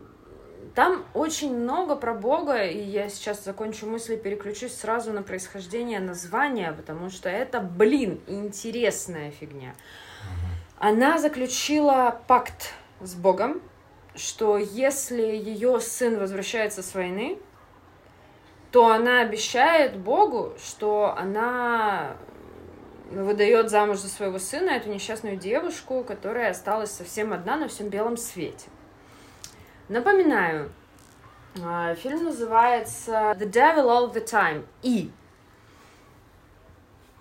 там 0.76 1.06
очень 1.14 1.58
много 1.58 1.96
про 1.96 2.14
Бога, 2.14 2.64
и 2.64 2.80
я 2.80 3.10
сейчас 3.10 3.44
закончу 3.44 3.88
мысли, 3.88 4.16
переключусь 4.16 4.76
сразу 4.76 5.12
на 5.12 5.24
происхождение 5.24 6.00
названия, 6.00 6.72
потому 6.72 7.10
что 7.10 7.30
это, 7.30 7.60
блин, 7.60 8.20
интересная 8.28 9.32
фигня. 9.32 9.76
Она 10.78 11.18
заключила 11.18 12.22
пакт 12.28 12.74
с 13.02 13.16
Богом, 13.16 13.62
что 14.16 14.58
если 14.58 15.22
ее 15.22 15.80
сын 15.80 16.20
возвращается 16.20 16.84
с 16.84 16.94
войны, 16.94 17.40
то 18.72 18.88
она 18.88 19.22
обещает 19.22 19.98
Богу, 19.98 20.54
что 20.64 21.16
она 21.18 22.18
выдает 23.12 23.70
замуж 23.70 24.00
за 24.00 24.10
своего 24.10 24.40
сына 24.40 24.72
эту 24.72 24.90
несчастную 24.90 25.38
девушку, 25.38 26.04
которая 26.04 26.52
осталась 26.52 26.92
совсем 26.92 27.34
одна 27.34 27.56
на 27.58 27.68
всем 27.68 27.90
белом 27.90 28.18
свете. 28.18 28.68
Напоминаю, 29.90 30.72
а, 31.64 31.96
фильм 31.96 32.24
называется 32.26 33.36
The 33.40 33.50
Devil 33.50 33.86
All 33.86 34.14
the 34.14 34.24
Time. 34.24 34.66
И 34.82 35.12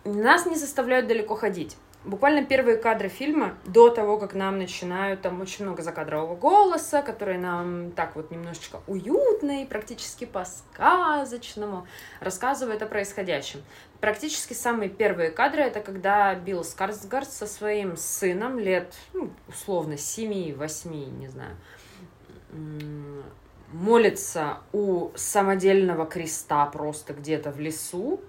нас 0.04 0.46
не 0.46 0.56
заставляют 0.56 1.06
далеко 1.06 1.36
ходить. 1.36 1.76
Буквально 2.06 2.44
первые 2.44 2.76
кадры 2.76 3.08
фильма, 3.08 3.56
до 3.64 3.90
того, 3.90 4.16
как 4.16 4.32
нам 4.34 4.58
начинают, 4.58 5.22
там 5.22 5.40
очень 5.40 5.64
много 5.64 5.82
закадрового 5.82 6.36
голоса, 6.36 7.02
который 7.02 7.36
нам 7.36 7.90
так 7.90 8.14
вот 8.14 8.30
немножечко 8.30 8.80
уютно 8.86 9.62
и 9.62 9.66
практически 9.66 10.24
по-сказочному 10.24 11.88
рассказывает 12.20 12.80
о 12.82 12.86
происходящем. 12.86 13.60
Практически 14.00 14.52
самые 14.52 14.88
первые 14.88 15.30
кадры 15.30 15.62
это 15.62 15.80
когда 15.80 16.32
Билл 16.36 16.62
Скарсгард 16.62 17.28
со 17.28 17.48
своим 17.48 17.96
сыном 17.96 18.60
лет, 18.60 18.94
ну, 19.12 19.32
условно, 19.48 19.94
7-8, 19.94 21.10
не 21.10 21.26
знаю, 21.26 21.56
молится 23.72 24.58
у 24.72 25.10
самодельного 25.16 26.06
креста 26.06 26.66
просто 26.66 27.14
где-то 27.14 27.50
в 27.50 27.58
лесу. 27.58 28.20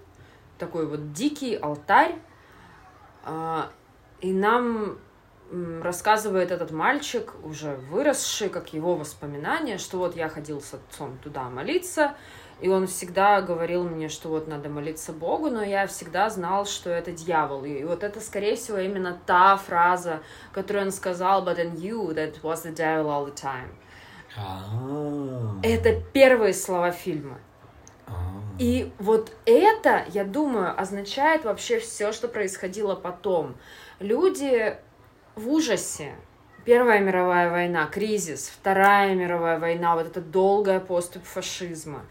Такой 0.58 0.84
вот 0.88 1.12
дикий 1.12 1.54
алтарь. 1.54 2.16
А, 3.28 3.70
И 4.20 4.32
нам 4.32 4.98
рассказывает 5.82 6.50
этот 6.50 6.70
мальчик, 6.70 7.32
уже 7.44 7.76
выросший, 7.90 8.48
как 8.48 8.72
его 8.72 8.96
воспоминания, 8.96 9.78
что 9.78 9.98
вот 9.98 10.16
я 10.16 10.28
ходил 10.28 10.60
с 10.60 10.74
отцом 10.74 11.18
туда 11.22 11.48
молиться, 11.48 12.14
и 12.60 12.68
он 12.68 12.86
всегда 12.86 13.40
говорил 13.40 13.84
мне, 13.84 14.08
что 14.08 14.28
вот 14.28 14.48
надо 14.48 14.68
молиться 14.68 15.12
Богу, 15.12 15.48
но 15.48 15.62
я 15.62 15.86
всегда 15.86 16.28
знал, 16.28 16.66
что 16.66 16.90
это 16.90 17.12
дьявол. 17.12 17.64
И 17.64 17.84
вот 17.84 18.02
это, 18.02 18.20
скорее 18.20 18.56
всего, 18.56 18.78
именно 18.78 19.18
та 19.26 19.56
фраза, 19.56 20.20
которую 20.52 20.86
он 20.86 20.92
сказал, 20.92 21.46
but 21.46 21.58
in 21.58 21.76
you, 21.76 22.12
that 22.14 22.42
was 22.42 22.64
the 22.64 22.74
devil 22.74 23.08
all 23.08 23.26
the 23.26 23.34
time. 23.34 23.68
А. 24.36 25.60
Это 25.62 26.00
первые 26.12 26.52
слова 26.52 26.90
фильма. 26.90 27.38
А. 28.08 28.38
И 28.58 28.92
вот 28.98 29.32
это, 29.46 30.04
я 30.08 30.24
думаю, 30.24 30.78
означает 30.80 31.44
вообще 31.44 31.78
все, 31.78 32.12
что 32.12 32.28
происходило 32.28 32.94
потом. 32.94 33.56
Люди 34.00 34.76
в 35.36 35.48
ужасе. 35.48 36.14
Первая 36.64 37.00
мировая 37.00 37.50
война, 37.50 37.86
кризис, 37.86 38.52
Вторая 38.54 39.14
мировая 39.14 39.58
война, 39.58 39.94
вот 39.94 40.06
эта 40.06 40.20
долгая 40.20 40.80
поступь 40.80 41.24
фашизма, 41.24 42.04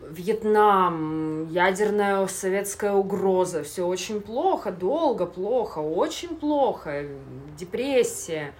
Вьетнам, 0.00 1.48
ядерная 1.48 2.26
советская 2.26 2.92
угроза, 2.92 3.62
все 3.62 3.86
очень 3.86 4.20
плохо, 4.20 4.72
долго, 4.72 5.26
плохо, 5.26 5.78
очень 5.78 6.34
плохо, 6.34 7.04
депрессия, 7.56 8.52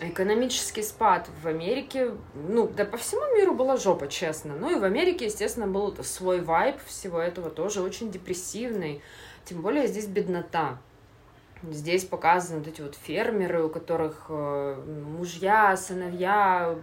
экономический 0.00 0.82
спад 0.82 1.28
в 1.42 1.46
Америке, 1.46 2.12
ну, 2.34 2.68
да 2.68 2.84
по 2.84 2.96
всему 2.96 3.22
миру 3.36 3.54
была 3.54 3.76
жопа, 3.76 4.08
честно. 4.08 4.54
Ну 4.54 4.76
и 4.76 4.80
в 4.80 4.84
Америке, 4.84 5.26
естественно, 5.26 5.66
был 5.66 5.96
свой 6.02 6.40
вайб 6.40 6.76
всего 6.86 7.18
этого, 7.18 7.50
тоже 7.50 7.82
очень 7.82 8.10
депрессивный. 8.10 9.02
Тем 9.44 9.62
более 9.62 9.86
здесь 9.86 10.06
беднота. 10.06 10.78
Здесь 11.62 12.04
показаны 12.04 12.60
вот 12.60 12.68
эти 12.68 12.80
вот 12.80 12.94
фермеры, 12.94 13.64
у 13.64 13.68
которых 13.68 14.26
э, 14.30 14.82
мужья, 15.18 15.76
сыновья 15.76 16.74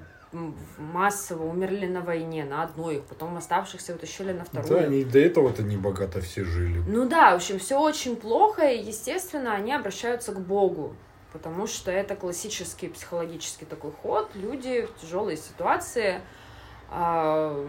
массово 0.78 1.43
умерли 1.43 1.88
на 1.88 2.01
войне, 2.01 2.43
на 2.45 2.63
одной 2.63 2.97
их, 2.97 3.03
потом 3.03 3.38
оставшихся 3.38 3.93
вытащили 3.93 4.34
на 4.34 4.43
вторую. 4.43 4.70
Да, 4.70 4.86
они 4.86 5.03
до 5.03 5.20
этого-то 5.20 5.63
не 5.63 5.78
богато 5.78 6.22
все 6.22 6.43
жили. 6.43 6.84
Ну 6.88 7.07
да, 7.07 7.32
в 7.32 7.36
общем, 7.36 7.59
все 7.59 7.80
очень 7.80 8.15
плохо, 8.15 8.68
и, 8.68 8.84
естественно, 8.84 9.53
они 9.53 9.74
обращаются 9.74 10.34
к 10.34 10.39
Богу, 10.39 10.95
потому 11.38 11.67
что 11.67 11.91
это 11.91 12.15
классический 12.15 12.89
психологический 12.89 13.65
такой 13.65 13.91
ход. 13.91 14.29
Люди 14.33 14.85
в 14.85 15.01
тяжелой 15.01 15.38
ситуации 15.38 16.21
а, 16.89 17.67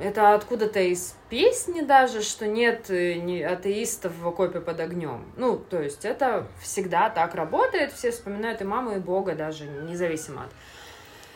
это 0.00 0.34
откуда-то 0.34 0.80
из 0.80 1.14
песни 1.28 1.82
даже, 1.82 2.22
что 2.22 2.46
нет 2.46 2.90
э, 2.90 3.44
атеистов 3.44 4.16
в 4.16 4.26
окопе 4.26 4.60
под 4.60 4.80
огнем. 4.80 5.24
Ну, 5.36 5.58
то 5.58 5.80
есть 5.80 6.04
это 6.04 6.46
всегда 6.60 7.10
так 7.10 7.34
работает, 7.34 7.92
все 7.92 8.10
вспоминают 8.10 8.60
и 8.60 8.64
маму, 8.64 8.96
и 8.96 8.98
Бога 8.98 9.34
даже, 9.34 9.66
независимо 9.66 10.44
от 10.44 10.50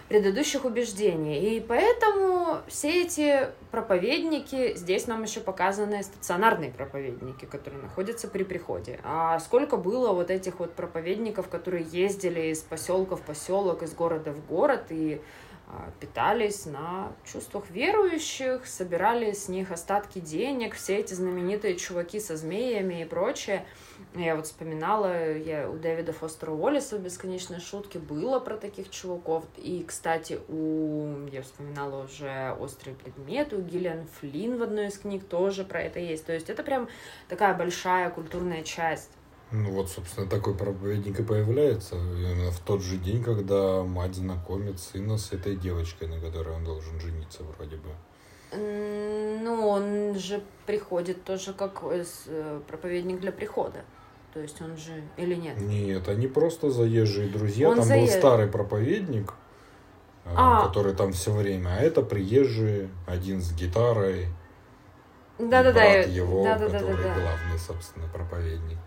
предыдущих 0.08 0.64
убеждений. 0.64 1.56
И 1.56 1.60
поэтому 1.60 2.60
все 2.68 3.02
эти 3.02 3.48
проповедники, 3.70 4.76
здесь 4.76 5.06
нам 5.06 5.22
еще 5.22 5.40
показаны 5.40 6.02
стационарные 6.02 6.70
проповедники, 6.70 7.44
которые 7.44 7.82
находятся 7.82 8.28
при 8.28 8.44
приходе. 8.44 9.00
А 9.02 9.38
сколько 9.40 9.76
было 9.76 10.12
вот 10.12 10.30
этих 10.30 10.60
вот 10.60 10.74
проповедников, 10.74 11.48
которые 11.48 11.84
ездили 11.84 12.52
из 12.52 12.60
поселка 12.60 13.16
в 13.16 13.22
поселок, 13.22 13.82
из 13.82 13.94
города 13.94 14.32
в 14.32 14.46
город 14.46 14.86
и 14.90 15.20
а, 15.68 15.90
питались 15.98 16.66
на 16.66 17.12
чувствах 17.30 17.64
верующих, 17.70 18.66
собирали 18.66 19.32
с 19.32 19.48
них 19.48 19.72
остатки 19.72 20.20
денег, 20.20 20.76
все 20.76 20.98
эти 20.98 21.14
знаменитые 21.14 21.74
чуваки 21.76 22.20
со 22.20 22.36
змеями 22.36 23.02
и 23.02 23.04
прочее. 23.04 23.66
Я 24.14 24.36
вот 24.36 24.46
вспоминала, 24.46 25.36
я 25.36 25.68
у 25.68 25.76
Дэвида 25.76 26.12
Фостера 26.12 26.50
Уоллиса 26.50 26.96
в 26.96 27.00
«Бесконечной 27.00 27.60
шутке» 27.60 27.98
было 27.98 28.40
про 28.40 28.56
таких 28.56 28.90
чуваков. 28.90 29.44
И, 29.56 29.84
кстати, 29.86 30.40
у... 30.48 31.26
я 31.30 31.42
вспоминала 31.42 32.04
уже 32.04 32.56
«Острые 32.58 32.96
предметы», 32.96 33.56
у 33.56 33.62
Гиллиан 33.62 34.06
Флинн 34.20 34.58
в 34.58 34.62
одной 34.62 34.88
из 34.88 34.98
книг 34.98 35.24
тоже 35.24 35.64
про 35.64 35.82
это 35.82 35.98
есть. 35.98 36.24
То 36.24 36.32
есть 36.32 36.48
это 36.50 36.62
прям 36.62 36.88
такая 37.28 37.54
большая 37.54 38.10
культурная 38.10 38.62
часть. 38.62 39.10
Ну 39.52 39.70
вот, 39.72 39.88
собственно, 39.88 40.28
такой 40.28 40.56
проповедник 40.56 41.20
и 41.20 41.22
появляется 41.22 41.94
именно 41.94 42.50
в 42.50 42.58
тот 42.60 42.82
же 42.82 42.96
день, 42.96 43.22
когда 43.22 43.84
мать 43.84 44.16
знакомит 44.16 44.80
сына 44.80 45.18
с 45.18 45.32
этой 45.32 45.54
девочкой, 45.54 46.08
на 46.08 46.20
которой 46.20 46.56
он 46.56 46.64
должен 46.64 46.98
жениться 46.98 47.44
вроде 47.44 47.76
бы. 47.76 47.90
Ну, 48.52 49.68
он 49.68 50.14
же 50.14 50.42
приходит 50.66 51.24
тоже 51.24 51.52
как 51.52 51.82
э, 51.82 52.04
э, 52.26 52.60
проповедник 52.66 53.20
для 53.20 53.32
прихода. 53.32 53.84
То 54.32 54.40
есть 54.40 54.60
он 54.60 54.76
же 54.76 55.02
или 55.16 55.34
нет? 55.34 55.58
Нет, 55.60 56.08
они 56.08 56.26
просто 56.26 56.70
заезжие 56.70 57.28
друзья. 57.28 57.70
Он 57.70 57.76
там 57.76 57.84
заезж... 57.84 58.12
был 58.12 58.18
старый 58.18 58.46
проповедник, 58.46 59.32
э, 60.24 60.30
а. 60.36 60.66
который 60.66 60.94
там 60.94 61.12
все 61.12 61.32
время, 61.32 61.70
а 61.70 61.80
это 61.80 62.02
приезжие, 62.02 62.90
один 63.06 63.40
с 63.40 63.52
гитарой. 63.52 64.28
Да, 65.38 65.62
да, 65.62 65.72
да. 65.72 65.84
его, 65.84 66.44
да, 66.44 66.58
да, 66.58 66.66
который 66.66 66.96
да, 66.96 67.02
да, 67.02 67.14
да. 67.14 67.14
главный, 67.14 67.58
собственно, 67.58 68.06
проповедник. 68.08 68.78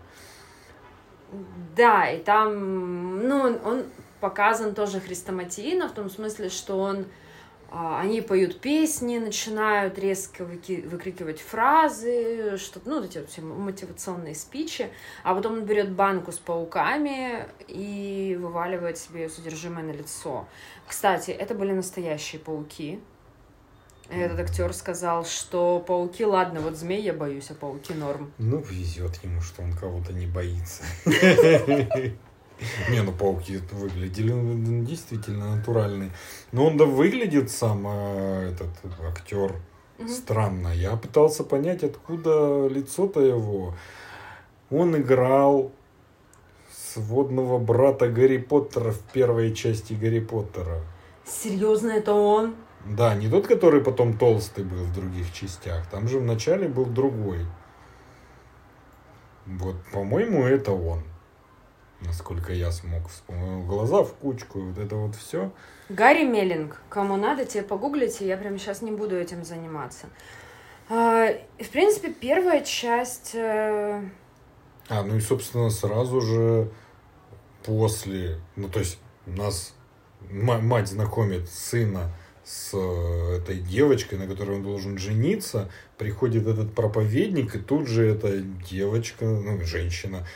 Да, 1.76 2.10
и 2.10 2.22
там, 2.22 3.28
ну, 3.28 3.58
он 3.64 3.84
показан 4.20 4.74
тоже 4.74 5.00
хрестоматийно, 5.00 5.88
в 5.88 5.92
том 5.92 6.10
смысле, 6.10 6.48
что 6.48 6.78
он, 6.78 7.06
они 7.72 8.20
поют 8.20 8.60
песни, 8.60 9.18
начинают 9.18 9.98
резко 9.98 10.44
выкрикивать 10.44 11.40
фразы, 11.40 12.56
что 12.58 12.80
ну, 12.84 12.96
вот 12.96 13.04
эти 13.10 13.18
вот 13.18 13.28
все 13.28 13.42
мотивационные 13.42 14.34
спичи, 14.34 14.90
а 15.22 15.34
потом 15.34 15.52
он 15.54 15.64
берет 15.64 15.92
банку 15.92 16.32
с 16.32 16.38
пауками 16.38 17.46
и 17.68 18.36
вываливает 18.40 18.98
себе 18.98 19.28
содержимое 19.28 19.84
на 19.84 19.92
лицо. 19.92 20.48
Кстати, 20.86 21.30
это 21.30 21.54
были 21.54 21.72
настоящие 21.72 22.40
пауки, 22.40 23.00
этот 24.10 24.40
актер 24.40 24.72
сказал, 24.72 25.24
что 25.24 25.78
пауки, 25.86 26.24
ладно, 26.24 26.60
вот 26.60 26.76
змей 26.76 27.00
я 27.00 27.12
боюсь, 27.12 27.50
а 27.50 27.54
пауки 27.54 27.92
норм. 27.92 28.32
Ну, 28.38 28.58
везет 28.58 29.22
ему, 29.22 29.40
что 29.40 29.62
он 29.62 29.72
кого-то 29.72 30.12
не 30.12 30.26
боится. 30.26 30.82
Не, 32.88 33.02
ну 33.02 33.12
пауки 33.12 33.60
выглядели 33.72 34.32
ну, 34.32 34.84
действительно 34.84 35.56
натуральные. 35.56 36.10
Но 36.52 36.66
он 36.66 36.76
да 36.76 36.84
выглядит 36.84 37.50
сам, 37.50 37.84
а, 37.86 38.50
этот 38.50 38.70
актер, 39.02 39.54
странно. 40.08 40.68
Я 40.68 40.96
пытался 40.96 41.44
понять, 41.44 41.82
откуда 41.84 42.66
лицо-то 42.68 43.20
его. 43.20 43.74
Он 44.70 44.96
играл 44.96 45.72
сводного 46.72 47.58
брата 47.58 48.08
Гарри 48.08 48.38
Поттера 48.38 48.92
в 48.92 49.00
первой 49.12 49.54
части 49.54 49.94
Гарри 49.94 50.20
Поттера. 50.20 50.82
Серьезно, 51.24 51.90
это 51.90 52.12
он? 52.12 52.54
Да, 52.84 53.14
не 53.14 53.28
тот, 53.28 53.46
который 53.46 53.82
потом 53.82 54.16
толстый 54.16 54.64
был 54.64 54.84
в 54.84 54.92
других 54.92 55.32
частях. 55.32 55.86
Там 55.90 56.08
же 56.08 56.18
вначале 56.18 56.66
был 56.66 56.86
другой. 56.86 57.46
Вот, 59.46 59.76
по-моему, 59.92 60.44
это 60.44 60.72
он. 60.72 61.02
Насколько 62.00 62.52
я 62.52 62.70
смог 62.72 63.08
вспомнить. 63.08 63.66
Глаза 63.66 64.02
в 64.02 64.14
кучку, 64.14 64.60
вот 64.60 64.78
это 64.78 64.96
вот 64.96 65.14
все. 65.14 65.52
Гарри 65.88 66.24
Меллинг. 66.24 66.80
Кому 66.88 67.16
надо, 67.16 67.44
тебе 67.44 67.62
погуглите. 67.62 68.26
Я 68.26 68.36
прямо 68.36 68.58
сейчас 68.58 68.80
не 68.80 68.90
буду 68.90 69.16
этим 69.16 69.44
заниматься. 69.44 70.06
А, 70.88 71.28
в 71.58 71.68
принципе, 71.68 72.12
первая 72.12 72.62
часть... 72.62 73.34
Э, 73.34 74.02
а, 74.88 75.02
ну 75.04 75.16
и, 75.16 75.20
собственно, 75.20 75.70
сразу 75.70 76.20
же 76.20 76.70
после... 77.64 78.40
Ну, 78.56 78.68
то 78.68 78.80
есть, 78.80 78.98
нас 79.26 79.74
мать 80.30 80.88
знакомит 80.88 81.48
сына 81.48 82.10
с 82.44 82.70
э, 82.74 83.36
этой 83.36 83.60
девочкой, 83.60 84.18
на 84.18 84.26
которой 84.26 84.56
он 84.56 84.62
должен 84.62 84.98
жениться, 84.98 85.70
приходит 85.98 86.46
этот 86.46 86.74
проповедник, 86.74 87.54
и 87.54 87.58
тут 87.58 87.86
же 87.86 88.06
эта 88.06 88.40
девочка, 88.40 89.24
ну, 89.24 89.60
женщина, 89.64 90.26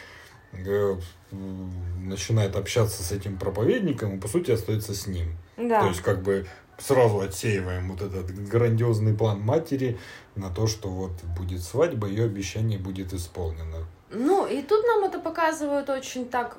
начинает 1.99 2.57
общаться 2.57 3.03
с 3.03 3.13
этим 3.13 3.39
проповедником 3.39 4.17
и, 4.17 4.21
по 4.21 4.29
сути, 4.29 4.51
остается 4.51 4.95
с 4.95 5.07
ним. 5.07 5.37
Да. 5.57 5.81
То 5.81 5.89
есть, 5.89 6.03
как 6.03 6.23
бы 6.23 6.47
сразу 6.79 7.21
отсеиваем 7.21 7.91
вот 7.91 8.03
этот 8.03 8.31
грандиозный 8.49 9.15
план 9.15 9.41
матери 9.41 9.99
на 10.35 10.51
то, 10.51 10.67
что 10.67 10.89
вот 10.89 11.13
будет 11.39 11.63
свадьба, 11.63 12.09
ее 12.09 12.25
обещание 12.25 12.79
будет 12.79 13.13
исполнено. 13.13 13.87
Ну, 14.11 14.47
и 14.47 14.63
тут 14.63 14.85
нам 14.87 15.05
это 15.05 15.19
показывают 15.19 15.89
очень 15.91 16.29
так 16.29 16.57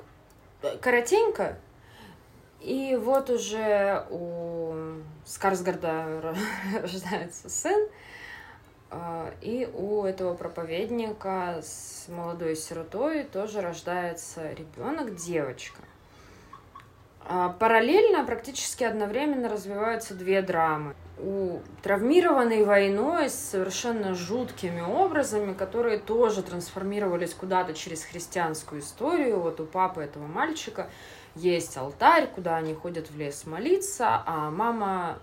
э, 0.62 0.76
коротенько, 0.78 1.58
и 2.60 2.98
вот 3.00 3.30
уже 3.30 4.06
у 4.10 4.74
Скарсгарда 5.24 6.34
рождается 6.82 7.48
сын, 7.48 7.88
и 9.40 9.68
у 9.74 10.04
этого 10.04 10.34
проповедника 10.34 11.60
с 11.62 12.06
молодой 12.08 12.56
сиротой 12.56 13.24
тоже 13.24 13.60
рождается 13.60 14.52
ребенок, 14.52 15.16
девочка. 15.16 15.82
А, 17.28 17.48
параллельно, 17.48 18.24
практически 18.24 18.84
одновременно 18.84 19.48
развиваются 19.48 20.14
две 20.14 20.42
драмы. 20.42 20.94
У 21.18 21.58
травмированной 21.82 22.64
войной 22.64 23.30
с 23.30 23.34
совершенно 23.34 24.14
жуткими 24.14 24.80
образами, 24.80 25.52
которые 25.54 25.98
тоже 25.98 26.42
трансформировались 26.42 27.34
куда-то 27.34 27.74
через 27.74 28.04
христианскую 28.04 28.80
историю. 28.80 29.40
Вот 29.40 29.58
у 29.60 29.66
папы 29.66 30.02
этого 30.02 30.26
мальчика 30.26 30.88
есть 31.34 31.76
алтарь, 31.76 32.28
куда 32.32 32.56
они 32.56 32.74
ходят 32.74 33.10
в 33.10 33.18
лес 33.18 33.44
молиться, 33.44 34.22
а 34.24 34.50
мама 34.52 35.18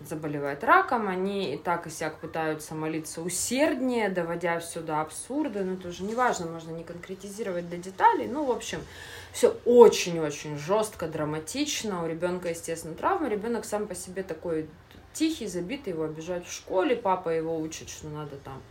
заболевает 0.00 0.62
раком, 0.64 1.08
они 1.08 1.54
и 1.54 1.56
так 1.56 1.86
и 1.86 1.90
сяк 1.90 2.18
пытаются 2.18 2.74
молиться 2.74 3.20
усерднее, 3.20 4.08
доводя 4.08 4.60
все 4.60 4.80
до 4.80 5.00
абсурда, 5.00 5.64
но 5.64 5.74
это 5.74 5.88
уже 5.88 6.04
не 6.04 6.14
важно, 6.14 6.46
можно 6.46 6.70
не 6.70 6.84
конкретизировать 6.84 7.68
до 7.68 7.76
деталей, 7.76 8.28
ну, 8.28 8.44
в 8.44 8.50
общем, 8.50 8.80
все 9.32 9.56
очень-очень 9.64 10.56
жестко, 10.58 11.08
драматично, 11.08 12.04
у 12.04 12.08
ребенка, 12.08 12.50
естественно, 12.50 12.94
травма, 12.94 13.28
ребенок 13.28 13.64
сам 13.64 13.86
по 13.86 13.94
себе 13.94 14.22
такой 14.22 14.68
тихий, 15.12 15.46
забитый, 15.46 15.92
его 15.92 16.04
обижают 16.04 16.46
в 16.46 16.52
школе, 16.52 16.94
папа 16.96 17.30
его 17.30 17.58
учит, 17.58 17.88
что 17.88 18.08
надо 18.08 18.36
там 18.36 18.62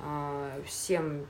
э, 0.00 0.62
всем 0.66 1.26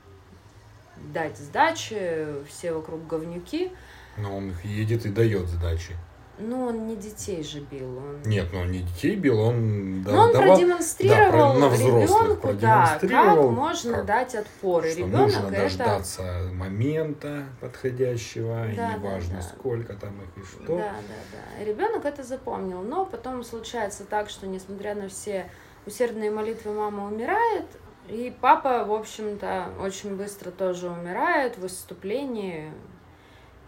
дать 1.13 1.37
сдачи, 1.37 2.27
все 2.47 2.73
вокруг 2.73 3.07
говнюки, 3.07 3.71
Но 4.17 4.37
он 4.37 4.49
их 4.49 4.65
едет 4.65 5.05
и 5.05 5.09
дает 5.09 5.47
сдачи. 5.47 5.95
Ну, 6.43 6.65
он 6.67 6.87
не 6.87 6.95
детей 6.95 7.43
же 7.43 7.59
бил. 7.59 7.97
Он... 7.97 8.21
Нет, 8.23 8.47
ну 8.51 8.59
он 8.61 8.71
не 8.71 8.79
детей 8.79 9.15
бил, 9.15 9.39
он 9.39 10.03
да, 10.03 10.11
Но 10.11 10.21
он 10.23 10.33
давал- 10.33 10.55
продемонстрировал 10.55 11.53
да, 11.53 11.59
на 11.59 11.69
взрослых 11.69 12.21
ребенку, 12.21 12.53
да, 12.53 12.87
как 12.87 12.99
продемонстрировал, 12.99 13.51
можно 13.51 13.93
как- 13.93 14.05
дать 14.05 14.35
отпор. 14.35 14.85
И 14.85 14.91
что 14.91 14.99
ребенок 14.99 15.21
нужно 15.21 15.47
это... 15.47 15.61
дождаться 15.63 16.49
момента 16.53 17.43
подходящего, 17.59 18.67
Да, 18.75 18.87
да, 18.89 18.93
неважно 18.97 19.35
да. 19.35 19.41
сколько 19.41 19.93
там 19.93 20.13
их 20.21 20.43
и 20.43 20.47
что. 20.47 20.77
Да, 20.77 20.93
да, 21.07 21.37
да. 21.59 21.65
Ребенок 21.65 22.05
это 22.05 22.23
запомнил. 22.23 22.81
Но 22.81 23.05
потом 23.05 23.43
случается 23.43 24.03
так, 24.05 24.29
что 24.29 24.47
несмотря 24.47 24.95
на 24.95 25.09
все 25.09 25.49
усердные 25.85 26.31
молитвы, 26.31 26.73
мама 26.73 27.07
умирает. 27.07 27.65
И 28.07 28.33
папа, 28.41 28.83
в 28.83 28.91
общем-то, 28.93 29.69
очень 29.79 30.15
быстро 30.17 30.51
тоже 30.51 30.89
умирает 30.89 31.55
в 31.57 31.61
выступлении. 31.61 32.71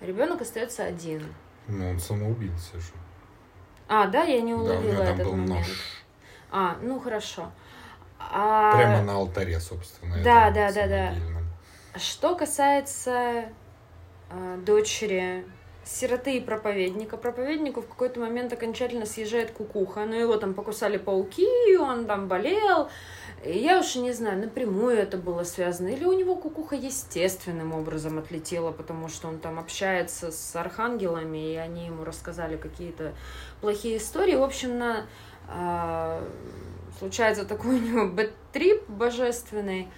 Ребенок 0.02 0.42
остается 0.42 0.84
один. 0.84 1.24
Ну, 1.68 1.90
он 1.90 2.00
самоубийца 2.00 2.78
же. 2.80 2.92
А, 3.88 4.08
да, 4.08 4.24
я 4.24 4.42
не 4.42 4.54
Да, 4.54 4.58
у 4.60 4.64
уловила 4.64 4.92
него 4.94 5.04
там 5.04 5.14
этот 5.14 5.26
был 5.26 5.32
момент. 5.34 5.50
нож. 5.68 5.68
А, 6.52 6.76
ну 6.82 7.00
хорошо. 7.00 7.52
А 8.20 8.76
Прямо 8.78 9.02
на 9.02 9.14
алтаре, 9.16 9.60
собственно. 9.60 10.16
Да, 10.24 10.52
да, 10.52 10.72
да, 10.72 10.88
да. 10.88 11.14
Что 12.00 12.36
касается 12.36 13.46
э, 14.30 14.58
дочери 14.66 15.46
сироты 15.84 16.38
и 16.38 16.40
проповедника, 16.40 17.18
проповеднику 17.18 17.82
в 17.82 17.88
какой-то 17.88 18.20
момент 18.20 18.54
окончательно 18.54 19.06
съезжает 19.06 19.52
кукуха, 19.52 20.06
но 20.06 20.16
его 20.16 20.38
там 20.38 20.54
покусали 20.54 20.98
пауки, 20.98 21.76
он 21.78 22.06
там 22.06 22.28
болел. 22.28 22.90
И 23.46 23.58
Я 23.58 23.80
уж 23.80 23.96
не 23.96 24.14
знаю, 24.14 24.40
напрямую 24.40 24.98
это 24.98 25.18
было 25.18 25.44
связано, 25.44 25.90
или 25.90 26.06
у 26.06 26.14
него 26.14 26.36
кукуха 26.36 26.76
естественным 26.76 27.74
образом 27.74 28.18
отлетела, 28.18 28.72
потому 28.72 29.10
что 29.10 29.28
он 29.28 29.40
там 29.40 29.60
общается 29.60 30.32
с 30.32 30.56
архангелами, 30.56 31.54
и 31.54 31.56
они 31.56 31.88
ему 31.88 32.06
рассказали 32.06 32.56
какие-то 32.56 33.14
плохие 33.60 33.98
истории. 33.98 34.36
В 34.36 34.44
общем, 34.44 34.78
на, 34.78 35.06
а, 35.50 36.24
случается 37.00 37.44
такой 37.44 37.76
у 37.76 37.80
него 37.80 38.08
бэт-трип 38.14 38.88
божественный, 38.88 39.90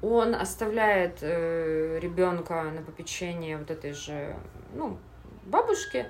он 0.00 0.34
оставляет 0.34 1.18
э, 1.22 1.98
ребенка 2.00 2.64
на 2.64 2.82
попечение 2.82 3.56
вот 3.56 3.70
этой 3.70 3.92
же, 3.92 4.36
ну, 4.74 4.98
бабушки, 5.46 6.06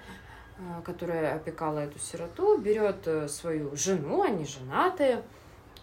э, 0.59 0.83
которая 0.85 1.37
опекала 1.37 1.79
эту 1.79 1.99
сироту, 1.99 2.59
берет 2.59 3.07
э, 3.07 3.29
свою 3.29 3.75
жену, 3.77 4.23
они 4.23 4.45
женатые, 4.45 5.23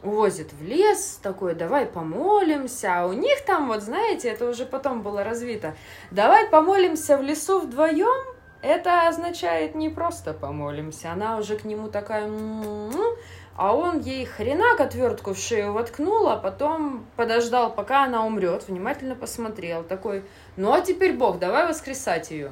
увозит 0.03 0.51
в 0.53 0.63
лес, 0.63 1.19
такой, 1.21 1.53
давай 1.55 1.85
помолимся, 1.85 3.01
а 3.01 3.07
у 3.07 3.13
них 3.13 3.43
там, 3.45 3.67
вот 3.67 3.83
знаете, 3.83 4.29
это 4.29 4.49
уже 4.49 4.65
потом 4.65 5.01
было 5.01 5.23
развито, 5.23 5.75
давай 6.09 6.47
помолимся 6.47 7.17
в 7.17 7.21
лесу 7.21 7.59
вдвоем, 7.59 8.25
это 8.61 9.07
означает 9.07 9.75
не 9.75 9.89
просто 9.89 10.33
помолимся, 10.33 11.11
она 11.11 11.37
уже 11.37 11.55
к 11.55 11.65
нему 11.65 11.87
такая, 11.87 12.25
«М-м-м», 12.27 13.15
а 13.55 13.75
он 13.75 13.99
ей 13.99 14.25
хренак 14.25 14.79
отвертку 14.79 15.33
в 15.33 15.37
шею 15.37 15.73
воткнул, 15.73 16.27
а 16.27 16.37
потом 16.37 17.05
подождал, 17.15 17.73
пока 17.73 18.05
она 18.05 18.25
умрет, 18.25 18.67
внимательно 18.67 19.15
посмотрел, 19.15 19.83
такой, 19.83 20.23
ну 20.57 20.71
а 20.73 20.81
теперь 20.81 21.13
Бог, 21.13 21.37
давай 21.39 21.67
воскресать 21.67 22.31
ее. 22.31 22.51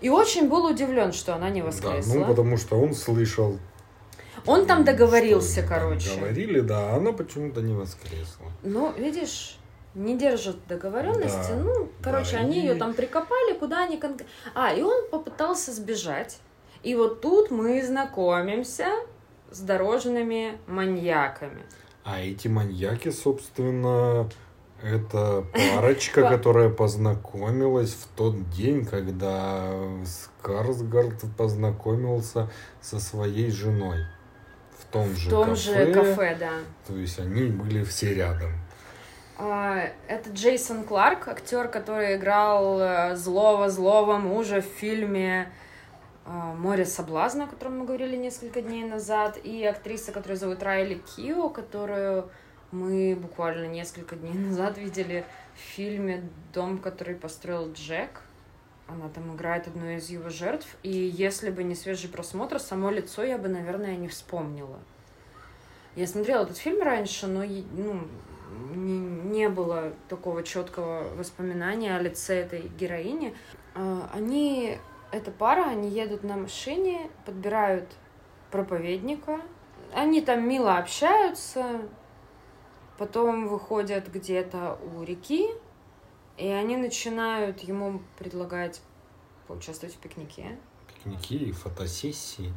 И 0.00 0.08
очень 0.08 0.48
был 0.48 0.66
удивлен, 0.66 1.12
что 1.12 1.34
она 1.34 1.50
не 1.50 1.62
Да, 1.62 1.66
воскресла. 1.68 2.14
ну, 2.14 2.24
потому 2.26 2.56
что 2.56 2.80
он 2.80 2.94
слышал. 2.94 3.58
Он 4.46 4.66
там 4.66 4.84
договорился, 4.84 5.62
короче. 5.62 6.14
Говорили, 6.18 6.60
да, 6.60 6.94
она 6.94 7.12
почему-то 7.12 7.60
не 7.60 7.74
воскресла. 7.74 8.46
Ну, 8.62 8.92
видишь, 8.92 9.58
не 9.94 10.16
держат 10.16 10.56
договоренности. 10.68 11.50
Да, 11.50 11.56
ну, 11.56 11.88
короче, 12.02 12.32
да, 12.32 12.38
они 12.40 12.58
и- 12.58 12.60
ее 12.62 12.74
там 12.74 12.94
прикопали, 12.94 13.58
куда 13.58 13.84
они 13.84 13.98
кон- 13.98 14.18
А, 14.54 14.72
и 14.72 14.82
он 14.82 15.08
попытался 15.10 15.72
сбежать. 15.72 16.38
И 16.82 16.94
вот 16.94 17.20
тут 17.20 17.50
мы 17.50 17.84
знакомимся 17.84 18.86
с 19.50 19.60
дорожными 19.60 20.58
маньяками. 20.66 21.62
А 22.04 22.20
эти 22.20 22.48
маньяки, 22.48 23.10
собственно, 23.10 24.30
это 24.82 25.44
парочка, 25.74 26.22
Па- 26.22 26.30
которая 26.30 26.70
познакомилась 26.70 27.92
в 27.92 28.06
тот 28.16 28.48
день, 28.50 28.86
когда 28.86 29.70
Скарсгард 30.06 31.22
познакомился 31.36 32.48
со 32.80 32.98
своей 33.00 33.50
женой. 33.50 33.98
Том 34.92 35.14
же 35.14 35.28
В 35.28 35.30
том 35.30 35.48
кафе. 35.50 35.86
же 35.86 35.92
кафе, 35.92 36.36
да. 36.38 36.52
То 36.86 36.96
есть 36.96 37.18
они 37.18 37.44
были 37.44 37.84
все 37.84 38.14
рядом. 38.14 38.50
А, 39.38 39.90
Это 40.08 40.30
Джейсон 40.30 40.84
Кларк, 40.84 41.28
актер, 41.28 41.68
который 41.68 42.16
играл 42.16 42.78
э, 42.80 43.16
злого-злого 43.16 44.18
мужа 44.18 44.60
в 44.60 44.64
фильме 44.66 45.50
а, 46.26 46.52
«Море 46.54 46.84
соблазна», 46.84 47.44
о 47.44 47.46
котором 47.46 47.78
мы 47.78 47.84
говорили 47.86 48.16
несколько 48.16 48.60
дней 48.60 48.84
назад, 48.84 49.38
и 49.42 49.64
актриса, 49.64 50.12
которую 50.12 50.36
зовут 50.36 50.62
Райли 50.62 51.00
Кио, 51.16 51.48
которую 51.48 52.28
мы 52.70 53.16
буквально 53.16 53.66
несколько 53.66 54.16
дней 54.16 54.34
назад 54.48 54.76
видели 54.76 55.24
в 55.54 55.58
фильме 55.58 56.22
«Дом, 56.52 56.78
который 56.78 57.14
построил 57.14 57.72
Джек». 57.72 58.22
Она 58.92 59.08
там 59.08 59.34
играет 59.34 59.68
одну 59.68 59.88
из 59.88 60.10
его 60.10 60.30
жертв, 60.30 60.66
и 60.82 60.90
если 60.90 61.50
бы 61.50 61.62
не 61.62 61.74
свежий 61.74 62.10
просмотр, 62.10 62.58
само 62.58 62.90
лицо 62.90 63.22
я 63.22 63.38
бы, 63.38 63.48
наверное, 63.48 63.96
не 63.96 64.08
вспомнила. 64.08 64.78
Я 65.94 66.06
смотрела 66.06 66.42
этот 66.42 66.56
фильм 66.56 66.82
раньше, 66.82 67.26
но 67.26 67.44
ну, 67.44 68.00
не, 68.74 68.98
не 68.98 69.48
было 69.48 69.92
такого 70.08 70.42
четкого 70.42 71.04
воспоминания 71.16 71.96
о 71.96 72.00
лице 72.00 72.40
этой 72.40 72.68
героини. 72.78 73.34
А, 73.74 74.10
Они, 74.12 74.78
эта 75.12 75.30
пара, 75.30 75.68
они 75.68 75.88
едут 75.88 76.24
на 76.24 76.36
машине, 76.36 77.10
подбирают 77.24 77.88
проповедника. 78.50 79.40
Они 79.94 80.20
там 80.20 80.48
мило 80.48 80.78
общаются, 80.78 81.82
потом 82.98 83.48
выходят 83.48 84.08
где-то 84.08 84.78
у 84.96 85.02
реки, 85.02 85.48
и 86.40 86.48
они 86.48 86.76
начинают 86.76 87.60
ему 87.60 88.00
предлагать 88.18 88.80
поучаствовать 89.46 89.94
в 89.94 89.98
пикнике. 89.98 90.58
Пикники 90.88 91.34
и 91.34 91.52
фотосессии. 91.52 92.52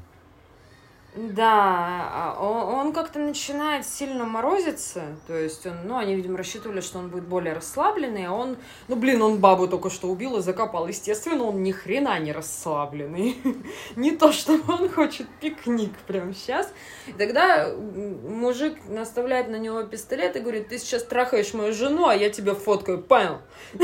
Да, 1.16 2.09
а 2.11 2.38
он, 2.41 2.88
он 2.88 2.93
как-то 2.93 3.20
начинает 3.20 3.86
сильно 3.86 4.26
морозиться, 4.26 5.03
то 5.28 5.38
есть 5.38 5.64
он, 5.68 5.86
ну, 5.86 5.97
они, 5.97 6.16
видимо, 6.16 6.39
рассчитывали, 6.39 6.82
что 6.82 6.97
он 6.97 7.09
будет 7.09 7.26
более 7.26 7.53
расслабленный, 7.53 8.26
а 8.26 8.32
он, 8.32 8.57
ну, 8.88 8.95
блин, 8.95 9.22
он 9.22 9.38
бабу 9.38 9.68
только 9.68 9.91
что 9.91 10.07
убил 10.07 10.38
и 10.38 10.41
закопал, 10.41 10.88
естественно, 10.88 11.43
он 11.43 11.61
ни 11.61 11.72
хрена 11.72 12.18
не 12.20 12.32
расслабленный, 12.32 13.38
не 13.95 14.11
то, 14.11 14.32
что 14.32 14.53
он 14.68 14.89
хочет 14.89 15.28
пикник 15.39 15.91
прямо 16.07 16.34
сейчас. 16.34 16.74
И 17.05 17.11
тогда 17.14 17.72
мужик 17.76 18.78
наставляет 18.88 19.49
на 19.49 19.57
него 19.57 19.84
пистолет 19.84 20.36
и 20.36 20.39
говорит, 20.39 20.70
ты 20.70 20.80
сейчас 20.80 21.03
трахаешь 21.03 21.53
мою 21.53 21.74
жену, 21.74 22.07
а 22.07 22.16
я 22.16 22.32
тебя 22.32 22.55
фоткаю, 22.55 23.03
понял? 23.03 23.38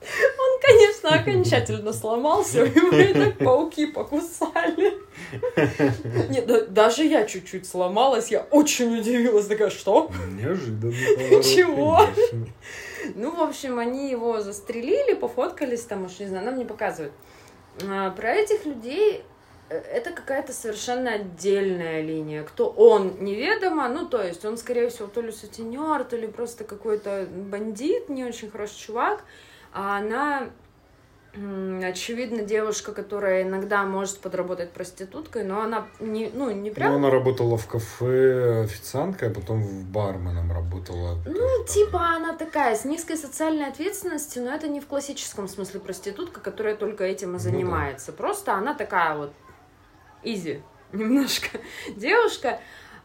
Он, 0.00 0.60
конечно, 0.60 1.10
окончательно 1.20 1.92
сломался, 1.92 2.64
его 2.64 2.96
и 2.96 3.12
так 3.12 3.38
пауки 3.38 3.86
покусали. 3.86 4.98
Нет, 6.30 6.46
да- 6.46 6.64
даже 6.66 7.04
я 7.04 7.24
чуть-чуть 7.24 7.66
сломалась, 7.66 8.30
я 8.30 8.40
очень 8.50 8.98
удивилась, 8.98 9.46
такая, 9.46 9.70
что? 9.70 10.10
Неожиданный 10.30 11.16
поворот, 11.16 11.44
Чего? 11.44 11.96
конечно. 11.96 12.46
Ну, 13.14 13.34
в 13.34 13.40
общем, 13.40 13.78
они 13.78 14.10
его 14.10 14.40
застрелили, 14.40 15.14
пофоткались, 15.14 15.82
там 15.82 16.04
уж 16.04 16.18
не 16.18 16.26
знаю, 16.26 16.44
нам 16.44 16.58
не 16.58 16.64
показывают. 16.64 17.12
А, 17.88 18.10
про 18.10 18.34
этих 18.34 18.66
людей 18.66 19.22
э, 19.70 19.78
это 19.78 20.10
какая-то 20.10 20.52
совершенно 20.52 21.14
отдельная 21.14 22.02
линия. 22.02 22.42
Кто 22.42 22.68
он, 22.68 23.16
неведомо. 23.20 23.88
Ну, 23.88 24.06
то 24.06 24.22
есть 24.22 24.44
он, 24.44 24.58
скорее 24.58 24.90
всего, 24.90 25.08
то 25.08 25.22
ли 25.22 25.32
сутенер, 25.32 26.04
то 26.04 26.16
ли 26.16 26.26
просто 26.26 26.64
какой-то 26.64 27.26
бандит, 27.30 28.08
не 28.08 28.24
очень 28.24 28.50
хороший 28.50 28.76
чувак. 28.78 29.24
А 29.72 29.98
она, 29.98 30.50
очевидно, 31.32 32.42
девушка, 32.42 32.92
которая 32.92 33.42
иногда 33.42 33.84
может 33.84 34.18
подработать 34.18 34.72
проституткой, 34.72 35.44
но 35.44 35.62
она 35.62 35.86
не, 36.00 36.28
ну, 36.34 36.50
не 36.50 36.70
прям 36.70 36.90
Ну, 36.92 36.98
она 36.98 37.10
работала 37.10 37.56
в 37.56 37.66
кафе 37.68 38.62
официанткой, 38.64 39.30
а 39.30 39.34
потом 39.34 39.62
в 39.62 39.84
барменом 39.84 40.50
работала. 40.52 41.16
Ну, 41.24 41.64
типа 41.66 42.00
она 42.16 42.34
такая, 42.34 42.74
с 42.74 42.84
низкой 42.84 43.16
социальной 43.16 43.66
ответственностью, 43.68 44.42
но 44.42 44.52
это 44.52 44.66
не 44.66 44.80
в 44.80 44.86
классическом 44.86 45.46
смысле 45.46 45.78
проститутка, 45.80 46.40
которая 46.40 46.74
только 46.74 47.04
этим 47.04 47.28
и 47.28 47.32
Ну 47.32 47.38
да. 47.38 47.44
занимается. 47.44 48.12
Просто 48.12 48.54
она 48.54 48.74
такая 48.74 49.16
вот 49.16 49.32
изи 50.24 50.62
немножко 50.92 51.60
девушка. 51.96 52.58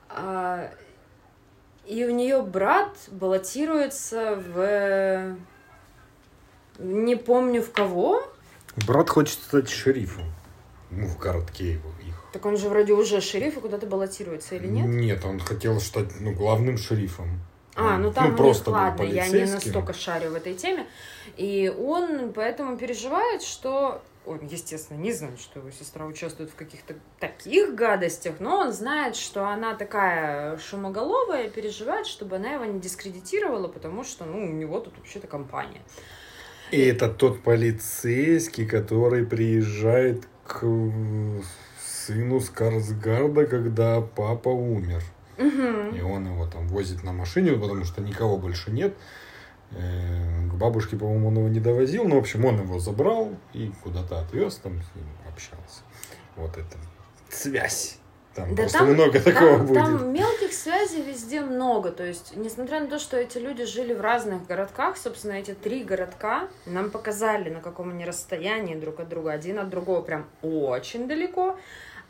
а, 0.09 0.71
И 1.85 2.03
у 2.05 2.11
нее 2.11 2.41
брат 2.41 2.97
баллотируется 3.11 4.35
в... 4.35 5.35
Не 6.79 7.15
помню 7.15 7.61
в 7.61 7.71
кого. 7.71 8.23
Брат 8.87 9.09
хочет 9.09 9.39
стать 9.39 9.69
шерифом. 9.69 10.25
Ну, 10.91 11.07
в 11.07 11.17
городке 11.17 11.73
его 11.73 11.89
их. 12.05 12.15
Так 12.33 12.45
он 12.45 12.57
же 12.57 12.69
вроде 12.69 12.93
уже 12.93 13.21
шериф 13.21 13.57
и 13.57 13.61
куда-то 13.61 13.87
баллотируется 13.87 14.55
или 14.55 14.67
нет? 14.67 14.85
Нет, 14.87 15.25
он 15.25 15.39
хотел 15.39 15.79
стать 15.79 16.09
ну, 16.19 16.33
главным 16.33 16.77
шерифом. 16.77 17.39
А, 17.75 17.97
ну 17.97 18.11
там 18.11 18.31
ну, 18.31 18.37
просто 18.37 18.71
них, 18.71 18.79
ладно, 18.79 19.03
я 19.03 19.27
не 19.27 19.45
настолько 19.45 19.93
шарю 19.93 20.31
в 20.31 20.35
этой 20.35 20.53
теме. 20.53 20.87
И 21.35 21.73
он 21.77 22.31
поэтому 22.33 22.77
переживает, 22.77 23.41
что... 23.41 24.01
Он, 24.25 24.39
естественно, 24.41 24.97
не 24.97 25.11
знает, 25.11 25.39
что 25.39 25.59
его 25.59 25.69
сестра 25.71 26.05
участвует 26.05 26.49
в 26.49 26.55
каких-то 26.55 26.95
таких 27.19 27.75
гадостях, 27.75 28.39
но 28.39 28.57
он 28.59 28.71
знает, 28.71 29.15
что 29.15 29.47
она 29.47 29.75
такая 29.75 30.57
шумоголовая, 30.57 31.49
переживает, 31.49 32.07
чтобы 32.07 32.37
она 32.37 32.53
его 32.53 32.65
не 32.65 32.79
дискредитировала, 32.79 33.67
потому 33.67 34.03
что, 34.03 34.25
ну, 34.25 34.43
у 34.43 34.51
него 34.51 34.79
тут 34.79 34.97
вообще-то 34.97 35.27
компания. 35.27 35.81
И 36.71 36.81
это 36.81 37.09
тот 37.09 37.41
полицейский, 37.41 38.65
который 38.65 39.25
приезжает 39.25 40.27
к 40.45 40.65
сыну 41.79 42.39
Скарсгарда, 42.39 43.45
когда 43.45 44.01
папа 44.01 44.49
умер. 44.49 45.03
Мгм. 45.37 45.95
И 45.95 46.01
он 46.01 46.25
его 46.25 46.47
там 46.47 46.67
возит 46.67 47.03
на 47.03 47.11
машине, 47.11 47.53
потому 47.53 47.83
что 47.83 48.01
никого 48.01 48.37
больше 48.37 48.71
нет. 48.71 48.95
Э, 49.71 50.47
К 50.49 50.53
бабушке, 50.53 50.95
по-моему, 50.95 51.27
он 51.27 51.37
его 51.37 51.47
не 51.49 51.59
довозил. 51.59 52.05
Но, 52.05 52.15
в 52.15 52.19
общем, 52.19 52.45
он 52.45 52.61
его 52.61 52.79
забрал 52.79 53.35
и 53.53 53.71
куда-то 53.83 54.19
отвез, 54.19 54.55
там 54.55 54.73
с 54.73 54.95
ним 54.95 55.05
общался. 55.31 55.81
Вот 56.35 56.57
это 56.57 56.77
связь. 57.29 57.99
Там 58.35 58.53
Да 58.53 58.63
просто 58.63 58.79
там- 58.79 58.93
много 58.93 59.19
такого 59.21 59.57
там, 59.57 59.65
будет. 59.65 59.75
там 59.83 60.13
мелких 60.13 60.51
связей 60.53 61.01
везде 61.01 61.39
много. 61.39 61.91
То 61.91 62.03
есть, 62.03 62.35
несмотря 62.35 62.81
на 62.81 62.87
то, 62.87 62.99
что 62.99 63.15
эти 63.15 63.37
люди 63.37 63.63
жили 63.63 63.93
в 63.93 64.01
разных 64.01 64.45
городках, 64.45 64.97
собственно, 64.97 65.33
эти 65.33 65.53
три 65.53 65.83
городка 65.85 66.49
нам 66.65 66.91
показали, 66.91 67.49
на 67.49 67.61
каком 67.61 67.91
они 67.91 68.03
расстоянии 68.05 68.75
друг 68.75 68.99
от 68.99 69.07
друга. 69.07 69.31
Один 69.31 69.57
от 69.59 69.69
другого 69.69 70.01
прям 70.01 70.25
очень 70.41 71.07
далеко, 71.07 71.57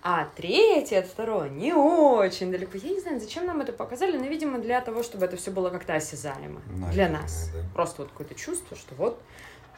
а 0.01 0.27
третий 0.35 0.95
от 0.95 1.05
второго 1.05 1.45
не 1.45 1.73
очень 1.73 2.51
далеко. 2.51 2.71
Я 2.81 2.89
не 2.89 2.99
знаю, 3.01 3.19
зачем 3.19 3.45
нам 3.45 3.61
это 3.61 3.71
показали, 3.71 4.17
но, 4.17 4.25
видимо, 4.25 4.57
для 4.57 4.81
того, 4.81 5.03
чтобы 5.03 5.25
это 5.25 5.37
все 5.37 5.51
было 5.51 5.69
как-то 5.69 5.93
осязаемо 5.93 6.59
для 6.69 6.87
Наверное, 6.87 7.21
нас. 7.21 7.49
да. 7.53 7.59
Просто 7.75 8.01
вот 8.01 8.11
какое-то 8.11 8.33
чувство, 8.33 8.75
что 8.75 8.95
вот 8.95 9.21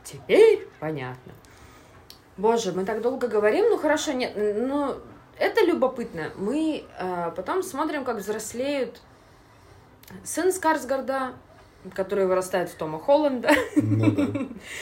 теперь 0.06 0.66
понятно. 0.80 1.34
Боже, 2.38 2.72
мы 2.72 2.86
так 2.86 3.02
долго 3.02 3.28
говорим, 3.28 3.66
ну 3.70 3.78
хорошо, 3.78 4.12
нет, 4.14 4.32
ну 4.36 4.96
это 5.40 5.66
любопытно. 5.66 6.32
Мы 6.36 6.86
э, 7.00 7.32
потом 7.36 7.64
смотрим, 7.64 8.04
как 8.06 8.18
взрослеют 8.18 9.02
сын 10.24 10.52
Скарсгарда, 10.52 11.34
который 11.94 12.26
вырастает 12.26 12.70
в 12.70 12.76
Тома 12.76 13.00
Холланда. 13.00 13.52
Ну 13.76 14.12
да. 14.12 14.28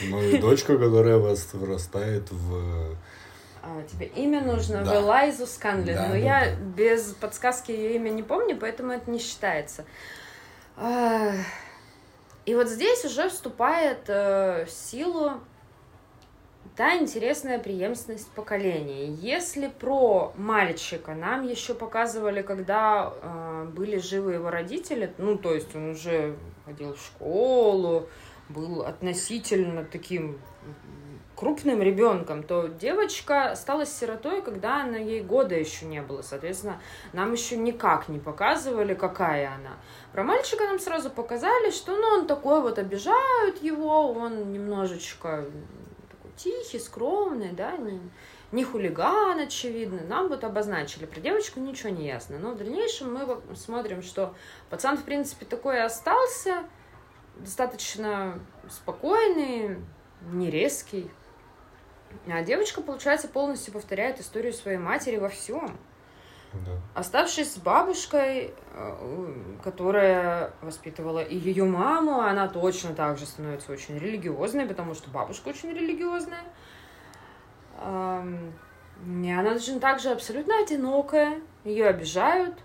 Ну 0.09 0.21
и 0.21 0.37
дочка, 0.37 0.77
которая 0.77 1.17
вас 1.17 1.53
вырастает 1.53 2.31
в... 2.31 2.95
А, 3.61 3.81
тебе 3.91 4.05
имя 4.07 4.41
нужно 4.41 4.83
Да. 4.83 4.91
в 4.91 5.03
Элайзу 5.03 5.47
Сканлин, 5.47 5.95
Да, 5.95 6.03
но 6.03 6.09
да, 6.11 6.17
я 6.17 6.39
да. 6.45 6.55
без 6.55 7.13
подсказки 7.13 7.71
ее 7.71 7.95
имя 7.95 8.09
не 8.09 8.21
помню, 8.23 8.55
поэтому 8.57 8.91
это 8.91 9.09
не 9.09 9.19
считается. 9.19 9.85
Ах. 10.77 11.33
И 12.45 12.53
вот 12.53 12.69
здесь 12.69 13.03
уже 13.05 13.27
вступает 13.29 14.01
э, 14.07 14.65
в 14.65 14.69
силу 14.71 15.39
та 16.75 16.97
интересная 16.97 17.57
преемственность 17.59 18.29
поколений. 18.31 19.07
Если 19.21 19.67
про 19.67 20.33
мальчика 20.35 21.13
нам 21.13 21.47
еще 21.47 21.73
показывали, 21.73 22.41
когда 22.41 23.13
э, 23.13 23.67
были 23.73 23.97
живы 23.97 24.33
его 24.33 24.49
родители, 24.49 25.13
ну, 25.17 25.37
то 25.37 25.53
есть 25.53 25.75
он 25.75 25.91
уже 25.91 26.35
ходил 26.65 26.93
в 26.95 26.99
школу, 26.99 28.09
был 28.49 28.81
относительно 28.81 29.85
таким 29.85 30.39
крупным 31.35 31.81
ребенком, 31.81 32.43
то 32.43 32.67
девочка 32.67 33.55
стала 33.55 33.85
сиротой, 33.85 34.41
когда 34.41 34.81
она 34.81 34.97
ей 34.97 35.21
года 35.21 35.55
еще 35.55 35.85
не 35.85 36.01
было. 36.01 36.21
Соответственно, 36.21 36.81
нам 37.13 37.33
еще 37.33 37.57
никак 37.57 38.07
не 38.09 38.19
показывали, 38.19 38.93
какая 38.93 39.47
она. 39.47 39.77
Про 40.13 40.23
мальчика 40.23 40.65
нам 40.65 40.79
сразу 40.79 41.09
показали, 41.09 41.71
что 41.71 41.95
ну, 41.95 42.19
он 42.19 42.27
такой 42.27 42.61
вот 42.61 42.79
обижают 42.79 43.61
его, 43.61 44.11
он 44.13 44.51
немножечко 44.51 45.45
тихий, 46.35 46.79
скромный, 46.79 47.51
да, 47.51 47.77
не, 47.77 47.99
не 48.51 48.63
хулиган, 48.63 49.39
очевидно. 49.39 50.01
Нам 50.07 50.27
вот 50.27 50.43
обозначили. 50.43 51.05
Про 51.05 51.19
девочку 51.19 51.59
ничего 51.59 51.89
не 51.89 52.07
ясно. 52.07 52.37
Но 52.39 52.51
в 52.51 52.57
дальнейшем 52.57 53.13
мы 53.13 53.55
смотрим, 53.55 54.01
что 54.01 54.35
пацан, 54.69 54.97
в 54.97 55.03
принципе, 55.03 55.45
такой 55.45 55.77
и 55.77 55.79
остался, 55.79 56.63
достаточно 57.37 58.39
спокойный, 58.69 59.77
не 60.31 60.49
резкий. 60.49 61.09
А 62.27 62.43
девочка, 62.43 62.81
получается, 62.81 63.27
полностью 63.27 63.73
повторяет 63.73 64.19
историю 64.19 64.53
своей 64.53 64.77
матери 64.77 65.17
во 65.17 65.29
всем. 65.29 65.77
Да. 66.65 66.71
Оставшись 66.93 67.53
с 67.53 67.57
бабушкой, 67.57 68.53
э, 68.73 69.33
которая 69.63 70.53
воспитывала 70.61 71.19
и 71.23 71.37
ее 71.37 71.65
маму, 71.65 72.21
она 72.21 72.47
точно 72.47 72.93
так 72.93 73.17
же 73.17 73.25
становится 73.25 73.71
очень 73.71 73.97
религиозной, 73.97 74.65
потому 74.65 74.93
что 74.93 75.09
бабушка 75.09 75.49
очень 75.49 75.71
религиозная. 75.71 76.43
И 77.77 79.31
она 79.31 79.53
точно 79.53 79.79
так 79.79 79.99
же 79.99 80.11
абсолютно 80.11 80.57
одинокая, 80.59 81.41
ее 81.65 81.87
обижают. 81.87 82.55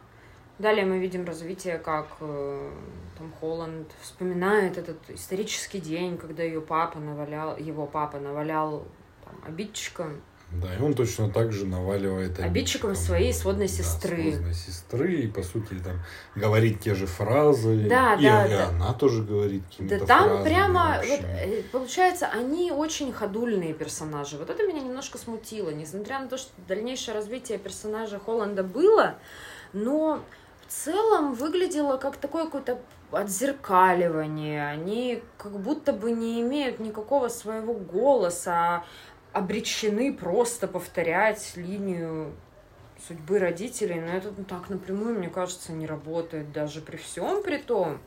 Далее 0.58 0.84
мы 0.84 0.98
видим 0.98 1.24
развитие, 1.24 1.78
как 1.78 2.06
э, 2.20 2.70
Том 3.16 3.32
Холланд 3.40 3.90
вспоминает 4.02 4.76
этот 4.76 4.98
исторический 5.08 5.80
день, 5.80 6.18
когда 6.18 6.42
ее 6.42 6.60
папа 6.60 6.98
навалял, 6.98 7.56
его 7.56 7.86
папа 7.86 8.18
навалял 8.18 8.84
там, 9.24 9.34
обидчикам. 9.46 10.20
Да, 10.52 10.74
и 10.74 10.82
он 10.82 10.94
точно 10.94 11.30
так 11.30 11.52
же 11.52 11.64
наваливает 11.64 12.40
Обидчиком 12.40 12.96
своей 12.96 13.32
сводной 13.32 13.68
да, 13.68 13.72
сестры. 13.72 14.32
сводной 14.32 14.54
сестры, 14.54 15.14
и, 15.14 15.28
по 15.28 15.42
сути, 15.42 15.74
там 15.74 16.00
говорит 16.34 16.80
те 16.80 16.94
же 16.94 17.06
фразы. 17.06 17.86
Да, 17.88 18.14
и, 18.14 18.22
да, 18.24 18.46
и 18.46 18.50
да. 18.50 18.68
она 18.68 18.92
тоже 18.92 19.22
говорит 19.22 19.62
Да 19.62 19.68
какими-то 19.70 20.06
там 20.06 20.24
фразами 20.24 20.44
прямо, 20.44 21.02
вот, 21.06 21.20
э, 21.22 21.62
получается, 21.70 22.26
они 22.26 22.72
очень 22.72 23.12
ходульные 23.12 23.74
персонажи. 23.74 24.38
Вот 24.38 24.50
это 24.50 24.66
меня 24.66 24.80
немножко 24.80 25.18
смутило, 25.18 25.70
несмотря 25.70 26.18
на 26.18 26.26
то, 26.26 26.36
что 26.36 26.50
дальнейшее 26.66 27.14
развитие 27.14 27.58
персонажа 27.58 28.18
Холланда 28.18 28.64
было, 28.64 29.14
но 29.72 30.20
в 30.66 30.72
целом 30.72 31.34
выглядело 31.34 31.96
как 31.96 32.16
такое 32.16 32.46
какое-то 32.46 32.80
отзеркаливание. 33.12 34.68
Они 34.68 35.22
как 35.36 35.58
будто 35.58 35.92
бы 35.92 36.12
не 36.12 36.40
имеют 36.40 36.80
никакого 36.80 37.28
своего 37.28 37.74
голоса, 37.74 38.52
а 38.52 38.84
обречены 39.32 40.12
просто 40.12 40.66
повторять 40.66 41.52
линию 41.56 42.32
судьбы 43.06 43.38
родителей, 43.38 44.00
но 44.00 44.12
это 44.12 44.32
ну, 44.36 44.44
так 44.44 44.68
напрямую, 44.68 45.18
мне 45.18 45.28
кажется, 45.28 45.72
не 45.72 45.86
работает 45.86 46.52
даже 46.52 46.80
при 46.80 46.96
всем 46.96 47.42
при 47.42 47.58
том, 47.58 47.98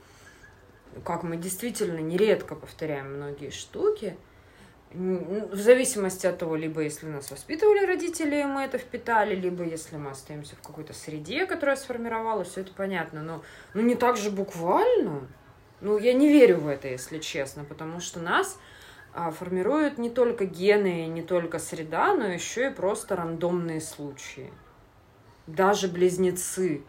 как 1.04 1.24
мы 1.24 1.38
действительно 1.38 2.00
нередко 2.00 2.56
повторяем 2.56 3.16
многие 3.16 3.50
штуки, 3.50 4.16
в 4.94 5.56
зависимости 5.56 6.28
от 6.28 6.38
того, 6.38 6.56
либо 6.56 6.82
если 6.82 7.08
нас 7.08 7.32
воспитывали 7.32 7.84
родители, 7.84 8.42
и 8.42 8.44
мы 8.44 8.62
это 8.62 8.78
впитали, 8.78 9.34
либо 9.34 9.64
если 9.64 9.98
мы 9.98 10.12
остаемся 10.12 10.56
в 10.56 10.62
какой-то 10.62 10.94
среде, 10.94 11.48
которая 11.48 11.76
сформировалась, 11.76 12.50
все 12.50 12.62
это 12.62 12.74
понятно, 12.74 13.24
но 13.24 13.44
ну, 13.74 13.82
не 13.82 13.96
так 13.96 14.18
же 14.18 14.30
буквально. 14.30 15.28
Ну, 15.82 15.98
я 15.98 16.14
не 16.14 16.30
верю 16.30 16.60
в 16.60 16.68
это, 16.68 16.88
если 16.88 17.18
честно, 17.18 17.64
потому 17.64 18.00
что 18.00 18.20
нас 18.20 18.60
формируют 19.32 19.98
не 19.98 20.10
только 20.10 20.46
гены, 20.46 21.06
не 21.08 21.22
только 21.22 21.60
среда, 21.60 22.16
но 22.16 22.28
еще 22.28 22.68
и 22.68 22.74
просто 22.74 23.16
рандомные 23.16 23.80
случаи. 23.80 24.52
Даже 25.46 25.88
близнецы, 25.88 26.82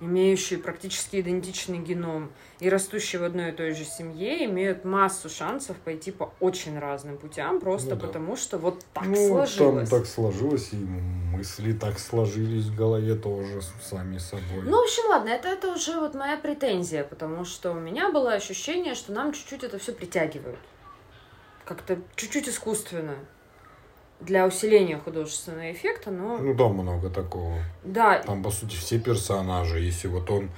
имеющие 0.00 0.58
практически 0.58 1.20
идентичный 1.20 1.78
геном 1.78 2.32
и 2.58 2.68
растущие 2.68 3.20
в 3.20 3.24
одной 3.24 3.50
и 3.50 3.52
той 3.52 3.72
же 3.72 3.84
семье, 3.84 4.44
имеют 4.46 4.84
массу 4.84 5.28
шансов 5.28 5.76
пойти 5.76 6.10
по 6.10 6.32
очень 6.40 6.78
разным 6.78 7.18
путям, 7.18 7.60
просто 7.60 7.90
Ну 7.90 7.96
да. 8.00 8.06
потому 8.06 8.36
что 8.36 8.58
вот 8.58 8.84
так 8.92 9.06
ну, 9.06 9.28
сложилось. 9.28 9.88
там 9.88 9.98
так 10.00 10.08
сложилось, 10.08 10.72
и 10.72 10.76
мысли 10.76 11.72
так 11.72 11.98
сложились 11.98 12.64
в 12.64 12.76
голове 12.76 13.14
тоже 13.14 13.60
сами 13.82 14.18
собой. 14.18 14.62
Ну, 14.64 14.80
в 14.80 14.84
общем, 14.84 15.08
ладно, 15.08 15.28
это, 15.28 15.48
это 15.48 15.72
уже 15.72 16.00
вот 16.00 16.14
моя 16.14 16.36
претензия, 16.36 17.04
потому 17.04 17.44
что 17.44 17.72
у 17.72 17.78
меня 17.80 18.10
было 18.10 18.32
ощущение, 18.32 18.94
что 18.94 19.12
нам 19.12 19.32
чуть-чуть 19.32 19.62
это 19.62 19.78
все 19.78 19.92
притягивают. 19.92 20.58
Как-то 21.64 21.98
чуть-чуть 22.16 22.48
искусственно. 22.48 23.16
Для 24.20 24.46
усиления 24.46 24.96
художественного 24.98 25.72
эффекта, 25.72 26.10
но 26.10 26.38
Ну, 26.38 26.54
да, 26.54 26.68
много 26.68 27.10
такого. 27.10 27.58
да, 27.82 28.20
Там, 28.22 28.42
по 28.42 28.50
сути, 28.50 28.76
все 28.76 28.98
персонажи. 28.98 29.80
Если 29.80 30.08
вот 30.08 30.30
он 30.30 30.50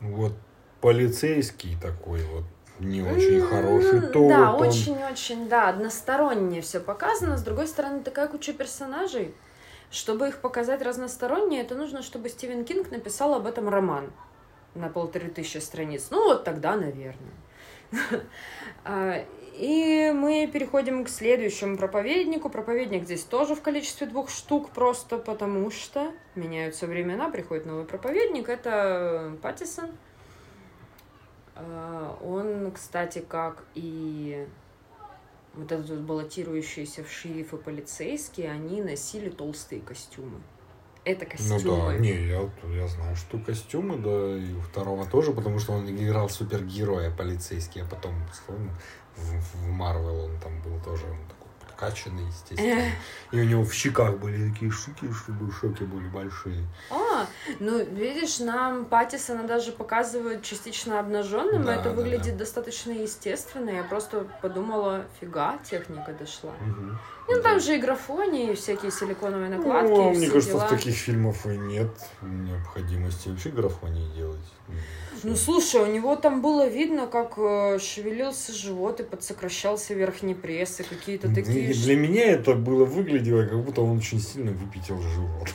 вот 0.00 0.32
полицейский 0.80 1.76
такой 1.80 2.22
вот, 2.24 2.44
не 2.80 3.02
очень 3.02 3.40
хороший, 3.42 4.00
то 4.08 4.28
Да, 4.28 4.52
вот 4.52 4.62
он- 4.62 4.68
очень-очень, 4.68 5.48
да, 5.48 5.68
односторонне 5.68 6.60
все 6.62 6.80
показано. 6.80 7.36
С 7.36 7.42
другой 7.42 7.68
стороны, 7.68 8.00
такая 8.02 8.26
куча 8.28 8.52
персонажей. 8.52 9.34
Чтобы 9.90 10.28
их 10.28 10.40
показать 10.40 10.82
разносторонне, 10.82 11.60
это 11.60 11.74
нужно, 11.76 12.02
чтобы 12.02 12.28
Стивен 12.28 12.64
Кинг 12.64 12.90
написал 12.90 13.34
об 13.34 13.46
этом 13.46 13.68
роман 13.68 14.10
на 14.74 14.88
полторы 14.88 15.28
тысячи 15.28 15.58
страниц. 15.58 16.08
Ну, 16.10 16.24
вот 16.24 16.42
тогда, 16.44 16.76
наверное. 16.76 17.14
И 19.56 20.12
мы 20.12 20.48
переходим 20.52 21.04
к 21.04 21.08
следующему 21.08 21.76
проповеднику. 21.76 22.50
Проповедник 22.50 23.04
здесь 23.04 23.22
тоже 23.22 23.54
в 23.54 23.62
количестве 23.62 24.08
двух 24.08 24.28
штук, 24.28 24.70
просто 24.70 25.16
потому 25.16 25.70
что 25.70 26.10
меняются 26.34 26.88
времена, 26.88 27.30
приходит 27.30 27.64
новый 27.64 27.84
проповедник. 27.84 28.48
Это 28.48 29.36
Паттисон. 29.42 29.90
А, 31.54 32.18
он, 32.20 32.72
кстати, 32.72 33.20
как 33.20 33.64
и 33.76 34.44
вот 35.54 35.70
этот 35.70 35.88
вот 35.88 36.00
баллотирующиеся 36.00 37.04
в 37.04 37.10
шерифы 37.10 37.56
полицейские, 37.56 38.50
они 38.50 38.82
носили 38.82 39.28
толстые 39.28 39.80
костюмы. 39.80 40.40
Это 41.04 41.26
костюмы. 41.26 41.60
Ну 41.62 41.86
да, 41.86 41.96
не, 41.98 42.10
я, 42.10 42.50
я 42.74 42.88
знаю, 42.88 43.14
что 43.14 43.38
костюмы, 43.38 43.98
да, 43.98 44.36
и 44.36 44.52
у 44.54 44.60
второго 44.60 45.06
тоже, 45.06 45.32
потому 45.32 45.58
что 45.58 45.74
он 45.74 45.88
играл 45.88 46.28
супергероя 46.28 47.14
полицейский, 47.14 47.82
а 47.82 47.84
потом, 47.84 48.14
в 49.16 49.66
Марвел 49.70 50.24
он 50.24 50.36
там 50.42 50.52
был 50.62 50.78
тоже, 50.84 51.04
он 51.04 51.18
такой 51.28 51.44
подкачанный, 51.60 52.26
естественно. 52.26 52.82
И 53.32 53.40
у 53.40 53.44
него 53.44 53.64
в 53.64 53.72
щеках 53.72 54.18
были 54.18 54.50
такие 54.50 54.70
штуки, 54.70 55.12
чтобы 55.12 55.52
шоки 55.52 55.82
были 55.84 56.06
большие. 56.08 56.64
А, 56.90 57.26
ну, 57.60 57.84
видишь, 57.84 58.38
нам 58.38 58.84
Паттисона 58.84 59.44
даже 59.46 59.72
показывают 59.72 60.42
частично 60.42 61.00
обнаженным, 61.00 61.64
Да, 61.64 61.74
это 61.74 61.84
да, 61.84 61.90
выглядит 61.90 62.32
да. 62.34 62.38
достаточно 62.40 62.92
естественно. 62.92 63.70
Я 63.70 63.82
просто 63.84 64.26
подумала, 64.42 65.04
фига, 65.20 65.58
техника 65.68 66.12
дошла. 66.18 66.52
Мгм. 66.60 66.98
Ну, 67.26 67.36
Да. 67.36 67.42
там 67.42 67.60
же 67.60 67.76
и 67.76 67.80
графоний, 67.80 68.52
и 68.52 68.54
всякие 68.54 68.90
силиконовые 68.92 69.48
накладки, 69.48 69.90
Ну, 69.90 70.10
мне 70.10 70.28
кажется, 70.28 70.50
дела. 70.52 70.66
в 70.66 70.70
таких 70.70 70.94
фильмах 70.94 71.46
и 71.46 71.56
нет 71.56 71.90
необходимости 72.22 73.28
вообще 73.30 73.48
графонии 73.50 74.12
делать. 74.14 74.44
Ну, 75.24 75.36
слушай, 75.36 75.80
у 75.80 75.86
него 75.86 76.16
там 76.16 76.42
было 76.42 76.68
видно, 76.68 77.06
как 77.06 77.34
э, 77.38 77.78
шевелился 77.78 78.52
живот 78.52 79.00
и 79.00 79.04
подсокращался 79.04 79.94
верхний 79.94 80.34
пресс, 80.34 80.80
и 80.80 80.82
какие-то 80.82 81.34
такие... 81.34 81.70
И 81.70 81.72
Для 81.72 81.96
меня 81.96 82.32
это 82.32 82.54
было 82.54 82.84
выглядело, 82.84 83.46
как 83.46 83.64
будто 83.64 83.80
он 83.80 83.96
очень 83.96 84.20
сильно 84.20 84.52
выпятил 84.52 85.00
живот. 85.00 85.48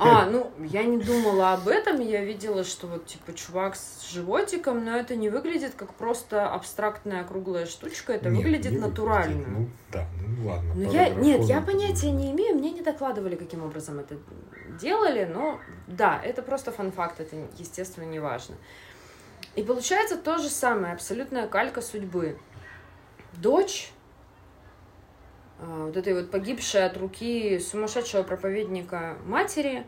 А, 0.00 0.26
ну, 0.30 0.50
я 0.64 0.84
не 0.84 0.96
думала 0.96 1.52
об 1.52 1.68
этом, 1.68 2.00
я 2.00 2.24
видела, 2.24 2.64
что 2.64 2.86
вот, 2.86 3.06
типа, 3.06 3.34
чувак 3.34 3.76
с 3.76 4.10
животиком, 4.10 4.84
но 4.84 4.96
это 4.96 5.14
не 5.14 5.28
выглядит 5.28 5.74
как 5.76 5.92
просто 5.94 6.48
абстрактная 6.48 7.24
круглая 7.24 7.66
штучка, 7.66 8.14
это 8.14 8.30
Нет, 8.30 8.42
выглядит 8.42 8.80
натурально. 8.80 9.34
выглядит. 9.34 9.58
Ну, 9.58 9.68
да, 9.92 10.08
ну 10.26 10.48
ладно. 10.48 10.72
Ну, 10.74 10.84
пару 10.84 10.96
я, 10.96 11.08
нет, 11.10 11.42
я 11.42 11.60
понятия 11.60 12.10
не 12.10 12.32
имею, 12.32 12.56
мне 12.56 12.70
не 12.70 12.80
докладывали, 12.80 13.36
каким 13.36 13.62
образом 13.62 13.98
это 13.98 14.16
делали, 14.80 15.24
но 15.24 15.60
да, 15.86 16.20
это 16.22 16.42
просто 16.42 16.72
фан-факт, 16.72 17.20
это, 17.20 17.36
естественно, 17.66 18.04
не 18.04 18.18
важно. 18.18 18.56
И 19.54 19.62
получается 19.62 20.16
то 20.16 20.38
же 20.38 20.48
самое, 20.48 20.94
абсолютная 20.94 21.46
калька 21.46 21.80
судьбы. 21.80 22.38
Дочь, 23.34 23.90
а, 25.58 25.86
вот 25.86 25.96
этой 25.96 26.14
вот 26.14 26.30
погибшей 26.30 26.84
от 26.84 26.96
руки 26.96 27.58
сумасшедшего 27.58 28.22
проповедника 28.22 29.16
матери, 29.24 29.86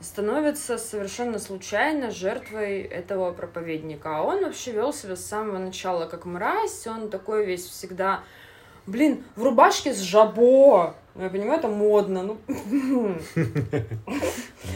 становится 0.00 0.76
совершенно 0.76 1.38
случайно 1.38 2.10
жертвой 2.10 2.82
этого 2.82 3.32
проповедника. 3.32 4.18
А 4.18 4.22
он 4.22 4.44
вообще 4.44 4.72
вел 4.72 4.92
себя 4.92 5.16
с 5.16 5.24
самого 5.24 5.58
начала 5.58 6.06
как 6.06 6.26
мразь, 6.26 6.86
он 6.86 7.08
такой 7.10 7.46
весь 7.46 7.66
всегда 7.66 8.22
Блин, 8.86 9.24
в 9.34 9.42
рубашке 9.42 9.94
с 9.94 10.00
жабо. 10.00 10.94
Ну, 11.14 11.22
Я 11.22 11.30
понимаю, 11.30 11.60
это 11.60 11.68
модно. 11.68 12.22
Ну, 12.24 12.38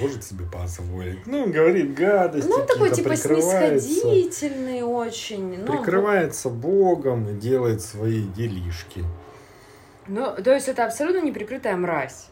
Может 0.00 0.22
себе 0.22 0.44
позволить. 0.50 1.26
Ну, 1.26 1.50
говорит 1.50 1.94
гадости. 1.94 2.48
ну 2.48 2.64
такой 2.64 2.90
типа 2.92 3.16
снисходительный 3.16 4.82
очень. 4.82 5.58
Ну, 5.58 5.66
Прикрывается 5.66 6.48
Богом 6.48 7.28
и 7.28 7.32
делает 7.34 7.82
свои 7.82 8.22
делишки. 8.22 9.04
Ну, 10.06 10.32
то 10.42 10.54
есть 10.54 10.68
это 10.68 10.84
абсолютно 10.84 11.20
неприкрытая 11.22 11.76
мразь. 11.76 12.28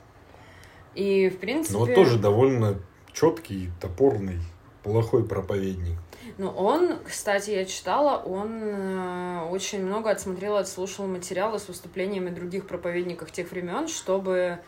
И, 0.94 1.28
в 1.28 1.38
принципе... 1.38 1.76
Но 1.76 1.86
тоже 1.86 2.18
довольно 2.18 2.78
четкий, 3.12 3.70
топорный, 3.80 4.38
плохой 4.82 5.24
проповедник. 5.26 5.98
Ну, 6.38 6.50
он, 6.50 6.98
кстати, 7.04 7.50
я 7.50 7.64
читала, 7.64 8.18
он 8.18 8.60
э, 8.62 9.48
очень 9.50 9.82
много 9.84 10.10
отсмотрел, 10.10 10.56
отслушал 10.56 11.06
материалы 11.06 11.58
с 11.58 11.68
выступлениями 11.68 12.28
других 12.28 12.66
проповедников 12.66 13.32
тех 13.32 13.50
времен, 13.50 13.88
чтобы, 13.88 14.58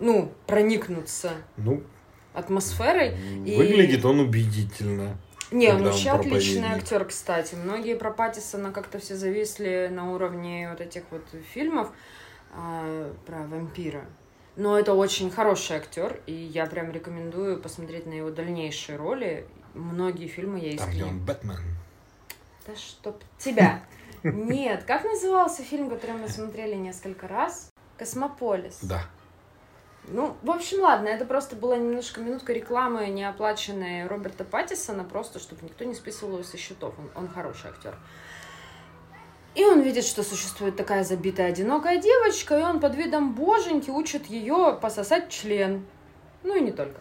ну, 0.00 0.32
проникнуться 0.48 1.30
Ну, 1.56 1.82
атмосферой. 2.34 3.16
И- 3.46 3.56
выглядит 3.56 4.04
он 4.04 4.18
убедительно. 4.18 5.16
Не, 5.52 5.68
он 5.68 5.74
когда 5.74 5.90
он 5.90 5.92
вообще 5.92 6.10
отличный 6.10 6.68
актер, 6.68 7.04
кстати. 7.04 7.54
Многие 7.54 7.94
про 7.94 8.10
Паттисона 8.10 8.72
как-то 8.72 8.98
все 8.98 9.14
зависли 9.14 9.88
на 9.92 10.12
уровне 10.12 10.68
вот 10.70 10.80
этих 10.80 11.04
вот 11.10 11.22
фильмов 11.52 11.92
а, 12.54 13.12
про 13.26 13.42
вампира. 13.44 14.04
Но 14.56 14.78
это 14.78 14.94
очень 14.94 15.30
хороший 15.30 15.76
актер, 15.76 16.20
и 16.26 16.32
я 16.32 16.66
прям 16.66 16.90
рекомендую 16.90 17.60
посмотреть 17.60 18.06
на 18.06 18.12
его 18.12 18.30
дальнейшие 18.30 18.96
роли. 18.96 19.46
Многие 19.74 20.26
фильмы 20.26 20.58
я 20.58 20.76
Там, 20.76 20.88
где 20.88 20.98
искренне... 20.98 21.10
он 21.12 21.24
Бэтмен. 21.24 21.58
Да 22.66 22.76
чтоб 22.76 23.22
тебя! 23.38 23.82
Нет, 24.22 24.84
как 24.84 25.04
назывался 25.04 25.62
фильм, 25.62 25.90
который 25.90 26.16
мы 26.16 26.28
смотрели 26.28 26.74
несколько 26.74 27.26
раз? 27.26 27.72
Космополис. 27.98 28.78
Да. 28.82 29.02
Ну, 30.08 30.36
в 30.42 30.50
общем, 30.50 30.80
ладно, 30.80 31.08
это 31.08 31.24
просто 31.24 31.54
была 31.54 31.76
немножко 31.76 32.20
минутка 32.20 32.52
рекламы, 32.52 33.06
не 33.08 33.24
оплаченной 33.24 34.06
Роберта 34.06 34.44
Паттисона, 34.44 35.04
просто 35.04 35.38
чтобы 35.38 35.64
никто 35.64 35.84
не 35.84 35.94
списывал 35.94 36.34
его 36.34 36.42
со 36.44 36.56
счетов. 36.56 36.94
Он, 36.98 37.24
он 37.24 37.28
хороший 37.28 37.70
актер. 37.70 37.96
И 39.54 39.64
он 39.64 39.80
видит, 39.80 40.04
что 40.04 40.22
существует 40.22 40.76
такая 40.76 41.04
забитая 41.04 41.48
одинокая 41.48 41.98
девочка, 41.98 42.58
и 42.58 42.62
он 42.62 42.80
под 42.80 42.94
видом 42.94 43.34
боженьки 43.34 43.90
учит 43.90 44.26
ее 44.26 44.78
пососать 44.80 45.28
член. 45.30 45.84
Ну 46.42 46.56
и 46.56 46.60
не 46.60 46.72
только. 46.72 47.00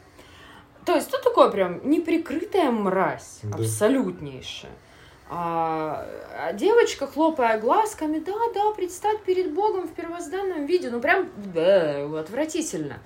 То 0.85 0.95
есть 0.95 1.11
тут 1.11 1.21
такое 1.21 1.49
прям 1.51 1.87
неприкрытая 1.89 2.71
мразь, 2.71 3.39
Да. 3.43 3.57
абсолютнейшая. 3.57 4.71
А, 5.29 6.05
а 6.37 6.53
девочка, 6.53 7.07
хлопая 7.07 7.59
глазками, 7.59 8.19
да, 8.19 8.33
да, 8.53 8.71
предстать 8.71 9.21
перед 9.23 9.53
Богом 9.53 9.87
в 9.87 9.93
первозданном 9.93 10.65
виде, 10.65 10.89
ну 10.89 10.99
прям 10.99 11.29
да, 11.53 12.03
отвратительно. 12.19 12.99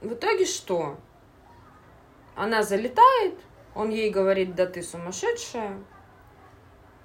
В 0.00 0.14
итоге 0.14 0.46
что? 0.46 0.96
Она 2.34 2.62
залетает, 2.62 3.34
он 3.74 3.90
ей 3.90 4.10
говорит, 4.10 4.54
да 4.54 4.64
ты 4.64 4.82
сумасшедшая, 4.82 5.76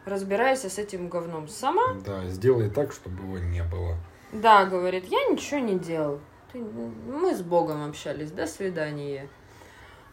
разбирайся 0.06 0.70
с 0.70 0.78
этим 0.78 1.10
говном 1.10 1.48
сама. 1.48 1.96
Да, 2.06 2.26
сделай 2.28 2.70
так, 2.70 2.94
чтобы 2.94 3.24
его 3.24 3.40
не 3.40 3.64
было. 3.64 3.98
Да, 4.32 4.66
говорит, 4.66 5.06
я 5.06 5.26
ничего 5.26 5.60
не 5.60 5.78
делал. 5.78 6.20
Ты- 6.54 6.60
мы 6.60 7.34
с 7.36 7.42
Богом 7.42 7.84
общались, 7.90 8.32
до 8.32 8.46
свидания. 8.46 9.28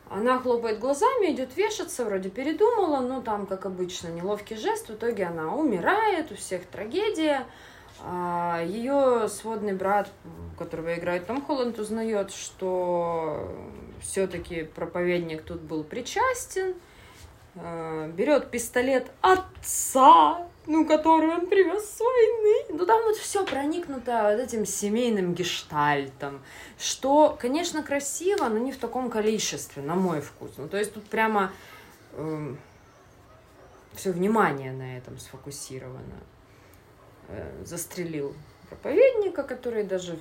Она 0.08 0.38
хлопает 0.40 0.80
глазами, 0.80 1.32
идет 1.32 1.56
вешаться, 1.56 2.04
вроде 2.04 2.30
передумала, 2.30 3.00
но 3.00 3.20
там, 3.20 3.46
как 3.46 3.66
обычно, 3.66 4.08
неловкий 4.08 4.56
жест. 4.56 4.88
В 4.88 4.94
итоге 4.94 5.26
она 5.26 5.54
умирает, 5.54 6.32
у 6.32 6.34
всех 6.34 6.64
трагедия. 6.66 7.46
Ее 8.64 9.28
сводный 9.28 9.74
брат, 9.74 10.10
которого 10.58 10.94
играет 10.94 11.26
Том 11.26 11.42
Холланд, 11.42 11.78
узнает, 11.78 12.32
что 12.32 13.54
все-таки 14.00 14.62
проповедник 14.62 15.42
тут 15.42 15.60
был 15.60 15.84
причастен. 15.84 16.74
А, 17.56 18.08
Берет 18.08 18.50
пистолет 18.50 19.10
отца, 19.20 20.48
ну, 20.66 20.86
который 20.86 21.30
он 21.30 21.46
привез 21.46 21.84
с 21.84 22.00
войны. 22.00 22.78
Ну, 22.78 22.86
там 22.86 23.02
вот 23.02 23.16
все 23.16 23.44
проникнуто 23.44 24.30
вот 24.30 24.40
этим 24.40 24.66
семейным 24.66 25.34
гештальтом, 25.34 26.42
что, 26.78 27.36
конечно, 27.40 27.82
красиво, 27.82 28.48
но 28.48 28.58
не 28.58 28.72
в 28.72 28.78
таком 28.78 29.10
количестве, 29.10 29.82
на 29.82 29.94
мой 29.94 30.20
вкус. 30.20 30.52
Ну, 30.58 30.68
то 30.68 30.76
есть 30.76 30.92
тут 30.94 31.04
прямо 31.04 31.52
все 33.94 34.12
внимание 34.12 34.72
на 34.72 34.96
этом 34.96 35.18
сфокусировано. 35.18 36.20
Э, 37.28 37.62
Застрелил 37.64 38.34
проповедника, 38.68 39.42
который 39.42 39.84
даже 39.84 40.18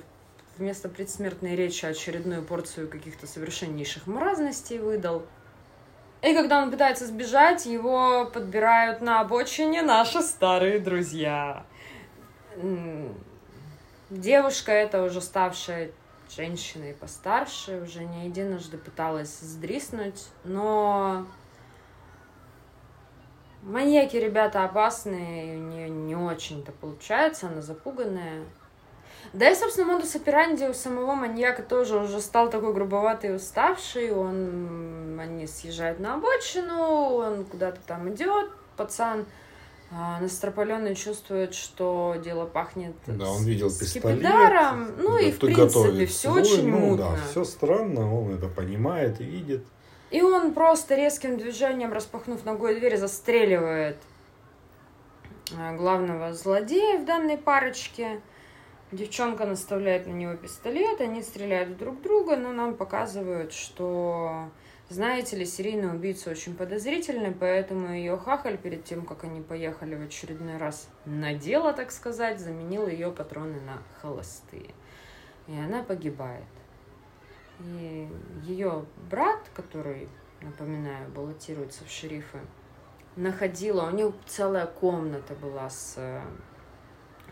вместо 0.58 0.88
предсмертной 0.88 1.56
речи 1.56 1.86
очередную 1.86 2.42
порцию 2.42 2.88
каких-то 2.88 3.26
совершеннейших 3.26 4.06
мразностей 4.06 4.78
выдал. 4.78 5.24
И 6.22 6.34
когда 6.34 6.62
он 6.62 6.70
пытается 6.70 7.06
сбежать, 7.06 7.64
его 7.64 8.26
подбирают 8.26 9.00
на 9.00 9.20
обочине 9.20 9.80
наши 9.80 10.20
старые 10.20 10.78
друзья. 10.78 11.64
Девушка 14.10 14.72
эта, 14.72 15.02
уже 15.02 15.22
ставшая 15.22 15.92
женщиной 16.28 16.92
постарше, 16.92 17.80
уже 17.80 18.04
не 18.04 18.26
единожды 18.26 18.76
пыталась 18.76 19.38
сдриснуть, 19.40 20.26
но 20.44 21.26
маньяки 23.62 24.16
ребята 24.16 24.64
опасные, 24.64 25.54
и 25.54 25.56
у 25.56 25.60
нее 25.60 25.88
не 25.88 26.16
очень-то 26.16 26.72
получается, 26.72 27.46
она 27.46 27.62
запуганная. 27.62 28.44
Да 29.32 29.50
и, 29.50 29.54
собственно, 29.54 29.92
модус 29.92 30.14
операнди 30.16 30.64
у 30.64 30.74
самого 30.74 31.14
маньяка 31.14 31.62
тоже 31.62 31.98
уже 31.98 32.20
стал 32.20 32.50
такой 32.50 32.72
грубоватый 32.72 33.30
и 33.30 33.32
уставший. 33.34 34.12
Он, 34.12 35.18
они 35.20 35.46
съезжают 35.46 36.00
на 36.00 36.14
обочину, 36.14 37.14
он 37.14 37.44
куда-то 37.44 37.78
там 37.86 38.12
идет, 38.12 38.50
пацан 38.76 39.26
а, 39.92 40.20
настропаленный 40.20 40.94
чувствует, 40.94 41.52
что 41.52 42.14
дело 42.22 42.46
пахнет 42.46 42.94
Да, 43.06 43.28
он 43.28 43.42
видел 43.42 43.68
пистолет. 43.68 44.18
скипидаром. 44.18 44.92
Ну 44.98 45.18
и, 45.18 45.32
в 45.32 45.38
принципе, 45.40 46.06
все 46.06 46.30
свой, 46.30 46.42
очень 46.42 46.70
ну, 46.70 46.78
мутно. 46.78 47.10
Да, 47.10 47.18
все 47.28 47.44
странно, 47.44 48.14
он 48.14 48.32
это 48.34 48.46
понимает 48.46 49.20
и 49.20 49.24
видит. 49.24 49.64
И 50.12 50.22
он 50.22 50.54
просто 50.54 50.94
резким 50.94 51.38
движением, 51.38 51.92
распахнув 51.92 52.44
ногой 52.44 52.78
дверь, 52.78 52.96
застреливает 52.98 53.96
э, 55.56 55.76
главного 55.76 56.34
злодея 56.34 56.98
в 56.98 57.04
данной 57.04 57.36
парочке. 57.36 58.20
Девчонка 58.92 59.46
наставляет 59.46 60.08
на 60.08 60.12
него 60.12 60.34
пистолет, 60.34 61.00
они 61.00 61.22
стреляют 61.22 61.78
друг 61.78 62.02
друга, 62.02 62.36
но 62.36 62.52
нам 62.52 62.74
показывают, 62.74 63.52
что, 63.52 64.48
знаете 64.88 65.36
ли, 65.36 65.46
серийный 65.46 65.94
убийца 65.94 66.30
очень 66.30 66.56
подозрительный, 66.56 67.30
поэтому 67.30 67.94
ее 67.94 68.18
хахаль 68.18 68.58
перед 68.58 68.82
тем, 68.82 69.06
как 69.06 69.22
они 69.22 69.42
поехали 69.42 69.94
в 69.94 70.02
очередной 70.02 70.56
раз 70.56 70.88
на 71.04 71.34
дело, 71.34 71.72
так 71.72 71.92
сказать, 71.92 72.40
заменил 72.40 72.88
ее 72.88 73.12
патроны 73.12 73.60
на 73.60 73.80
холостые. 74.02 74.74
И 75.46 75.56
она 75.56 75.84
погибает. 75.84 76.42
И 77.60 78.08
ее 78.42 78.84
брат, 79.08 79.38
который, 79.54 80.08
напоминаю, 80.40 81.08
баллотируется 81.10 81.84
в 81.84 81.90
шерифы, 81.90 82.40
находила, 83.14 83.86
у 83.86 83.90
него 83.90 84.14
целая 84.26 84.66
комната 84.66 85.34
была 85.34 85.70
с 85.70 85.94
э, 85.96 86.22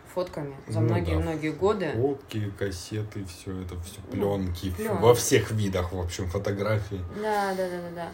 фотками 0.09 0.55
за 0.67 0.79
многие-многие 0.79 1.49
ну, 1.49 1.53
да. 1.53 1.59
годы. 1.59 1.91
Фотки, 1.95 2.51
кассеты, 2.57 3.25
все 3.25 3.61
это, 3.61 3.79
все 3.81 4.01
пленки, 4.11 4.73
ну, 4.77 4.97
во 4.97 5.13
всех 5.13 5.51
видах, 5.51 5.93
в 5.93 5.99
общем, 5.99 6.27
фотографии. 6.27 7.01
Да, 7.21 7.53
да, 7.55 7.69
да, 7.69 7.81
да, 7.81 7.89
да. 7.95 8.11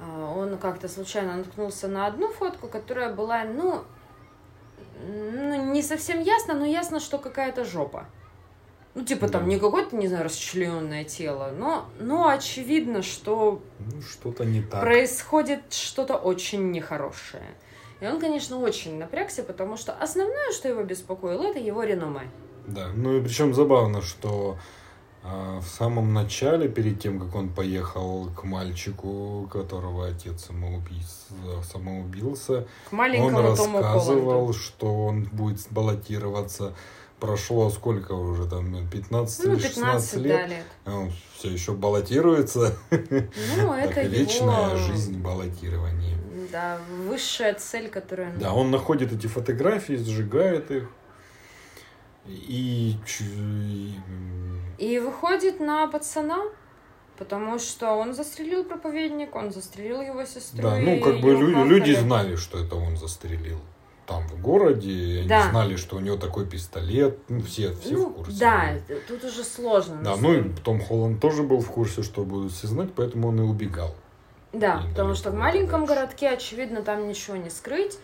А, 0.00 0.34
он 0.36 0.58
как-то 0.58 0.88
случайно 0.88 1.36
наткнулся 1.36 1.88
на 1.88 2.06
одну 2.06 2.28
фотку, 2.28 2.68
которая 2.68 3.14
была, 3.14 3.44
ну, 3.44 3.84
ну, 5.00 5.72
не 5.72 5.82
совсем 5.82 6.20
ясно, 6.20 6.54
но 6.54 6.64
ясно, 6.64 7.00
что 7.00 7.18
какая-то 7.18 7.64
жопа. 7.64 8.06
Ну, 8.94 9.04
типа, 9.04 9.28
там 9.28 9.48
не 9.48 9.58
какое-то, 9.58 9.96
не 9.96 10.06
знаю, 10.06 10.24
расчлененное 10.24 11.02
тело, 11.04 11.52
но, 11.56 11.86
но 11.98 12.28
очевидно, 12.28 13.02
что... 13.02 13.60
Ну, 13.80 14.00
что-то 14.00 14.44
не 14.44 14.62
так. 14.62 14.80
Происходит 14.80 15.72
что-то 15.72 16.14
очень 16.16 16.70
нехорошее. 16.70 17.42
И 18.00 18.06
он, 18.06 18.20
конечно, 18.20 18.58
очень 18.58 18.98
напрягся, 18.98 19.42
потому 19.42 19.76
что 19.76 19.92
основное, 19.92 20.52
что 20.52 20.68
его 20.68 20.82
беспокоило, 20.82 21.44
это 21.44 21.58
его 21.58 21.82
реноме. 21.82 22.30
Да, 22.66 22.88
ну 22.94 23.16
и 23.16 23.22
причем 23.22 23.54
забавно, 23.54 24.02
что 24.02 24.56
э, 25.22 25.58
в 25.58 25.66
самом 25.66 26.12
начале, 26.12 26.68
перед 26.68 27.00
тем, 27.00 27.20
как 27.20 27.34
он 27.34 27.48
поехал 27.50 28.28
к 28.34 28.44
мальчику, 28.44 29.48
которого 29.52 30.06
отец 30.06 30.46
самоубийц, 30.46 31.26
самоубился, 31.62 32.66
к 32.90 32.92
он 32.92 33.36
рассказывал, 33.36 34.52
что 34.52 35.06
он 35.06 35.24
будет 35.24 35.66
баллотироваться 35.70 36.74
прошло 37.24 37.70
сколько 37.70 38.12
уже 38.12 38.46
там, 38.46 38.86
15 38.88 39.44
ну, 39.44 39.52
или 39.54 39.60
16 39.60 40.14
лет. 40.16 40.36
Да, 40.36 40.46
лет. 40.46 40.64
А 40.84 40.96
он 40.98 41.12
все 41.36 41.48
еще 41.48 41.72
баллотируется. 41.72 42.76
Ну, 42.90 43.72
это 43.72 43.94
так, 43.94 44.06
вечная 44.06 44.68
его... 44.68 44.76
жизнь 44.76 45.18
баллотирования. 45.20 46.18
Да, 46.52 46.78
высшая 47.08 47.54
цель, 47.54 47.88
которая... 47.88 48.36
Да, 48.36 48.52
он 48.52 48.70
находит 48.70 49.12
эти 49.12 49.26
фотографии, 49.26 49.94
сжигает 49.94 50.70
их. 50.70 50.90
И... 52.26 52.96
И 54.78 54.98
выходит 54.98 55.60
на 55.60 55.86
пацана, 55.86 56.42
потому 57.18 57.58
что 57.58 57.92
он 57.94 58.12
застрелил 58.12 58.64
проповедник, 58.64 59.34
он 59.34 59.50
застрелил 59.50 60.02
его 60.02 60.24
сестру. 60.26 60.62
Да, 60.62 60.78
ну 60.78 61.00
как 61.00 61.20
бы 61.20 61.30
люди, 61.30 61.68
люди 61.68 61.92
знали, 61.94 62.36
что 62.36 62.58
это 62.58 62.76
он 62.76 62.96
застрелил 62.96 63.60
там 64.06 64.26
в 64.28 64.40
городе, 64.40 65.20
они 65.20 65.28
да. 65.28 65.50
знали, 65.50 65.76
что 65.76 65.96
у 65.96 66.00
него 66.00 66.16
такой 66.16 66.46
пистолет, 66.46 67.18
ну, 67.28 67.40
все, 67.42 67.72
все 67.74 67.92
ну, 67.92 68.10
в 68.10 68.14
курсе. 68.14 68.38
Да, 68.38 68.74
были. 68.88 69.00
тут 69.00 69.24
уже 69.24 69.44
сложно. 69.44 69.96
Да, 70.02 70.16
ну 70.16 70.34
и 70.34 70.48
Том 70.62 70.80
Холланд 70.80 71.20
тоже 71.20 71.42
был 71.42 71.60
в 71.60 71.70
курсе, 71.70 72.02
что 72.02 72.24
будут 72.24 72.52
все 72.52 72.66
знать, 72.66 72.90
поэтому 72.94 73.28
он 73.28 73.40
и 73.40 73.42
убегал. 73.42 73.94
Да, 74.52 74.82
и 74.84 74.90
потому 74.90 75.14
что 75.14 75.30
в 75.30 75.34
маленьком 75.34 75.86
дальше. 75.86 75.94
городке, 75.94 76.30
очевидно, 76.30 76.82
там 76.82 77.08
ничего 77.08 77.36
не 77.36 77.50
скрыть. 77.50 77.98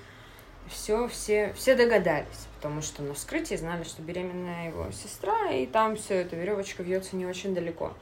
Все, 0.69 1.09
все, 1.09 1.53
все 1.57 1.75
догадались, 1.75 2.47
потому 2.57 2.81
что 2.81 3.03
на 3.03 3.15
вскрытии 3.15 3.57
знали, 3.57 3.83
что 3.83 4.03
беременная 4.03 4.69
его 4.69 4.87
сестра, 4.93 5.51
и 5.51 5.67
там 5.67 5.97
все 5.97 6.17
эта 6.17 6.37
веревочка 6.37 6.85
вьется 6.85 7.17
не 7.17 7.27
очень 7.27 7.55
далеко. 7.55 7.93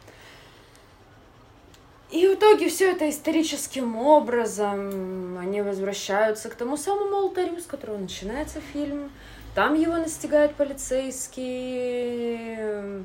И 2.11 2.27
в 2.27 2.35
итоге 2.35 2.71
все 2.71 2.93
это 2.93 3.11
историческим 3.11 3.97
образом 3.97 5.37
они 5.39 5.61
возвращаются 5.61 6.49
к 6.49 6.55
тому 6.55 6.79
самому 6.79 7.17
алтарю, 7.17 7.61
с 7.61 7.67
которого 7.67 7.99
начинается 7.99 8.63
фильм. 8.73 9.13
Там 9.55 9.75
его 9.75 9.97
настигают 9.97 10.55
полицейские. 10.55 13.05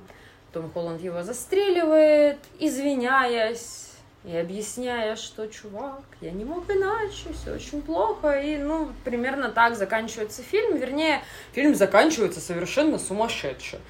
Том 0.53 0.71
Холланд 0.71 1.01
его 1.01 1.21
застреливает, 1.23 2.37
извиняясь 2.59 3.89
и 4.23 4.37
объясняя, 4.37 5.17
что, 5.17 5.47
чувак, 5.47 6.03
я 6.21 6.31
не 6.31 6.45
мог 6.45 6.69
иначе, 6.69 7.33
все 7.33 7.55
очень 7.55 7.81
плохо. 7.81 8.39
И, 8.39 8.57
ну, 8.57 8.87
примерно 9.03 9.49
так 9.49 9.75
заканчивается 9.75 10.43
фильм. 10.43 10.77
Вернее, 10.77 11.21
фильм 11.51 11.75
заканчивается 11.75 12.39
совершенно 12.39 12.99
сумасшедше. 12.99 13.81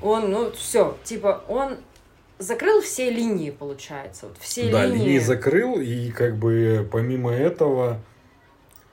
Он, 0.00 0.30
ну, 0.30 0.52
все, 0.52 0.96
типа, 1.02 1.42
он 1.48 1.78
закрыл 2.40 2.80
все 2.80 3.10
линии, 3.10 3.50
получается. 3.50 4.26
Вот 4.26 4.38
все 4.38 4.70
да, 4.70 4.86
линии. 4.86 5.04
линии 5.04 5.18
закрыл, 5.18 5.80
и 5.80 6.10
как 6.10 6.36
бы 6.36 6.88
помимо 6.90 7.30
этого 7.30 8.00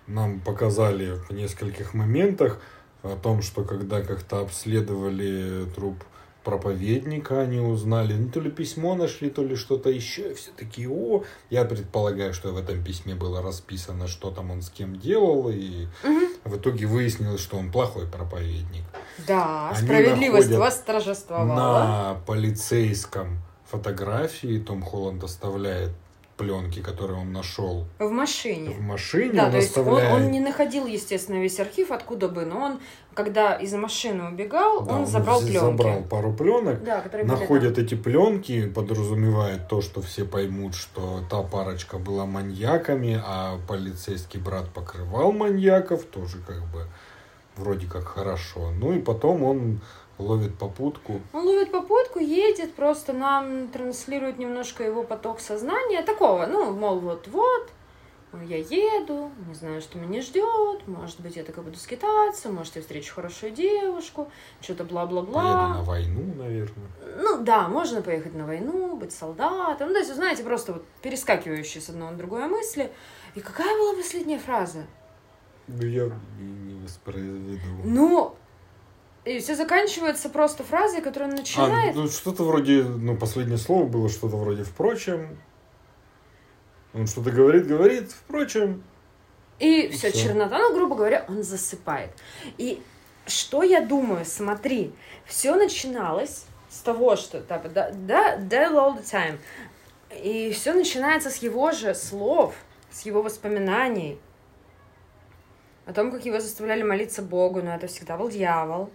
нам 0.05 0.39
показали 0.39 1.13
в 1.27 1.31
нескольких 1.31 1.93
моментах 1.93 2.61
о 3.03 3.15
том, 3.15 3.41
что 3.41 3.63
когда 3.63 4.01
как-то 4.01 4.41
обследовали 4.41 5.65
труп 5.75 6.03
проповедника, 6.47 7.41
они 7.41 7.59
узнали, 7.59 8.13
ну 8.13 8.29
то 8.29 8.39
ли 8.39 8.49
письмо 8.49 8.95
нашли, 8.95 9.29
то 9.29 9.43
ли 9.43 9.57
что-то 9.57 9.89
еще, 9.89 10.31
и 10.31 10.33
все 10.33 10.51
такие, 10.55 10.89
о, 10.89 11.25
я 11.49 11.65
предполагаю, 11.65 12.33
что 12.33 12.53
в 12.53 12.57
этом 12.57 12.81
письме 12.81 13.15
было 13.15 13.41
расписано, 13.41 14.07
что 14.07 14.31
там 14.31 14.51
он 14.51 14.61
с 14.61 14.69
кем 14.69 14.97
делал, 14.97 15.49
и 15.49 15.87
угу. 16.05 16.25
в 16.45 16.55
итоге 16.55 16.85
выяснилось, 16.85 17.41
что 17.41 17.57
он 17.57 17.69
плохой 17.69 18.07
проповедник. 18.07 18.83
Да, 19.27 19.71
они 19.71 19.85
справедливость 19.85 20.51
восторжествовала. 20.51 21.53
На 21.53 22.13
полицейском 22.25 23.39
фотографии 23.65 24.57
Том 24.57 24.81
Холланд 24.81 25.25
оставляет 25.25 25.91
пленки, 26.37 26.81
которые 26.81 27.19
он 27.19 27.33
нашел. 27.33 27.85
В 27.99 28.11
машине. 28.11 28.69
В 28.69 28.81
машине 28.81 29.33
да, 29.33 29.45
он 29.45 29.51
то 29.51 29.57
есть 29.57 29.69
оставляет... 29.69 30.13
он, 30.13 30.21
он 30.23 30.31
не 30.31 30.39
находил, 30.39 30.85
естественно, 30.85 31.41
весь 31.41 31.59
архив, 31.59 31.91
откуда 31.91 32.29
бы, 32.29 32.45
но 32.45 32.59
он, 32.59 32.79
когда 33.13 33.55
из 33.55 33.73
машины 33.73 34.29
убегал, 34.29 34.81
да, 34.81 34.93
он, 34.93 34.99
он 35.01 35.07
забрал 35.07 35.41
пленки. 35.41 35.57
забрал 35.57 36.03
пару 36.03 36.31
пленок, 36.33 36.83
да, 36.83 37.03
находят 37.23 37.73
были, 37.73 37.85
эти 37.85 37.95
пленки, 37.95 38.67
подразумевает 38.67 39.67
то, 39.67 39.81
что 39.81 40.01
все 40.01 40.25
поймут, 40.25 40.75
что 40.75 41.23
та 41.29 41.41
парочка 41.41 41.97
была 41.97 42.25
маньяками, 42.25 43.19
а 43.25 43.57
полицейский 43.67 44.39
брат 44.39 44.69
покрывал 44.69 45.31
маньяков, 45.31 46.03
тоже 46.03 46.37
как 46.45 46.61
бы 46.71 46.85
вроде 47.55 47.87
как 47.87 48.07
хорошо. 48.07 48.71
Ну 48.71 48.93
и 48.93 48.99
потом 48.99 49.43
он 49.43 49.79
ловит 50.19 50.57
попутку. 50.57 51.21
Он 51.33 51.45
ловит 51.45 51.71
попутку, 51.71 52.19
едет, 52.19 52.73
просто 52.73 53.13
нам 53.13 53.67
транслирует 53.69 54.37
немножко 54.37 54.83
его 54.83 55.03
поток 55.03 55.39
сознания, 55.39 56.01
такого, 56.01 56.45
ну, 56.45 56.73
мол, 56.73 56.99
вот-вот, 56.99 57.69
я 58.43 58.57
еду, 58.57 59.31
не 59.47 59.53
знаю, 59.53 59.81
что 59.81 59.97
меня 59.97 60.21
ждет, 60.21 60.87
может 60.87 61.19
быть, 61.21 61.37
я 61.37 61.43
так 61.43 61.57
и 61.57 61.61
буду 61.61 61.77
скитаться, 61.77 62.49
может, 62.49 62.75
я 62.75 62.81
встречу 62.81 63.15
хорошую 63.15 63.51
девушку, 63.51 64.29
что-то 64.61 64.83
бла-бла-бла. 64.83 65.41
Поеду 65.41 65.73
на 65.73 65.83
войну, 65.83 66.33
наверное. 66.35 66.87
Ну, 67.19 67.41
да, 67.41 67.67
можно 67.67 68.01
поехать 68.01 68.35
на 68.35 68.45
войну, 68.45 68.95
быть 68.95 69.13
солдатом, 69.13 69.87
ну, 69.87 69.93
то 69.93 69.99
есть, 69.99 70.13
знаете, 70.13 70.43
просто 70.43 70.73
вот 70.73 70.85
перескакивающие 71.01 71.81
с 71.81 71.89
одного 71.89 72.11
на 72.11 72.17
другое 72.17 72.47
мысли. 72.47 72.91
И 73.35 73.39
какая 73.39 73.77
была 73.77 73.93
последняя 73.95 74.39
фраза? 74.39 74.85
Ну, 75.67 75.85
я 75.85 76.11
не 76.39 76.75
воспроизведу. 76.81 77.61
Ну, 77.83 78.35
и 79.27 79.39
все 79.39 79.55
заканчивается 79.55 80.29
просто 80.29 80.63
фразой, 80.63 81.01
которая 81.01 81.29
начинает... 81.29 81.95
А, 81.95 81.99
ну, 81.99 82.07
что-то 82.07 82.43
вроде, 82.43 82.83
ну, 82.83 83.17
последнее 83.17 83.57
слово 83.57 83.85
было 83.85 84.09
что-то 84.09 84.37
вроде 84.37 84.63
«впрочем». 84.63 85.37
Он 86.93 87.05
что-то 87.07 87.31
говорит, 87.31 87.67
говорит, 87.67 88.11
впрочем. 88.11 88.83
И, 89.59 89.81
и 89.81 89.89
все, 89.89 90.11
все, 90.11 90.23
чернота, 90.23 90.57
ну, 90.57 90.73
грубо 90.73 90.95
говоря, 90.95 91.25
он 91.27 91.43
засыпает. 91.43 92.11
И 92.57 92.81
что 93.25 93.63
я 93.63 93.81
думаю, 93.81 94.25
смотри, 94.25 94.93
все 95.25 95.55
начиналось 95.55 96.45
с 96.69 96.79
того, 96.79 97.17
что, 97.17 97.41
да, 97.41 97.59
да, 97.93 98.37
да, 98.37 98.71
all 98.71 98.97
the 98.97 99.03
time. 99.03 99.37
И 100.23 100.53
все 100.53 100.73
начинается 100.73 101.29
с 101.29 101.37
его 101.37 101.71
же 101.71 101.93
слов, 101.93 102.55
с 102.89 103.01
его 103.01 103.21
воспоминаний, 103.21 104.19
о 105.85 105.91
том, 105.93 106.11
как 106.11 106.25
его 106.25 106.39
заставляли 106.39 106.83
молиться 106.83 107.21
Богу, 107.21 107.61
но 107.61 107.75
это 107.75 107.87
всегда 107.87 108.17
был 108.17 108.29
дьявол 108.29 108.89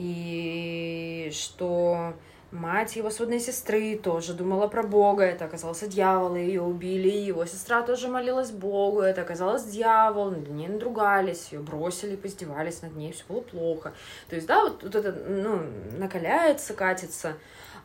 и 0.00 1.30
что 1.34 2.14
мать 2.50 2.96
его 2.96 3.10
сводной 3.10 3.38
сестры 3.38 3.98
тоже 3.98 4.32
думала 4.32 4.66
про 4.66 4.82
Бога, 4.82 5.24
это 5.24 5.44
оказался 5.44 5.86
дьявол, 5.86 6.36
и 6.36 6.40
ее 6.40 6.62
убили, 6.62 7.10
его 7.10 7.44
сестра 7.44 7.82
тоже 7.82 8.08
молилась 8.08 8.50
Богу, 8.50 9.02
это 9.02 9.20
оказалось 9.20 9.64
дьявол, 9.64 10.30
над 10.30 10.48
ней 10.48 10.68
надругались, 10.68 11.52
ее 11.52 11.60
бросили, 11.60 12.16
поиздевались 12.16 12.80
над 12.80 12.96
ней, 12.96 13.12
все 13.12 13.24
было 13.28 13.42
плохо. 13.42 13.92
То 14.30 14.36
есть, 14.36 14.46
да, 14.46 14.64
вот, 14.64 14.82
вот 14.82 14.94
это, 14.94 15.12
ну, 15.12 15.60
накаляется, 15.98 16.72
катится. 16.72 17.34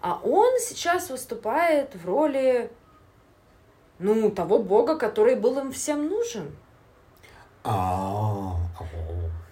А 0.02 0.18
он 0.24 0.58
сейчас 0.60 1.10
выступает 1.10 1.96
в 1.96 2.06
роли 2.06 2.72
Ну, 4.00 4.32
того 4.32 4.60
Бога, 4.60 4.98
который 4.98 5.36
был 5.36 5.60
им 5.60 5.72
всем 5.74 6.08
нужен. 6.08 6.56
А, 7.64 8.56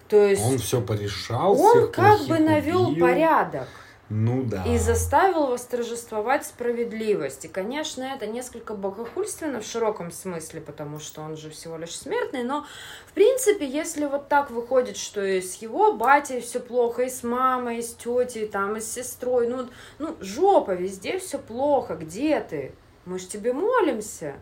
То 0.08 0.26
есть 0.26 0.43
он 0.43 0.58
все 0.58 0.82
порешал, 0.82 1.60
он 1.60 1.91
как 1.91 2.22
бы 2.28 2.39
навел 2.39 2.89
убил. 2.89 3.06
порядок. 3.06 3.68
Ну 4.10 4.43
да. 4.43 4.64
и 4.66 4.78
заставил 4.78 5.47
восторжествовать 5.47 6.45
справедливость. 6.45 7.45
И, 7.45 7.47
конечно, 7.47 8.04
это 8.04 8.28
несколько 8.28 8.76
богохульственно 8.76 9.60
в 9.60 9.66
широком 9.66 10.12
смысле, 10.12 10.62
потому 10.62 10.99
что 10.99 11.22
он 11.22 11.36
же 11.36 11.49
всего 11.49 11.78
лишь 11.78 11.95
смертный, 11.95 12.43
но, 12.43 12.66
в 13.08 13.14
принципе, 13.14 13.66
если 13.66 14.06
вот 14.06 14.28
так 14.28 14.51
выходит, 14.51 14.97
что 14.97 15.24
и 15.24 15.41
с 15.41 15.56
его 15.56 15.93
батей 15.93 16.41
все 16.41 16.60
плохо, 16.60 17.04
и 17.04 17.10
с 17.10 17.24
мамой, 17.24 17.80
и 17.80 17.82
с 17.82 17.95
тетей, 17.95 18.47
там, 18.47 18.76
и 18.76 18.82
с 18.82 18.91
сестрой, 18.91 19.47
ну, 19.47 19.70
ну 19.97 20.16
жопа, 20.20 20.72
везде 20.72 21.18
все 21.18 21.39
плохо, 21.39 21.95
где 21.95 22.39
ты? 22.41 22.74
Мы 23.06 23.18
ж 23.18 23.24
тебе 23.24 23.51
молимся. 23.54 24.36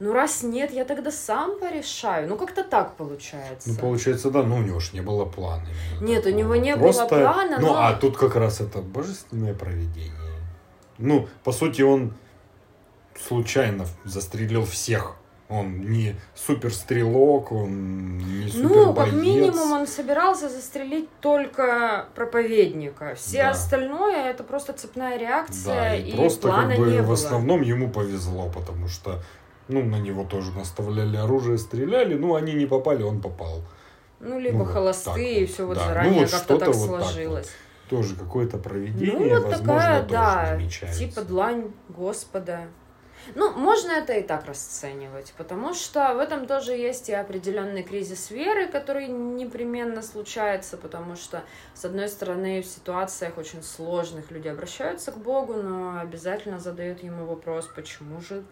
Ну, 0.00 0.12
раз 0.12 0.42
нет, 0.42 0.72
я 0.72 0.84
тогда 0.84 1.10
сам 1.12 1.58
порешаю. 1.60 2.28
Ну, 2.28 2.36
как-то 2.36 2.64
так 2.64 2.96
получается. 2.96 3.70
Ну, 3.70 3.76
получается, 3.76 4.30
да, 4.30 4.42
но 4.42 4.56
у 4.56 4.62
него 4.62 4.80
ж 4.80 4.92
не 4.92 5.00
было 5.00 5.24
плана. 5.24 5.62
Нет, 6.00 6.26
у 6.26 6.30
него 6.30 6.56
не 6.56 6.74
было 6.76 6.92
Просто- 6.92 7.06
плана, 7.06 7.58
Ну, 7.60 7.68
но- 7.68 7.78
а 7.86 7.92
тут 7.94 8.16
как 8.16 8.34
раз 8.36 8.60
это 8.60 8.80
божественное 8.82 9.54
проведение. 9.54 10.12
Ну, 10.98 11.28
по 11.44 11.52
сути, 11.52 11.82
он 11.82 12.12
случайно 13.18 13.86
застрелил 14.04 14.64
всех. 14.64 15.16
Он 15.48 15.90
не 15.90 16.16
суперстрелок, 16.34 17.52
он 17.52 18.18
не 18.18 18.50
Ну, 18.54 18.94
как 18.94 19.12
минимум, 19.12 19.72
он 19.72 19.86
собирался 19.86 20.48
застрелить 20.48 21.08
только 21.20 22.06
проповедника. 22.14 23.14
Все 23.14 23.42
Да. 23.44 23.50
остальное 23.50 24.30
это 24.30 24.42
просто 24.42 24.72
цепная 24.72 25.18
реакция, 25.18 25.74
Да, 25.74 25.94
и, 25.94 26.10
и, 26.10 26.16
просто 26.16 26.48
плана 26.48 26.70
как 26.70 26.78
бы 26.78 26.86
не 26.90 26.98
в 27.00 27.04
было. 27.04 27.14
основном 27.14 27.60
ему 27.62 27.90
повезло, 27.90 28.48
потому 28.48 28.88
что 28.88 29.20
ну, 29.68 29.82
на 29.82 29.96
него 29.96 30.24
тоже 30.24 30.52
наставляли 30.52 31.16
оружие, 31.16 31.58
стреляли, 31.58 32.14
ну, 32.14 32.34
они 32.34 32.52
не 32.54 32.66
попали, 32.66 33.02
он 33.02 33.20
попал. 33.20 33.62
Ну, 34.20 34.38
либо 34.38 34.58
ну, 34.58 34.64
холостые, 34.64 35.40
вот. 35.40 35.50
все 35.50 35.66
вот 35.66 35.76
Да. 35.76 35.86
заранее 35.88 36.12
Ну, 36.14 36.20
вот 36.20 36.30
как-то 36.30 36.58
так 36.58 36.68
вот 36.68 36.74
так 36.74 36.86
вот. 36.88 37.02
сложилось. 37.02 37.50
Тоже 37.90 38.16
какое-то 38.16 38.58
проведение, 38.58 39.34
ну, 39.34 39.42
вот 39.42 39.52
возможно, 39.52 39.74
такая, 39.74 40.02
тоже 40.02 40.12
да, 40.12 40.50
намечается. 40.56 40.98
типа 40.98 41.20
длань 41.22 41.72
Господа. 41.90 42.60
Ну, 43.34 43.52
можно 43.52 43.92
это 43.92 44.12
и 44.12 44.22
так 44.22 44.44
расценивать, 44.46 45.32
потому 45.38 45.72
что 45.72 46.14
в 46.14 46.18
этом 46.18 46.46
тоже 46.46 46.72
есть 46.72 47.08
и 47.08 47.12
определенный 47.14 47.82
кризис 47.82 48.30
веры, 48.30 48.68
который 48.68 49.08
непременно 49.08 50.02
случается, 50.02 50.76
потому 50.76 51.16
что, 51.16 51.42
с 51.74 51.84
одной 51.84 52.08
стороны, 52.08 52.60
в 52.60 52.66
ситуациях 52.66 53.38
очень 53.38 53.62
сложных 53.62 54.30
люди 54.30 54.48
обращаются 54.48 55.10
к 55.10 55.18
Богу, 55.18 55.54
но 55.54 56.00
обязательно 56.00 56.58
задают 56.58 57.02
ему 57.02 57.24
вопрос, 57.24 57.68
почему 57.74 58.20
же 58.20 58.44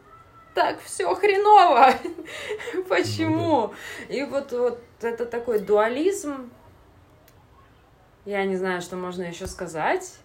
так 0.54 0.80
все 0.80 1.14
хреново? 1.14 1.94
Почему? 2.88 3.74
И 4.08 4.22
вот, 4.24 4.52
вот 4.52 4.80
это 5.00 5.26
такой 5.26 5.58
дуализм. 5.58 6.50
Я 8.24 8.44
не 8.44 8.56
знаю, 8.56 8.82
что 8.82 8.96
можно 8.96 9.22
еще 9.22 9.46
сказать. 9.46 10.18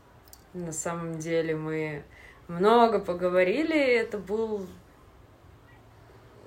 На 0.54 0.72
самом 0.72 1.20
деле 1.20 1.56
мы 1.56 2.04
много 2.48 3.00
поговорили. 3.00 3.78
Это 3.78 4.18
был 4.18 4.68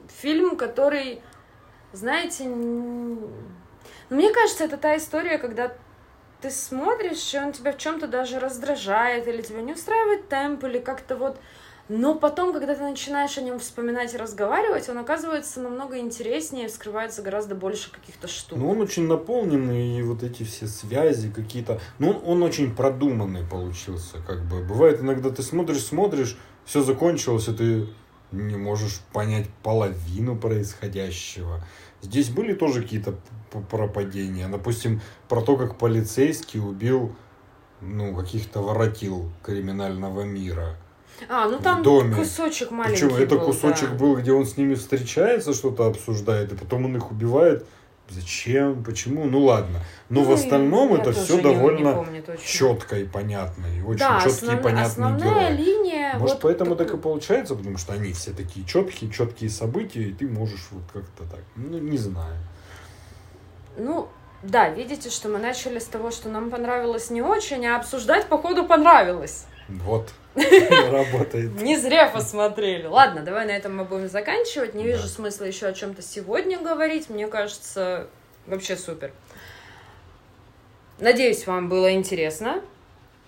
фильм, 0.08 0.56
который, 0.56 1.22
знаете, 1.92 2.44
ну, 2.44 3.30
мне 4.08 4.32
кажется, 4.32 4.64
это 4.64 4.76
та 4.76 4.96
история, 4.96 5.38
когда 5.38 5.72
ты 6.40 6.50
смотришь, 6.50 7.34
и 7.34 7.38
он 7.38 7.52
тебя 7.52 7.72
в 7.72 7.78
чем-то 7.78 8.06
даже 8.06 8.38
раздражает, 8.40 9.28
или 9.28 9.42
тебя 9.42 9.62
не 9.62 9.72
устраивает 9.72 10.28
темп, 10.28 10.64
или 10.64 10.78
как-то 10.78 11.16
вот... 11.16 11.38
Но 11.92 12.14
потом, 12.14 12.52
когда 12.52 12.76
ты 12.76 12.82
начинаешь 12.82 13.36
о 13.36 13.42
нем 13.42 13.58
вспоминать 13.58 14.14
и 14.14 14.16
разговаривать, 14.16 14.88
он 14.88 14.98
оказывается 14.98 15.60
намного 15.60 15.98
интереснее, 15.98 16.68
вскрывается 16.68 17.20
гораздо 17.20 17.56
больше 17.56 17.90
каких-то 17.90 18.28
штук. 18.28 18.60
Ну, 18.60 18.70
он 18.70 18.80
очень 18.80 19.08
наполненный, 19.08 19.98
и 19.98 20.02
вот 20.02 20.22
эти 20.22 20.44
все 20.44 20.68
связи 20.68 21.32
какие-то... 21.32 21.80
Ну, 21.98 22.10
он, 22.10 22.20
он 22.24 22.42
очень 22.44 22.76
продуманный 22.76 23.44
получился, 23.44 24.18
как 24.24 24.44
бы. 24.44 24.62
Бывает, 24.62 25.00
иногда 25.00 25.30
ты 25.30 25.42
смотришь, 25.42 25.82
смотришь, 25.82 26.38
все 26.64 26.80
закончилось, 26.80 27.48
и 27.48 27.54
ты 27.54 27.88
не 28.30 28.54
можешь 28.54 29.00
понять 29.12 29.48
половину 29.64 30.36
происходящего. 30.36 31.64
Здесь 32.02 32.28
были 32.28 32.54
тоже 32.54 32.82
какие-то 32.82 33.16
пропадения. 33.68 34.46
Допустим, 34.46 35.00
про 35.28 35.40
то, 35.40 35.56
как 35.56 35.76
полицейский 35.76 36.60
убил 36.60 37.16
ну, 37.80 38.14
каких-то 38.14 38.62
воротил 38.62 39.32
криминального 39.42 40.22
мира. 40.22 40.76
А, 41.28 41.48
ну 41.48 41.58
в 41.58 41.62
там 41.62 41.82
доме. 41.82 42.14
кусочек 42.14 42.70
маленький 42.70 43.04
Причем 43.04 43.16
это 43.22 43.36
был, 43.36 43.46
кусочек 43.46 43.90
да. 43.90 43.96
был, 43.96 44.16
где 44.16 44.32
он 44.32 44.46
с 44.46 44.56
ними 44.56 44.74
встречается, 44.74 45.52
что-то 45.54 45.86
обсуждает, 45.86 46.52
и 46.52 46.56
потом 46.56 46.84
он 46.86 46.96
их 46.96 47.10
убивает. 47.10 47.66
Зачем? 48.08 48.82
Почему? 48.82 49.24
Ну 49.26 49.44
ладно. 49.44 49.78
Но 50.08 50.22
в 50.22 50.28
Ну, 50.28 50.34
остальном 50.34 50.94
я 50.94 51.00
это 51.00 51.12
все 51.12 51.34
не- 51.34 51.38
не 51.38 51.42
довольно 51.44 51.92
помню 51.94 52.22
точно. 52.24 52.44
четко 52.44 52.96
и 52.98 53.04
понятно. 53.04 53.66
И 53.66 53.82
очень 53.82 54.00
да, 54.00 54.20
четкий 54.20 54.46
и 54.46 54.48
основ- 54.48 54.62
понятный 54.62 54.82
основная 54.82 55.52
герой. 55.52 55.56
линия. 55.64 56.14
Может, 56.18 56.34
вот 56.36 56.42
поэтому 56.42 56.74
такой- 56.74 56.86
так 56.86 56.94
и 56.98 57.00
получается, 57.00 57.54
потому 57.54 57.78
что 57.78 57.92
они 57.92 58.12
все 58.12 58.32
такие 58.32 58.66
четкие, 58.66 59.12
четкие 59.12 59.48
события, 59.48 60.02
и 60.02 60.12
ты 60.12 60.26
можешь 60.26 60.66
вот 60.72 60.82
как-то 60.92 61.22
так. 61.30 61.40
Ну, 61.54 61.78
не 61.78 61.98
знаю. 61.98 62.34
Ну, 63.76 64.08
да, 64.42 64.68
видите, 64.70 65.08
что 65.10 65.28
мы 65.28 65.38
начали 65.38 65.78
с 65.78 65.84
того, 65.84 66.10
что 66.10 66.28
нам 66.28 66.50
понравилось 66.50 67.10
не 67.10 67.22
очень, 67.22 67.64
а 67.66 67.76
обсуждать, 67.76 68.26
походу, 68.26 68.64
понравилось. 68.66 69.46
Вот. 69.68 70.12
Работает. 70.34 71.60
Не 71.60 71.76
зря 71.76 72.08
посмотрели. 72.08 72.86
Ладно, 72.86 73.22
давай 73.22 73.46
на 73.46 73.50
этом 73.50 73.76
мы 73.76 73.84
будем 73.84 74.08
заканчивать. 74.08 74.74
Не 74.74 74.84
вижу 74.84 75.06
смысла 75.08 75.44
еще 75.44 75.66
о 75.66 75.72
чем-то 75.72 76.02
сегодня 76.02 76.58
говорить. 76.58 77.10
Мне 77.10 77.26
кажется, 77.26 78.06
вообще 78.46 78.76
супер. 78.76 79.12
Надеюсь, 80.98 81.46
вам 81.46 81.68
было 81.68 81.92
интересно. 81.92 82.62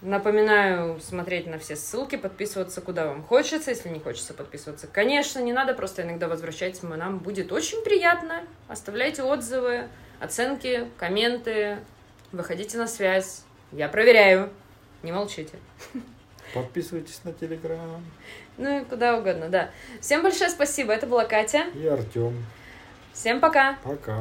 Напоминаю 0.00 1.00
смотреть 1.00 1.46
на 1.46 1.58
все 1.58 1.76
ссылки, 1.76 2.16
подписываться 2.16 2.80
куда 2.80 3.06
вам 3.06 3.22
хочется. 3.22 3.70
Если 3.70 3.88
не 3.88 4.00
хочется 4.00 4.34
подписываться, 4.34 4.86
конечно, 4.86 5.38
не 5.38 5.52
надо. 5.52 5.74
Просто 5.74 6.02
иногда 6.02 6.28
возвращайтесь, 6.28 6.82
мы- 6.82 6.96
нам 6.96 7.18
будет 7.18 7.52
очень 7.52 7.82
приятно. 7.82 8.42
Оставляйте 8.68 9.22
отзывы, 9.22 9.88
оценки, 10.20 10.88
комменты. 10.98 11.78
Выходите 12.32 12.78
на 12.78 12.86
связь. 12.86 13.42
Я 13.70 13.88
проверяю. 13.88 14.50
Не 15.02 15.12
молчите. 15.12 15.56
Подписывайтесь 16.54 17.20
на 17.24 17.32
Телеграм. 17.32 18.04
Ну 18.58 18.80
и 18.80 18.84
куда 18.84 19.16
угодно, 19.16 19.48
да. 19.48 19.70
Всем 20.00 20.22
большое 20.22 20.50
спасибо. 20.50 20.92
Это 20.92 21.06
была 21.06 21.24
Катя. 21.24 21.64
И 21.74 21.86
Артем. 21.86 22.44
Всем 23.12 23.40
пока. 23.40 23.78
Пока. 23.82 24.16